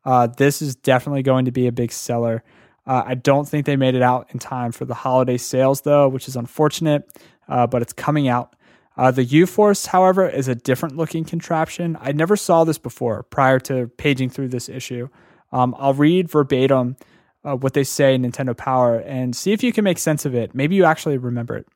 uh, 0.05 0.27
this 0.27 0.61
is 0.61 0.77
definitely 0.77 1.23
going 1.23 1.47
to 1.47 1.51
be 1.51 1.67
a 1.67 1.73
big 1.73 1.91
seller. 1.91 2.45
Uh, 2.87 3.03
I 3.07 3.15
don't 3.15 3.49
think 3.49 3.65
they 3.65 3.77
made 3.77 3.95
it 3.95 4.03
out 4.03 4.29
in 4.33 4.39
time 4.39 4.73
for 4.73 4.85
the 4.85 4.93
holiday 4.93 5.39
sales, 5.39 5.81
though, 5.81 6.07
which 6.07 6.29
is 6.29 6.37
unfortunate, 6.37 7.11
uh, 7.49 7.67
but 7.67 7.81
it's 7.81 7.95
coming 7.95 8.29
out. 8.29 8.55
Uh, 8.95 9.11
the 9.11 9.25
U 9.25 9.47
Force, 9.47 9.87
however, 9.87 10.29
is 10.29 10.49
a 10.49 10.55
different 10.55 10.99
looking 10.99 11.25
contraption. 11.25 11.97
I 11.99 12.13
never 12.13 12.37
saw 12.37 12.65
this 12.65 12.77
before 12.77 13.23
prior 13.23 13.59
to 13.61 13.87
paging 13.97 14.29
through 14.29 14.49
this 14.49 14.69
issue. 14.69 15.09
Um, 15.53 15.75
I'll 15.79 15.95
read 15.95 16.29
verbatim 16.29 16.97
uh, 17.43 17.57
what 17.57 17.73
they 17.73 17.85
say 17.85 18.15
in 18.15 18.21
Nintendo 18.21 18.55
Power 18.55 18.99
and 18.99 19.35
see 19.35 19.53
if 19.55 19.63
you 19.63 19.73
can 19.73 19.85
make 19.85 19.97
sense 19.97 20.27
of 20.27 20.35
it. 20.35 20.55
Maybe 20.55 20.77
you 20.77 20.85
actually 20.85 21.17
remember 21.17 21.57
it. 21.57 21.67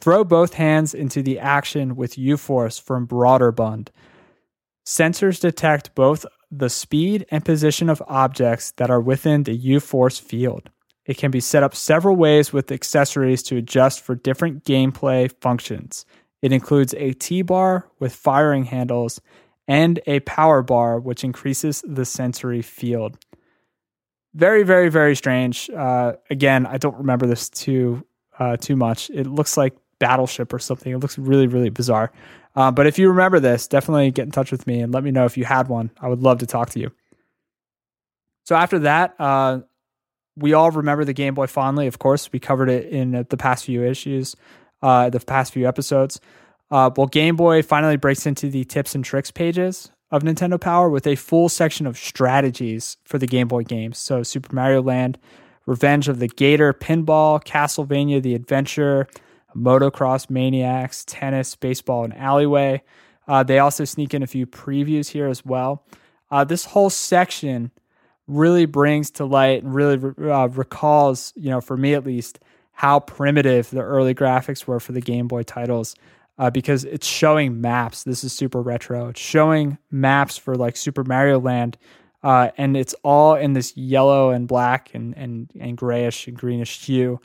Throw 0.00 0.22
both 0.22 0.54
hands 0.54 0.94
into 0.94 1.24
the 1.24 1.40
action 1.40 1.96
with 1.96 2.16
U 2.16 2.36
Force 2.36 2.78
from 2.78 3.04
Broderbund. 3.04 3.88
Sensors 4.88 5.38
detect 5.38 5.94
both 5.94 6.24
the 6.50 6.70
speed 6.70 7.26
and 7.30 7.44
position 7.44 7.90
of 7.90 8.02
objects 8.08 8.70
that 8.78 8.88
are 8.88 9.02
within 9.02 9.42
the 9.42 9.52
U 9.52 9.80
Force 9.80 10.18
field. 10.18 10.70
It 11.04 11.18
can 11.18 11.30
be 11.30 11.40
set 11.40 11.62
up 11.62 11.74
several 11.74 12.16
ways 12.16 12.54
with 12.54 12.72
accessories 12.72 13.42
to 13.42 13.58
adjust 13.58 14.00
for 14.00 14.14
different 14.14 14.64
gameplay 14.64 15.30
functions. 15.42 16.06
It 16.40 16.52
includes 16.52 16.94
a 16.94 17.12
T 17.12 17.42
bar 17.42 17.86
with 17.98 18.14
firing 18.14 18.64
handles 18.64 19.20
and 19.66 20.00
a 20.06 20.20
power 20.20 20.62
bar, 20.62 20.98
which 20.98 21.22
increases 21.22 21.84
the 21.86 22.06
sensory 22.06 22.62
field. 22.62 23.18
Very, 24.32 24.62
very, 24.62 24.88
very 24.88 25.14
strange. 25.14 25.68
Uh, 25.68 26.14
again, 26.30 26.64
I 26.64 26.78
don't 26.78 26.96
remember 26.96 27.26
this 27.26 27.50
too 27.50 28.06
uh, 28.38 28.56
too 28.56 28.74
much. 28.74 29.10
It 29.10 29.26
looks 29.26 29.58
like 29.58 29.76
Battleship 29.98 30.50
or 30.54 30.58
something. 30.58 30.94
It 30.94 30.98
looks 30.98 31.18
really, 31.18 31.46
really 31.46 31.68
bizarre. 31.68 32.10
Uh, 32.58 32.72
but 32.72 32.88
if 32.88 32.98
you 32.98 33.08
remember 33.08 33.38
this, 33.38 33.68
definitely 33.68 34.10
get 34.10 34.24
in 34.24 34.32
touch 34.32 34.50
with 34.50 34.66
me 34.66 34.80
and 34.80 34.92
let 34.92 35.04
me 35.04 35.12
know 35.12 35.26
if 35.26 35.36
you 35.36 35.44
had 35.44 35.68
one. 35.68 35.92
I 36.00 36.08
would 36.08 36.22
love 36.24 36.38
to 36.38 36.46
talk 36.46 36.70
to 36.70 36.80
you. 36.80 36.90
So 38.46 38.56
after 38.56 38.80
that, 38.80 39.14
uh, 39.20 39.60
we 40.36 40.54
all 40.54 40.72
remember 40.72 41.04
the 41.04 41.12
Game 41.12 41.34
Boy 41.34 41.46
fondly. 41.46 41.86
Of 41.86 42.00
course, 42.00 42.32
we 42.32 42.40
covered 42.40 42.68
it 42.68 42.86
in 42.86 43.24
the 43.30 43.36
past 43.36 43.64
few 43.64 43.84
issues 43.84 44.34
uh, 44.82 45.08
the 45.08 45.20
past 45.20 45.52
few 45.52 45.68
episodes. 45.68 46.20
Uh, 46.68 46.90
well, 46.96 47.06
Game 47.06 47.36
Boy 47.36 47.62
finally 47.62 47.96
breaks 47.96 48.26
into 48.26 48.50
the 48.50 48.64
tips 48.64 48.92
and 48.96 49.04
tricks 49.04 49.30
pages 49.30 49.92
of 50.10 50.24
Nintendo 50.24 50.60
Power 50.60 50.88
with 50.88 51.06
a 51.06 51.14
full 51.14 51.48
section 51.48 51.86
of 51.86 51.96
strategies 51.96 52.96
for 53.04 53.18
the 53.18 53.28
Game 53.28 53.46
Boy 53.46 53.62
games. 53.62 53.98
So, 53.98 54.24
Super 54.24 54.52
Mario 54.52 54.82
Land, 54.82 55.16
Revenge 55.64 56.08
of 56.08 56.18
the 56.18 56.26
Gator, 56.26 56.72
Pinball, 56.72 57.40
Castlevania 57.44 58.20
The 58.20 58.34
Adventure, 58.34 59.06
Motocross 59.56 60.30
Maniacs, 60.30 61.04
Tennis, 61.06 61.56
Baseball, 61.56 62.04
and 62.04 62.16
Alleyway. 62.16 62.82
Uh, 63.26 63.42
they 63.42 63.58
also 63.58 63.84
sneak 63.84 64.14
in 64.14 64.22
a 64.22 64.26
few 64.26 64.46
previews 64.46 65.08
here 65.08 65.28
as 65.28 65.44
well. 65.44 65.84
Uh, 66.30 66.44
this 66.44 66.64
whole 66.64 66.90
section 66.90 67.70
really 68.26 68.66
brings 68.66 69.10
to 69.10 69.24
light 69.24 69.62
and 69.62 69.74
really 69.74 69.96
uh, 70.30 70.48
recalls, 70.48 71.32
you 71.36 71.50
know, 71.50 71.60
for 71.60 71.76
me 71.76 71.94
at 71.94 72.04
least, 72.04 72.38
how 72.72 73.00
primitive 73.00 73.70
the 73.70 73.80
early 73.80 74.14
graphics 74.14 74.66
were 74.66 74.78
for 74.78 74.92
the 74.92 75.00
Game 75.00 75.26
Boy 75.26 75.42
titles 75.42 75.96
uh, 76.38 76.50
because 76.50 76.84
it's 76.84 77.06
showing 77.06 77.60
maps. 77.60 78.04
This 78.04 78.22
is 78.22 78.32
super 78.32 78.62
retro. 78.62 79.08
It's 79.08 79.20
showing 79.20 79.78
maps 79.90 80.36
for 80.36 80.54
like 80.54 80.76
Super 80.76 81.02
Mario 81.04 81.40
Land, 81.40 81.76
uh, 82.22 82.50
and 82.56 82.76
it's 82.76 82.94
all 83.02 83.34
in 83.34 83.54
this 83.54 83.76
yellow 83.76 84.30
and 84.30 84.46
black 84.46 84.94
and 84.94 85.16
and 85.16 85.50
and 85.58 85.76
grayish 85.76 86.28
and 86.28 86.36
greenish 86.36 86.84
hue. 86.84 87.20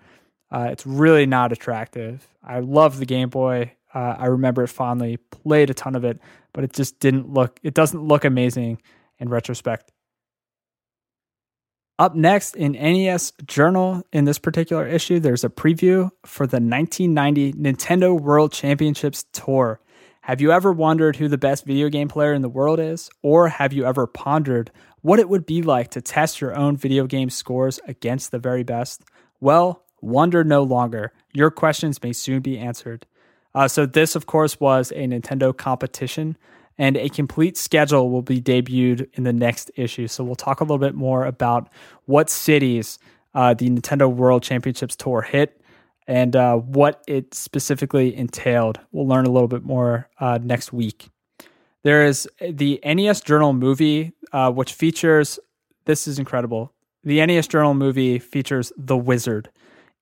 Uh, 0.53 0.69
it's 0.71 0.85
really 0.85 1.25
not 1.25 1.51
attractive. 1.51 2.27
I 2.43 2.59
love 2.59 2.99
the 2.99 3.07
Game 3.07 3.29
Boy. 3.29 3.73
Uh, 3.93 4.15
I 4.17 4.27
remember 4.27 4.63
it 4.63 4.67
fondly. 4.67 5.17
Played 5.17 5.71
a 5.71 5.73
ton 5.73 5.95
of 5.95 6.05
it, 6.05 6.19
but 6.53 6.63
it 6.63 6.73
just 6.73 6.99
didn't 6.99 7.33
look. 7.33 7.59
It 7.63 7.73
doesn't 7.73 8.01
look 8.01 8.23
amazing 8.23 8.79
in 9.17 9.29
retrospect. 9.29 9.91
Up 11.97 12.15
next 12.15 12.55
in 12.55 12.73
NES 12.73 13.33
Journal, 13.45 14.03
in 14.11 14.25
this 14.25 14.39
particular 14.39 14.87
issue, 14.87 15.19
there's 15.19 15.43
a 15.43 15.49
preview 15.49 16.09
for 16.25 16.45
the 16.45 16.57
1990 16.57 17.53
Nintendo 17.53 18.19
World 18.19 18.51
Championships 18.51 19.25
Tour. 19.31 19.79
Have 20.21 20.41
you 20.41 20.51
ever 20.51 20.71
wondered 20.71 21.15
who 21.15 21.27
the 21.27 21.37
best 21.37 21.65
video 21.65 21.89
game 21.89 22.07
player 22.07 22.33
in 22.33 22.41
the 22.41 22.49
world 22.49 22.79
is? 22.79 23.09
Or 23.21 23.47
have 23.47 23.73
you 23.73 23.85
ever 23.85 24.07
pondered 24.07 24.71
what 25.01 25.19
it 25.19 25.29
would 25.29 25.45
be 25.45 25.61
like 25.61 25.91
to 25.91 26.01
test 26.01 26.41
your 26.41 26.55
own 26.57 26.77
video 26.77 27.07
game 27.07 27.29
scores 27.29 27.79
against 27.87 28.31
the 28.31 28.39
very 28.39 28.63
best? 28.63 29.03
Well, 29.39 29.82
wonder 30.03 30.43
no 30.43 30.63
longer. 30.63 31.11
Your 31.33 31.49
questions 31.49 32.01
may 32.03 32.13
soon 32.13 32.41
be 32.41 32.57
answered. 32.57 33.05
Uh, 33.55 33.67
so, 33.67 33.85
this, 33.85 34.15
of 34.15 34.25
course, 34.25 34.59
was 34.59 34.91
a 34.91 35.05
Nintendo 35.07 35.55
competition 35.55 36.37
and 36.77 36.97
a 36.97 37.09
complete 37.09 37.57
schedule 37.57 38.09
will 38.09 38.21
be 38.21 38.41
debuted 38.41 39.07
in 39.13 39.23
the 39.23 39.33
next 39.33 39.71
issue. 39.75 40.07
So 40.07 40.23
we'll 40.23 40.35
talk 40.35 40.59
a 40.59 40.63
little 40.63 40.79
bit 40.79 40.95
more 40.95 41.25
about 41.25 41.69
what 42.05 42.29
cities 42.29 42.99
uh, 43.35 43.53
the 43.53 43.69
Nintendo 43.69 44.11
World 44.11 44.43
Championships 44.43 44.95
Tour 44.95 45.21
hit 45.21 45.61
and 46.07 46.35
uh, 46.35 46.55
what 46.57 47.03
it 47.07 47.33
specifically 47.33 48.15
entailed. 48.15 48.79
We'll 48.91 49.07
learn 49.07 49.25
a 49.25 49.31
little 49.31 49.47
bit 49.47 49.63
more 49.63 50.09
uh, 50.19 50.39
next 50.41 50.73
week. 50.73 51.09
There 51.83 52.05
is 52.05 52.27
the 52.39 52.79
NES 52.83 53.21
Journal 53.21 53.53
movie, 53.53 54.13
uh, 54.31 54.51
which 54.51 54.73
features 54.73 55.39
this 55.85 56.07
is 56.07 56.19
incredible. 56.19 56.73
The 57.03 57.25
NES 57.25 57.47
Journal 57.47 57.73
movie 57.73 58.19
features 58.19 58.71
The 58.77 58.97
Wizard, 58.97 59.49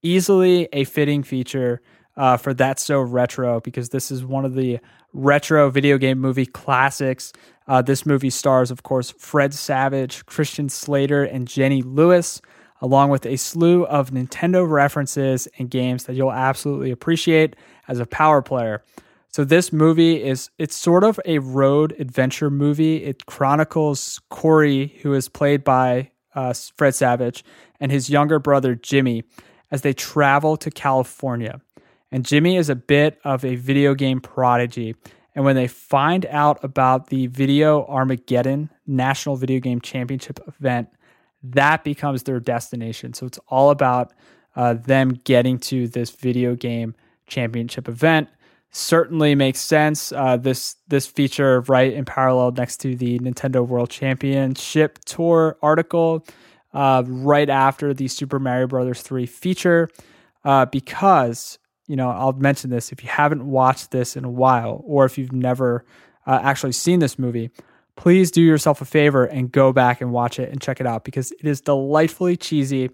easily 0.03 0.67
a 0.73 0.83
fitting 0.83 1.23
feature 1.23 1.81
uh, 2.17 2.37
for 2.37 2.53
That's 2.53 2.83
So 2.83 2.99
Retro 2.99 3.59
because 3.61 3.89
this 3.89 4.11
is 4.11 4.23
one 4.23 4.45
of 4.45 4.53
the 4.53 4.79
retro 5.13 5.69
video 5.69 5.97
game 5.97 6.19
movie 6.19 6.45
classics. 6.45 7.33
Uh, 7.67 7.81
this 7.81 8.05
movie 8.05 8.29
stars, 8.29 8.71
of 8.71 8.83
course, 8.83 9.11
Fred 9.11 9.53
Savage, 9.53 10.25
Christian 10.25 10.69
Slater, 10.69 11.23
and 11.23 11.47
Jenny 11.47 11.81
Lewis, 11.81 12.41
along 12.81 13.09
with 13.09 13.25
a 13.25 13.37
slew 13.37 13.85
of 13.85 14.11
Nintendo 14.11 14.69
references 14.69 15.47
and 15.57 15.69
games 15.69 16.05
that 16.05 16.15
you'll 16.15 16.31
absolutely 16.31 16.91
appreciate 16.91 17.55
as 17.87 17.99
a 17.99 18.05
power 18.05 18.41
player. 18.41 18.83
So 19.29 19.45
this 19.45 19.71
movie 19.71 20.21
is 20.21 20.49
it's 20.57 20.75
sort 20.75 21.05
of 21.05 21.17
a 21.25 21.39
road 21.39 21.95
adventure 21.99 22.49
movie. 22.49 23.05
It 23.05 23.25
chronicles 23.27 24.19
Corey, 24.29 24.99
who 25.01 25.13
is 25.13 25.29
played 25.29 25.63
by 25.63 26.11
uh, 26.35 26.53
Fred 26.75 26.95
Savage, 26.95 27.45
and 27.79 27.91
his 27.91 28.09
younger 28.09 28.39
brother 28.39 28.75
Jimmy 28.75 29.23
as 29.71 29.81
they 29.81 29.93
travel 29.93 30.57
to 30.57 30.69
California. 30.69 31.61
And 32.11 32.25
Jimmy 32.25 32.57
is 32.57 32.69
a 32.69 32.75
bit 32.75 33.19
of 33.23 33.45
a 33.45 33.55
video 33.55 33.93
game 33.95 34.19
prodigy. 34.19 34.95
And 35.33 35.45
when 35.45 35.55
they 35.55 35.67
find 35.67 36.25
out 36.25 36.61
about 36.63 37.07
the 37.07 37.27
Video 37.27 37.85
Armageddon 37.85 38.69
National 38.85 39.37
Video 39.37 39.59
Game 39.59 39.79
Championship 39.79 40.39
event, 40.45 40.89
that 41.43 41.83
becomes 41.83 42.23
their 42.23 42.39
destination. 42.39 43.13
So 43.13 43.25
it's 43.25 43.39
all 43.47 43.69
about 43.69 44.11
uh, 44.55 44.73
them 44.73 45.19
getting 45.23 45.57
to 45.59 45.87
this 45.87 46.09
video 46.11 46.55
game 46.55 46.95
championship 47.27 47.87
event. 47.87 48.27
Certainly 48.71 49.35
makes 49.35 49.59
sense. 49.59 50.11
Uh, 50.11 50.37
this 50.37 50.75
this 50.87 51.05
feature 51.05 51.61
right 51.61 51.93
in 51.93 52.05
parallel 52.05 52.51
next 52.51 52.77
to 52.81 52.95
the 52.95 53.19
Nintendo 53.19 53.65
World 53.65 53.89
Championship 53.89 54.99
Tour 55.05 55.57
article, 55.61 56.25
uh, 56.73 57.03
right 57.05 57.49
after 57.49 57.93
the 57.93 58.07
Super 58.07 58.39
Mario 58.39 58.67
Brothers 58.67 59.01
three 59.01 59.25
feature, 59.25 59.89
uh, 60.43 60.65
because 60.65 61.59
you 61.91 61.97
know, 61.97 62.09
I'll 62.09 62.31
mention 62.31 62.69
this 62.69 62.93
if 62.93 63.03
you 63.03 63.09
haven't 63.09 63.45
watched 63.45 63.91
this 63.91 64.15
in 64.15 64.23
a 64.23 64.29
while 64.29 64.81
or 64.85 65.03
if 65.03 65.17
you've 65.17 65.33
never 65.33 65.83
uh, 66.25 66.39
actually 66.41 66.71
seen 66.71 66.99
this 66.99 67.19
movie, 67.19 67.49
please 67.97 68.31
do 68.31 68.41
yourself 68.41 68.79
a 68.79 68.85
favor 68.85 69.25
and 69.25 69.51
go 69.51 69.73
back 69.73 69.99
and 69.99 70.13
watch 70.13 70.39
it 70.39 70.49
and 70.49 70.61
check 70.61 70.79
it 70.79 70.87
out 70.87 71.03
because 71.03 71.33
it 71.33 71.45
is 71.45 71.59
delightfully 71.59 72.37
cheesy, 72.37 72.89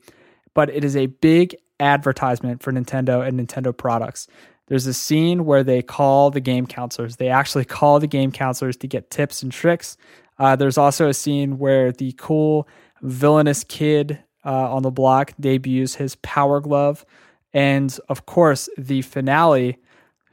but 0.55 0.71
it 0.71 0.83
is 0.83 0.95
a 0.95 1.05
big 1.05 1.55
advertisement 1.79 2.63
for 2.63 2.73
Nintendo 2.73 3.23
and 3.23 3.39
Nintendo 3.39 3.75
products. 3.75 4.27
There's 4.65 4.87
a 4.87 4.95
scene 4.95 5.45
where 5.45 5.63
they 5.63 5.83
call 5.83 6.31
the 6.31 6.41
game 6.41 6.65
counselors. 6.65 7.17
They 7.17 7.29
actually 7.29 7.65
call 7.65 7.99
the 7.99 8.07
game 8.07 8.31
counselors 8.31 8.77
to 8.77 8.87
get 8.87 9.11
tips 9.11 9.43
and 9.43 9.51
tricks. 9.51 9.95
Uh, 10.39 10.55
there's 10.55 10.77
also 10.77 11.07
a 11.07 11.13
scene 11.13 11.59
where 11.59 11.91
the 11.91 12.13
cool 12.17 12.67
villainous 13.01 13.63
kid 13.63 14.19
uh, 14.45 14.73
on 14.73 14.83
the 14.83 14.91
block 14.91 15.33
debuts 15.39 15.95
his 15.95 16.15
power 16.15 16.59
glove 16.59 17.05
and 17.53 17.97
of 18.09 18.25
course, 18.25 18.69
the 18.77 19.01
finale 19.01 19.79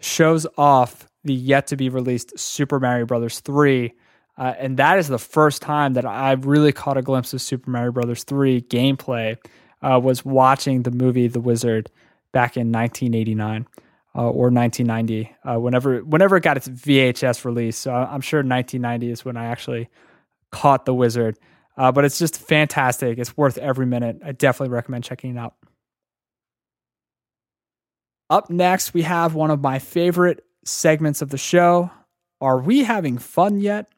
shows 0.00 0.46
off 0.58 1.08
the 1.22 1.32
yet 1.32 1.66
to 1.68 1.76
be 1.76 1.88
released 1.88 2.38
Super 2.38 2.78
Mario 2.78 3.06
Brothers 3.06 3.40
3. 3.40 3.92
Uh, 4.36 4.52
and 4.58 4.76
that 4.76 4.98
is 4.98 5.08
the 5.08 5.18
first 5.18 5.62
time 5.62 5.94
that 5.94 6.04
I've 6.04 6.44
really 6.44 6.72
caught 6.72 6.98
a 6.98 7.02
glimpse 7.02 7.32
of 7.32 7.40
Super 7.40 7.70
Mario 7.70 7.92
Brothers 7.92 8.24
3 8.24 8.60
gameplay. 8.62 9.38
Uh, 9.80 9.98
was 9.98 10.24
watching 10.24 10.82
the 10.82 10.90
movie 10.90 11.28
The 11.28 11.40
Wizard 11.40 11.90
back 12.32 12.56
in 12.56 12.72
1989 12.72 13.66
uh, 14.14 14.20
or 14.20 14.50
1990, 14.50 15.34
uh, 15.44 15.58
whenever 15.58 15.98
whenever 16.00 16.36
it 16.36 16.42
got 16.42 16.56
its 16.56 16.68
VHS 16.68 17.44
release. 17.44 17.76
So 17.76 17.92
I'm 17.92 18.22
sure 18.22 18.40
1990 18.40 19.10
is 19.10 19.24
when 19.24 19.36
I 19.36 19.46
actually 19.46 19.88
caught 20.50 20.86
The 20.86 20.94
Wizard. 20.94 21.38
Uh, 21.76 21.90
but 21.90 22.04
it's 22.04 22.18
just 22.18 22.38
fantastic. 22.38 23.18
It's 23.18 23.36
worth 23.36 23.58
every 23.58 23.86
minute. 23.86 24.20
I 24.24 24.32
definitely 24.32 24.72
recommend 24.72 25.04
checking 25.04 25.36
it 25.36 25.38
out. 25.38 25.54
Up 28.30 28.48
next, 28.48 28.94
we 28.94 29.02
have 29.02 29.34
one 29.34 29.50
of 29.50 29.60
my 29.60 29.78
favorite 29.78 30.44
segments 30.64 31.20
of 31.20 31.30
the 31.30 31.38
show. 31.38 31.90
Are 32.40 32.58
we 32.58 32.84
having 32.84 33.18
fun 33.18 33.60
yet? 33.60 33.88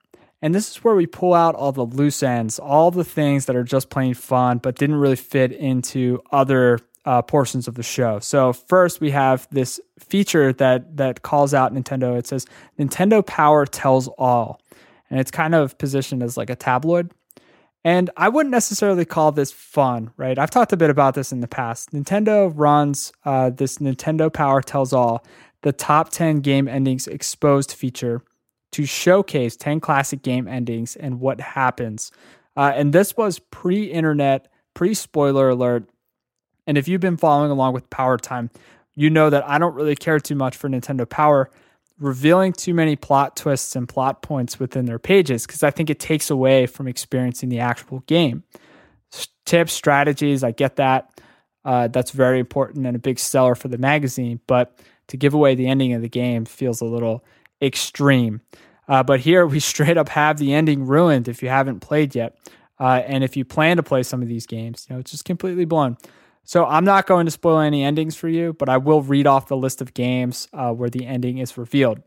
And 0.42 0.54
this 0.54 0.70
is 0.70 0.84
where 0.84 0.94
we 0.94 1.06
pull 1.06 1.34
out 1.34 1.54
all 1.54 1.72
the 1.72 1.84
loose 1.84 2.22
ends, 2.22 2.58
all 2.58 2.90
the 2.90 3.04
things 3.04 3.46
that 3.46 3.56
are 3.56 3.64
just 3.64 3.88
plain 3.90 4.14
fun, 4.14 4.58
but 4.58 4.76
didn't 4.76 4.96
really 4.96 5.16
fit 5.16 5.52
into 5.52 6.20
other 6.30 6.80
uh, 7.04 7.22
portions 7.22 7.68
of 7.68 7.74
the 7.74 7.82
show. 7.82 8.18
So 8.18 8.52
first, 8.52 9.00
we 9.00 9.12
have 9.12 9.48
this 9.50 9.80
feature 9.98 10.52
that 10.54 10.96
that 10.96 11.22
calls 11.22 11.54
out 11.54 11.72
Nintendo. 11.72 12.18
It 12.18 12.26
says 12.26 12.46
Nintendo 12.78 13.24
Power 13.24 13.64
tells 13.64 14.08
all, 14.08 14.60
and 15.08 15.20
it's 15.20 15.30
kind 15.30 15.54
of 15.54 15.78
positioned 15.78 16.22
as 16.22 16.36
like 16.36 16.50
a 16.50 16.56
tabloid. 16.56 17.12
And 17.86 18.10
I 18.16 18.28
wouldn't 18.28 18.50
necessarily 18.50 19.04
call 19.04 19.30
this 19.30 19.52
fun, 19.52 20.10
right? 20.16 20.40
I've 20.40 20.50
talked 20.50 20.72
a 20.72 20.76
bit 20.76 20.90
about 20.90 21.14
this 21.14 21.30
in 21.30 21.38
the 21.38 21.46
past. 21.46 21.92
Nintendo 21.92 22.52
runs 22.52 23.12
uh, 23.24 23.50
this 23.50 23.78
Nintendo 23.78 24.32
Power 24.32 24.60
Tells 24.60 24.92
All, 24.92 25.24
the 25.62 25.70
top 25.70 26.10
10 26.10 26.40
game 26.40 26.66
endings 26.66 27.06
exposed 27.06 27.72
feature 27.72 28.22
to 28.72 28.84
showcase 28.86 29.54
10 29.54 29.78
classic 29.78 30.22
game 30.22 30.48
endings 30.48 30.96
and 30.96 31.20
what 31.20 31.40
happens. 31.40 32.10
Uh, 32.56 32.72
and 32.74 32.92
this 32.92 33.16
was 33.16 33.38
pre 33.38 33.84
internet, 33.84 34.48
pre 34.74 34.92
spoiler 34.92 35.50
alert. 35.50 35.88
And 36.66 36.76
if 36.76 36.88
you've 36.88 37.00
been 37.00 37.16
following 37.16 37.52
along 37.52 37.72
with 37.72 37.88
Power 37.88 38.18
Time, 38.18 38.50
you 38.96 39.10
know 39.10 39.30
that 39.30 39.48
I 39.48 39.58
don't 39.58 39.76
really 39.76 39.94
care 39.94 40.18
too 40.18 40.34
much 40.34 40.56
for 40.56 40.68
Nintendo 40.68 41.08
Power 41.08 41.50
revealing 41.98 42.52
too 42.52 42.74
many 42.74 42.96
plot 42.96 43.36
twists 43.36 43.74
and 43.74 43.88
plot 43.88 44.22
points 44.22 44.60
within 44.60 44.84
their 44.86 44.98
pages 44.98 45.46
because 45.46 45.62
I 45.62 45.70
think 45.70 45.90
it 45.90 45.98
takes 45.98 46.30
away 46.30 46.66
from 46.66 46.88
experiencing 46.88 47.48
the 47.48 47.60
actual 47.60 48.00
game. 48.00 48.44
Tips, 49.44 49.72
strategies, 49.72 50.42
I 50.44 50.50
get 50.50 50.76
that. 50.76 51.20
Uh, 51.64 51.88
that's 51.88 52.10
very 52.10 52.38
important 52.38 52.86
and 52.86 52.94
a 52.94 52.98
big 52.98 53.18
seller 53.18 53.54
for 53.54 53.68
the 53.68 53.78
magazine, 53.78 54.40
but 54.46 54.78
to 55.08 55.16
give 55.16 55.34
away 55.34 55.54
the 55.54 55.66
ending 55.66 55.92
of 55.94 56.02
the 56.02 56.08
game 56.08 56.44
feels 56.44 56.80
a 56.80 56.84
little 56.84 57.24
extreme. 57.62 58.40
Uh, 58.88 59.02
but 59.02 59.20
here 59.20 59.46
we 59.46 59.60
straight 59.60 59.96
up 59.96 60.08
have 60.10 60.38
the 60.38 60.52
ending 60.52 60.86
ruined 60.86 61.28
if 61.28 61.42
you 61.42 61.48
haven't 61.48 61.80
played 61.80 62.14
yet. 62.14 62.36
Uh, 62.78 63.02
and 63.06 63.24
if 63.24 63.36
you 63.36 63.44
plan 63.44 63.78
to 63.78 63.82
play 63.82 64.02
some 64.02 64.20
of 64.20 64.28
these 64.28 64.46
games, 64.46 64.86
you 64.88 64.94
know, 64.94 65.00
it's 65.00 65.10
just 65.10 65.24
completely 65.24 65.64
blown. 65.64 65.96
So 66.46 66.64
I'm 66.64 66.84
not 66.84 67.06
going 67.06 67.26
to 67.26 67.32
spoil 67.32 67.58
any 67.58 67.82
endings 67.82 68.14
for 68.14 68.28
you, 68.28 68.52
but 68.52 68.68
I 68.68 68.76
will 68.76 69.02
read 69.02 69.26
off 69.26 69.48
the 69.48 69.56
list 69.56 69.82
of 69.82 69.94
games 69.94 70.48
uh, 70.52 70.70
where 70.72 70.88
the 70.88 71.04
ending 71.04 71.38
is 71.38 71.58
revealed: 71.58 72.00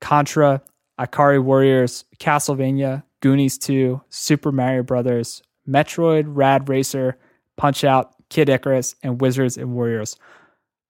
Contra, 0.00 0.60
Ikari 0.98 1.42
Warriors, 1.42 2.04
Castlevania, 2.18 3.04
Goonies 3.20 3.56
2, 3.56 4.02
Super 4.08 4.50
Mario 4.50 4.82
Brothers, 4.82 5.42
Metroid, 5.66 6.24
Rad 6.26 6.68
Racer, 6.68 7.16
Punch 7.56 7.84
Out, 7.84 8.14
Kid 8.30 8.48
Icarus, 8.48 8.96
and 9.04 9.20
Wizards 9.20 9.56
and 9.56 9.74
Warriors. 9.74 10.16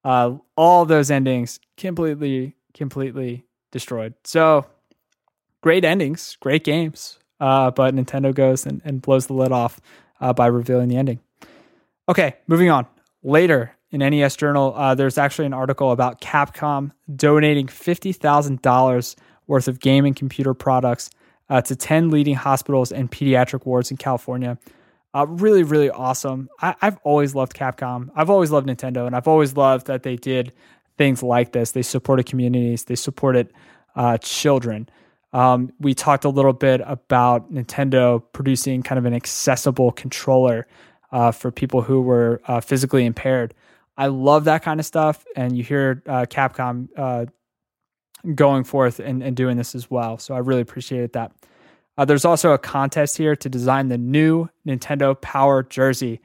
Uh, 0.02 0.36
all 0.57 0.86
those 0.86 1.11
endings 1.11 1.61
completely, 1.76 2.57
completely 2.72 3.44
destroyed. 3.70 4.14
So 4.24 4.66
great 5.61 5.84
endings, 5.84 6.38
great 6.40 6.64
games. 6.64 7.18
Uh, 7.38 7.70
but 7.70 7.94
Nintendo 7.94 8.34
goes 8.34 8.64
and, 8.64 8.80
and 8.84 9.02
blows 9.02 9.26
the 9.26 9.34
lid 9.34 9.52
off 9.52 9.78
uh, 10.20 10.32
by 10.32 10.46
revealing 10.46 10.88
the 10.88 10.96
ending. 10.96 11.20
Okay, 12.09 12.36
moving 12.46 12.70
on 12.70 12.86
later 13.24 13.74
in 13.90 14.00
NES 14.00 14.36
Journal, 14.36 14.74
uh, 14.76 14.94
there's 14.94 15.18
actually 15.18 15.46
an 15.46 15.54
article 15.54 15.90
about 15.90 16.20
Capcom 16.20 16.92
donating 17.16 17.66
$50,000 17.66 19.16
worth 19.46 19.68
of 19.68 19.80
game 19.80 20.04
and 20.04 20.14
computer 20.14 20.54
products 20.54 21.10
uh, 21.48 21.60
to 21.62 21.74
10 21.74 22.10
leading 22.10 22.34
hospitals 22.34 22.92
and 22.92 23.10
pediatric 23.10 23.66
wards 23.66 23.90
in 23.90 23.96
California. 23.96 24.58
Uh, 25.14 25.26
really, 25.28 25.62
really 25.62 25.90
awesome. 25.90 26.48
I, 26.60 26.74
have 26.80 26.98
always 27.04 27.34
loved 27.34 27.54
Capcom. 27.54 28.10
I've 28.16 28.30
always 28.30 28.50
loved 28.50 28.66
Nintendo, 28.66 29.06
and 29.06 29.14
I've 29.14 29.28
always 29.28 29.56
loved 29.56 29.86
that 29.86 30.02
they 30.02 30.16
did 30.16 30.52
things 30.98 31.22
like 31.22 31.52
this. 31.52 31.72
They 31.72 31.82
supported 31.82 32.26
communities, 32.26 32.84
they 32.84 32.96
supported 32.96 33.52
uh, 33.94 34.18
children. 34.18 34.88
Um, 35.32 35.72
we 35.80 35.94
talked 35.94 36.24
a 36.24 36.28
little 36.28 36.52
bit 36.52 36.80
about 36.84 37.52
Nintendo 37.52 38.22
producing 38.32 38.82
kind 38.82 38.98
of 38.98 39.04
an 39.04 39.14
accessible 39.14 39.92
controller 39.92 40.66
uh, 41.14 41.30
for 41.30 41.52
people 41.52 41.80
who 41.80 42.00
were 42.00 42.42
uh, 42.48 42.60
physically 42.60 43.06
impaired. 43.06 43.54
I 43.96 44.08
love 44.08 44.44
that 44.44 44.64
kind 44.64 44.80
of 44.80 44.84
stuff, 44.84 45.24
and 45.36 45.56
you 45.56 45.62
hear 45.62 46.02
uh, 46.08 46.26
Capcom 46.28 46.88
uh, 46.96 47.26
going 48.34 48.64
forth 48.64 48.98
and, 48.98 49.22
and, 49.22 49.36
doing 49.36 49.56
this 49.56 49.76
as 49.76 49.88
well. 49.88 50.18
So 50.18 50.34
I 50.34 50.38
really 50.38 50.60
appreciated 50.60 51.12
that. 51.12 51.30
Uh, 51.96 52.04
there's 52.04 52.24
also 52.24 52.50
a 52.50 52.58
contest 52.58 53.16
here 53.16 53.36
to 53.36 53.48
design 53.48 53.88
the 53.88 53.98
new 53.98 54.48
Nintendo 54.66 55.18
Power 55.20 55.62
jersey. 55.62 56.20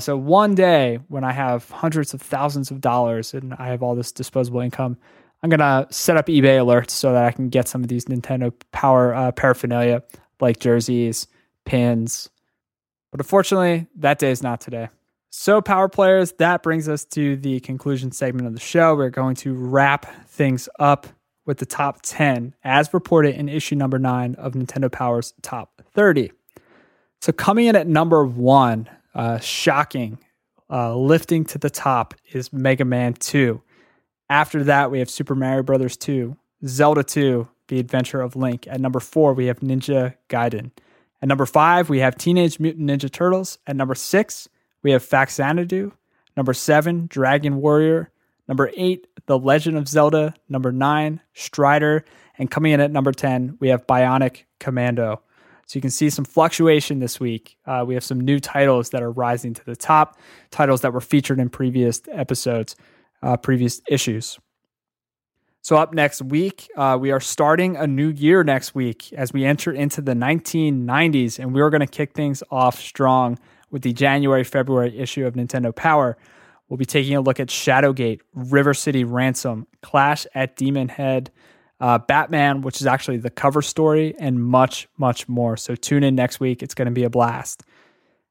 So 0.00 0.18
one 0.18 0.54
day 0.54 0.98
when 1.08 1.24
I 1.24 1.32
have 1.32 1.68
hundreds 1.70 2.12
of 2.12 2.20
thousands 2.20 2.70
of 2.70 2.82
dollars 2.82 3.32
and 3.32 3.54
I 3.54 3.68
have 3.68 3.82
all 3.82 3.94
this 3.94 4.12
disposable 4.12 4.60
income, 4.60 4.98
I'm 5.42 5.48
gonna 5.48 5.86
set 5.90 6.18
up 6.18 6.26
eBay 6.26 6.58
alerts 6.58 6.90
so 6.90 7.14
that 7.14 7.24
I 7.24 7.32
can 7.32 7.48
get 7.48 7.66
some 7.66 7.82
of 7.82 7.88
these 7.88 8.04
Nintendo 8.04 8.52
Power 8.70 9.14
uh, 9.14 9.32
paraphernalia 9.32 10.02
like 10.40 10.60
jerseys, 10.60 11.26
pins. 11.64 12.28
But 13.10 13.20
unfortunately, 13.20 13.86
that 13.96 14.18
day 14.18 14.30
is 14.30 14.42
not 14.42 14.60
today. 14.60 14.88
So, 15.30 15.60
power 15.60 15.88
players, 15.88 16.32
that 16.38 16.62
brings 16.62 16.88
us 16.88 17.04
to 17.06 17.36
the 17.36 17.60
conclusion 17.60 18.12
segment 18.12 18.46
of 18.46 18.54
the 18.54 18.60
show. 18.60 18.94
We're 18.94 19.10
going 19.10 19.36
to 19.36 19.52
wrap 19.52 20.06
things 20.26 20.68
up 20.78 21.06
with 21.44 21.58
the 21.58 21.66
top 21.66 22.00
10 22.02 22.54
as 22.64 22.92
reported 22.94 23.34
in 23.34 23.48
issue 23.48 23.74
number 23.74 23.98
nine 23.98 24.34
of 24.36 24.54
Nintendo 24.54 24.90
Power's 24.90 25.34
top 25.42 25.82
30. 25.92 26.32
So, 27.20 27.32
coming 27.32 27.66
in 27.66 27.76
at 27.76 27.86
number 27.86 28.24
one, 28.24 28.88
uh, 29.14 29.38
shocking, 29.38 30.18
uh, 30.70 30.96
lifting 30.96 31.44
to 31.46 31.58
the 31.58 31.70
top 31.70 32.14
is 32.32 32.52
Mega 32.52 32.84
Man 32.84 33.12
2. 33.14 33.60
After 34.30 34.64
that, 34.64 34.90
we 34.90 34.98
have 34.98 35.10
Super 35.10 35.34
Mario 35.34 35.62
Brothers 35.62 35.96
2, 35.96 36.36
Zelda 36.66 37.02
2, 37.02 37.48
The 37.68 37.80
Adventure 37.80 38.20
of 38.20 38.36
Link. 38.36 38.66
At 38.66 38.80
number 38.80 39.00
four, 39.00 39.34
we 39.34 39.46
have 39.46 39.60
Ninja 39.60 40.14
Gaiden. 40.28 40.70
At 41.20 41.28
number 41.28 41.46
five, 41.46 41.88
we 41.88 41.98
have 41.98 42.16
Teenage 42.16 42.60
Mutant 42.60 42.88
Ninja 42.88 43.10
Turtles. 43.10 43.58
At 43.66 43.76
number 43.76 43.94
six, 43.94 44.48
we 44.82 44.92
have 44.92 45.04
Faxanadu. 45.04 45.92
Number 46.36 46.54
seven, 46.54 47.06
Dragon 47.08 47.56
Warrior. 47.56 48.10
Number 48.46 48.70
eight, 48.76 49.06
The 49.26 49.38
Legend 49.38 49.76
of 49.76 49.88
Zelda. 49.88 50.34
Number 50.48 50.72
nine, 50.72 51.20
Strider. 51.34 52.04
And 52.38 52.50
coming 52.50 52.72
in 52.72 52.80
at 52.80 52.92
number 52.92 53.10
10, 53.12 53.58
we 53.60 53.68
have 53.68 53.86
Bionic 53.86 54.44
Commando. 54.60 55.22
So 55.66 55.76
you 55.76 55.80
can 55.80 55.90
see 55.90 56.08
some 56.08 56.24
fluctuation 56.24 57.00
this 57.00 57.18
week. 57.18 57.56
Uh, 57.66 57.84
we 57.86 57.94
have 57.94 58.04
some 58.04 58.20
new 58.20 58.38
titles 58.38 58.90
that 58.90 59.02
are 59.02 59.10
rising 59.10 59.52
to 59.54 59.64
the 59.64 59.76
top, 59.76 60.18
titles 60.50 60.80
that 60.82 60.92
were 60.92 61.00
featured 61.00 61.40
in 61.40 61.50
previous 61.50 62.00
episodes 62.10 62.76
uh, 63.22 63.36
previous 63.36 63.80
issues. 63.88 64.38
So, 65.60 65.76
up 65.76 65.92
next 65.92 66.22
week, 66.22 66.68
uh, 66.76 66.96
we 67.00 67.10
are 67.10 67.20
starting 67.20 67.76
a 67.76 67.86
new 67.86 68.08
year 68.10 68.44
next 68.44 68.74
week 68.74 69.12
as 69.12 69.32
we 69.32 69.44
enter 69.44 69.72
into 69.72 70.00
the 70.00 70.14
1990s, 70.14 71.38
and 71.38 71.52
we're 71.52 71.68
going 71.68 71.80
to 71.80 71.86
kick 71.86 72.14
things 72.14 72.42
off 72.50 72.80
strong 72.80 73.38
with 73.70 73.82
the 73.82 73.92
January 73.92 74.44
February 74.44 74.96
issue 74.96 75.26
of 75.26 75.34
Nintendo 75.34 75.74
Power. 75.74 76.16
We'll 76.68 76.76
be 76.76 76.84
taking 76.84 77.16
a 77.16 77.20
look 77.20 77.40
at 77.40 77.48
Shadowgate, 77.48 78.20
River 78.34 78.72
City 78.72 79.02
Ransom, 79.02 79.66
Clash 79.82 80.26
at 80.34 80.56
Demon 80.56 80.88
Head, 80.88 81.30
uh, 81.80 81.98
Batman, 81.98 82.62
which 82.62 82.80
is 82.80 82.86
actually 82.86 83.18
the 83.18 83.30
cover 83.30 83.60
story, 83.60 84.14
and 84.18 84.42
much, 84.42 84.88
much 84.96 85.28
more. 85.28 85.56
So, 85.56 85.74
tune 85.74 86.04
in 86.04 86.14
next 86.14 86.38
week. 86.38 86.62
It's 86.62 86.74
going 86.74 86.86
to 86.86 86.92
be 86.92 87.04
a 87.04 87.10
blast. 87.10 87.64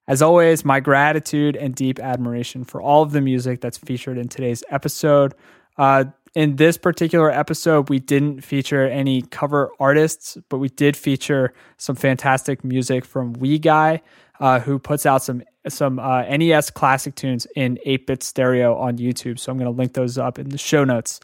As 0.08 0.22
always, 0.22 0.64
my 0.64 0.80
gratitude 0.80 1.58
and 1.58 1.76
deep 1.76 2.00
admiration 2.00 2.64
for 2.64 2.82
all 2.82 3.04
of 3.04 3.12
the 3.12 3.20
music 3.20 3.60
that's 3.60 3.78
featured 3.78 4.18
in 4.18 4.30
today's 4.30 4.64
episode. 4.70 5.34
Uh, 5.78 6.06
in 6.38 6.58
this 6.58 6.78
particular 6.78 7.32
episode, 7.32 7.90
we 7.90 7.98
didn't 7.98 8.42
feature 8.42 8.86
any 8.86 9.24
cover 9.24 9.72
artists, 9.80 10.38
but 10.50 10.60
we 10.60 10.70
did 10.70 10.96
feature 10.96 11.52
some 11.78 11.96
fantastic 11.96 12.64
music 12.64 13.06
from 13.06 13.34
We 13.34 13.58
Guy, 13.58 14.04
uh, 14.40 14.60
who 14.60 14.78
puts 14.78 15.08
out 15.08 15.24
some 15.24 15.42
some 15.68 15.98
uh, 15.98 16.22
NES 16.22 16.70
classic 16.70 17.16
tunes 17.16 17.48
in 17.56 17.80
8-bit 17.88 18.22
stereo 18.22 18.78
on 18.78 19.00
YouTube. 19.00 19.40
So 19.40 19.52
I'm 19.52 19.58
going 19.58 19.70
to 19.70 19.76
link 19.76 19.94
those 19.94 20.20
up 20.20 20.38
in 20.38 20.50
the 20.50 20.60
show 20.60 20.84
notes. 20.84 21.20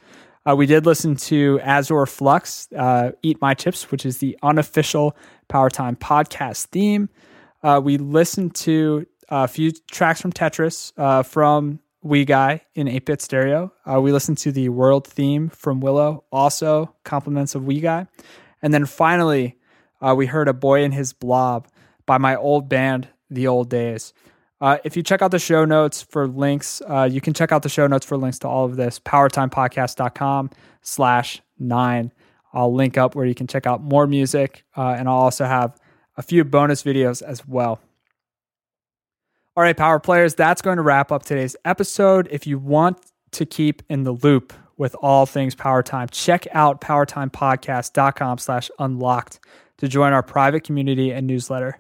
Uh, 0.49 0.55
we 0.55 0.66
did 0.66 0.88
listen 0.88 1.16
to 1.16 1.59
Azure 1.61 2.07
Flux, 2.07 2.68
uh, 2.76 3.11
Eat 3.22 3.39
My 3.39 3.53
Chips, 3.53 3.91
which 3.91 4.07
is 4.07 4.18
the 4.18 4.36
unofficial 4.41 5.16
Power 5.47 5.70
Time 5.70 5.95
podcast 5.95 6.66
theme. 6.66 7.07
Uh, 7.61 7.80
we 7.82 7.97
listened 7.97 8.55
to 8.55 9.05
a 9.30 9.47
few 9.47 9.74
tracks 9.91 10.22
from 10.22 10.34
Tetris 10.34 10.91
uh, 10.97 11.22
from 11.22 11.80
We 12.04 12.26
Guy 12.26 12.62
in 12.76 12.88
8 12.89 13.06
bit 13.06 13.22
stereo. 13.22 13.72
Uh, 13.86 14.01
we 14.01 14.12
listened 14.12 14.38
to 14.39 14.51
the 14.51 14.70
world 14.70 15.08
theme 15.08 15.49
from 15.49 15.80
Willow, 15.80 16.26
also 16.32 16.93
compliments 17.06 17.56
of 17.56 17.66
We 17.66 17.80
Guy. 17.80 18.08
And 18.62 18.74
then 18.74 18.86
finally, 18.86 19.58
uh, 20.01 20.14
we 20.16 20.26
heard 20.26 20.49
A 20.49 20.54
Boy 20.54 20.84
and 20.84 20.93
His 20.93 21.14
Blob 21.14 21.68
by 22.06 22.18
my 22.18 22.36
old 22.36 22.68
band, 22.68 23.08
The 23.30 23.47
Old 23.47 23.70
Days. 23.70 24.14
Uh, 24.60 24.78
if 24.84 24.97
you 24.97 25.04
check 25.04 25.22
out 25.22 25.32
the 25.32 25.39
show 25.39 25.64
notes 25.64 26.01
for 26.01 26.28
links, 26.28 26.82
uh, 26.89 27.08
you 27.10 27.22
can 27.22 27.34
check 27.34 27.54
out 27.54 27.64
the 27.64 27.70
show 27.70 27.88
notes 27.88 28.06
for 28.06 28.18
links 28.18 28.39
to 28.39 28.47
all 28.49 28.66
of 28.66 28.76
this, 28.76 28.99
powertimepodcast.com 28.99 30.49
slash 30.82 31.41
nine. 31.58 32.12
I'll 32.54 32.74
link 32.74 32.97
up 32.97 33.16
where 33.16 33.26
you 33.26 33.36
can 33.36 33.47
check 33.47 33.66
out 33.66 33.82
more 33.82 34.08
music, 34.08 34.64
and 34.76 35.08
I'll 35.08 35.16
also 35.16 35.45
have 35.45 35.78
a 36.18 36.22
few 36.22 36.43
bonus 36.43 36.84
videos 36.84 37.22
as 37.22 37.47
well. 37.47 37.80
All 39.56 39.62
right, 39.62 39.78
power 39.78 39.99
players, 39.99 40.34
that's 40.34 40.64
going 40.64 40.78
to 40.78 40.82
wrap 40.82 41.12
up 41.12 41.22
today's 41.22 41.56
episode. 41.64 42.28
If 42.32 42.47
you 42.47 42.58
want 42.58 42.97
to 43.34 43.45
keep 43.45 43.84
in 43.88 44.04
the 44.04 44.14
loop 44.14 44.51
with 44.78 44.95
all 44.95 45.28
things 45.28 45.54
Power 45.54 45.84
Time, 45.84 46.10
check 46.10 46.47
out 46.54 46.82
powertimepodcast.com 46.82 48.39
slash 48.39 48.72
unlocked 48.80 49.39
to 49.78 49.88
join 49.88 50.12
our 50.12 50.24
private 50.24 50.64
community 50.64 51.12
and 51.12 51.28
newsletter. 51.28 51.78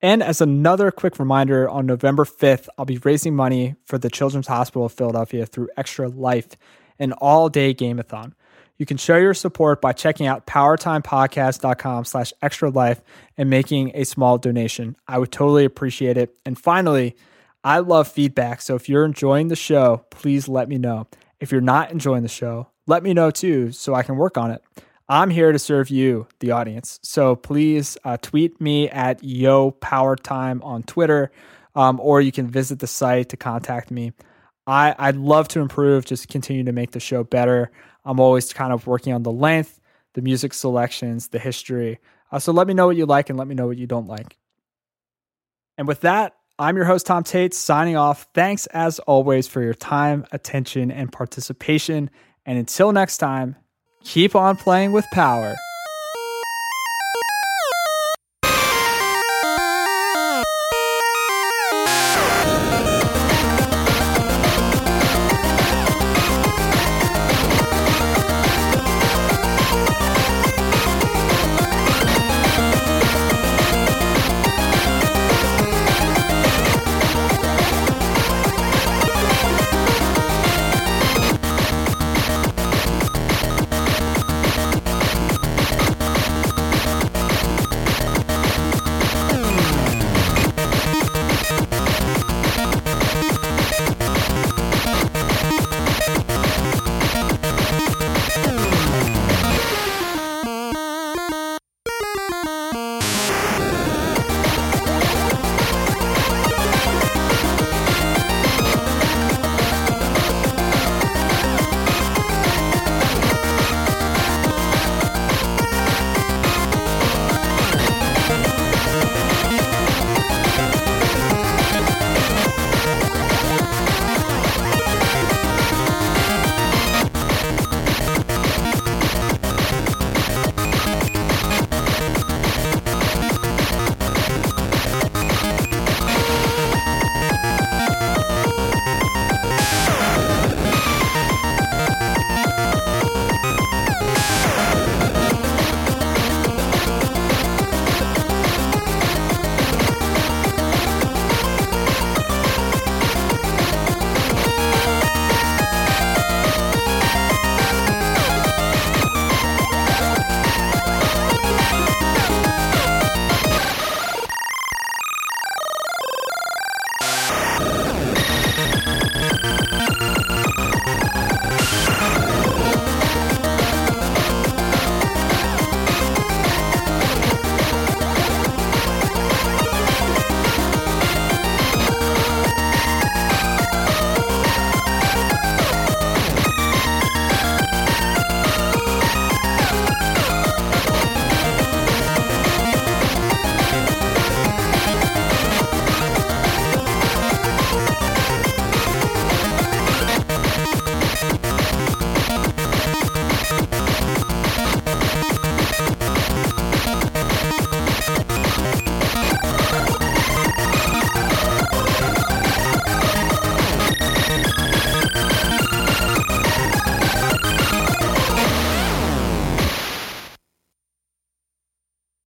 And 0.00 0.22
as 0.22 0.40
another 0.40 0.90
quick 0.90 1.18
reminder, 1.18 1.68
on 1.68 1.84
November 1.84 2.24
5th, 2.24 2.68
I'll 2.78 2.86
be 2.86 2.96
raising 2.96 3.36
money 3.36 3.74
for 3.84 3.98
the 3.98 4.08
Children's 4.08 4.46
Hospital 4.46 4.86
of 4.86 4.92
Philadelphia 4.92 5.44
through 5.44 5.68
Extra 5.76 6.08
Life, 6.08 6.56
an 6.98 7.12
all-day 7.12 7.74
gameathon. 7.74 8.32
You 8.80 8.86
can 8.86 8.96
show 8.96 9.18
your 9.18 9.34
support 9.34 9.82
by 9.82 9.92
checking 9.92 10.26
out 10.26 10.46
powertimepodcast.com 10.46 12.06
slash 12.06 12.32
extra 12.40 12.70
life 12.70 13.02
and 13.36 13.50
making 13.50 13.92
a 13.94 14.04
small 14.04 14.38
donation. 14.38 14.96
I 15.06 15.18
would 15.18 15.30
totally 15.30 15.66
appreciate 15.66 16.16
it. 16.16 16.34
And 16.46 16.58
finally, 16.58 17.14
I 17.62 17.80
love 17.80 18.08
feedback. 18.08 18.62
So 18.62 18.76
if 18.76 18.88
you're 18.88 19.04
enjoying 19.04 19.48
the 19.48 19.54
show, 19.54 20.06
please 20.08 20.48
let 20.48 20.66
me 20.66 20.78
know. 20.78 21.08
If 21.40 21.52
you're 21.52 21.60
not 21.60 21.92
enjoying 21.92 22.22
the 22.22 22.30
show, 22.30 22.68
let 22.86 23.02
me 23.02 23.12
know 23.12 23.30
too 23.30 23.70
so 23.70 23.94
I 23.94 24.02
can 24.02 24.16
work 24.16 24.38
on 24.38 24.50
it. 24.50 24.64
I'm 25.10 25.28
here 25.28 25.52
to 25.52 25.58
serve 25.58 25.90
you, 25.90 26.26
the 26.38 26.52
audience. 26.52 27.00
So 27.02 27.36
please 27.36 27.98
uh, 28.02 28.16
tweet 28.16 28.62
me 28.62 28.88
at 28.88 29.22
Yo 29.22 29.72
Power 29.72 30.16
Time 30.16 30.62
on 30.62 30.84
Twitter, 30.84 31.30
um, 31.74 32.00
or 32.00 32.22
you 32.22 32.32
can 32.32 32.48
visit 32.48 32.78
the 32.78 32.86
site 32.86 33.28
to 33.28 33.36
contact 33.36 33.90
me. 33.90 34.14
I, 34.66 34.94
I'd 34.98 35.16
love 35.16 35.48
to 35.48 35.60
improve, 35.60 36.06
just 36.06 36.28
continue 36.28 36.64
to 36.64 36.72
make 36.72 36.92
the 36.92 37.00
show 37.00 37.24
better. 37.24 37.70
I'm 38.04 38.20
always 38.20 38.52
kind 38.52 38.72
of 38.72 38.86
working 38.86 39.12
on 39.12 39.22
the 39.22 39.32
length, 39.32 39.80
the 40.14 40.22
music 40.22 40.54
selections, 40.54 41.28
the 41.28 41.38
history. 41.38 41.98
Uh, 42.32 42.38
so 42.38 42.52
let 42.52 42.66
me 42.66 42.74
know 42.74 42.86
what 42.86 42.96
you 42.96 43.06
like 43.06 43.30
and 43.30 43.38
let 43.38 43.48
me 43.48 43.54
know 43.54 43.66
what 43.66 43.76
you 43.76 43.86
don't 43.86 44.06
like. 44.06 44.36
And 45.76 45.88
with 45.88 46.00
that, 46.02 46.36
I'm 46.58 46.76
your 46.76 46.84
host, 46.84 47.06
Tom 47.06 47.24
Tate, 47.24 47.54
signing 47.54 47.96
off. 47.96 48.26
Thanks 48.34 48.66
as 48.66 48.98
always 49.00 49.48
for 49.48 49.62
your 49.62 49.74
time, 49.74 50.26
attention, 50.30 50.90
and 50.90 51.10
participation. 51.10 52.10
And 52.44 52.58
until 52.58 52.92
next 52.92 53.18
time, 53.18 53.56
keep 54.04 54.34
on 54.34 54.56
playing 54.56 54.92
with 54.92 55.06
power. 55.12 55.56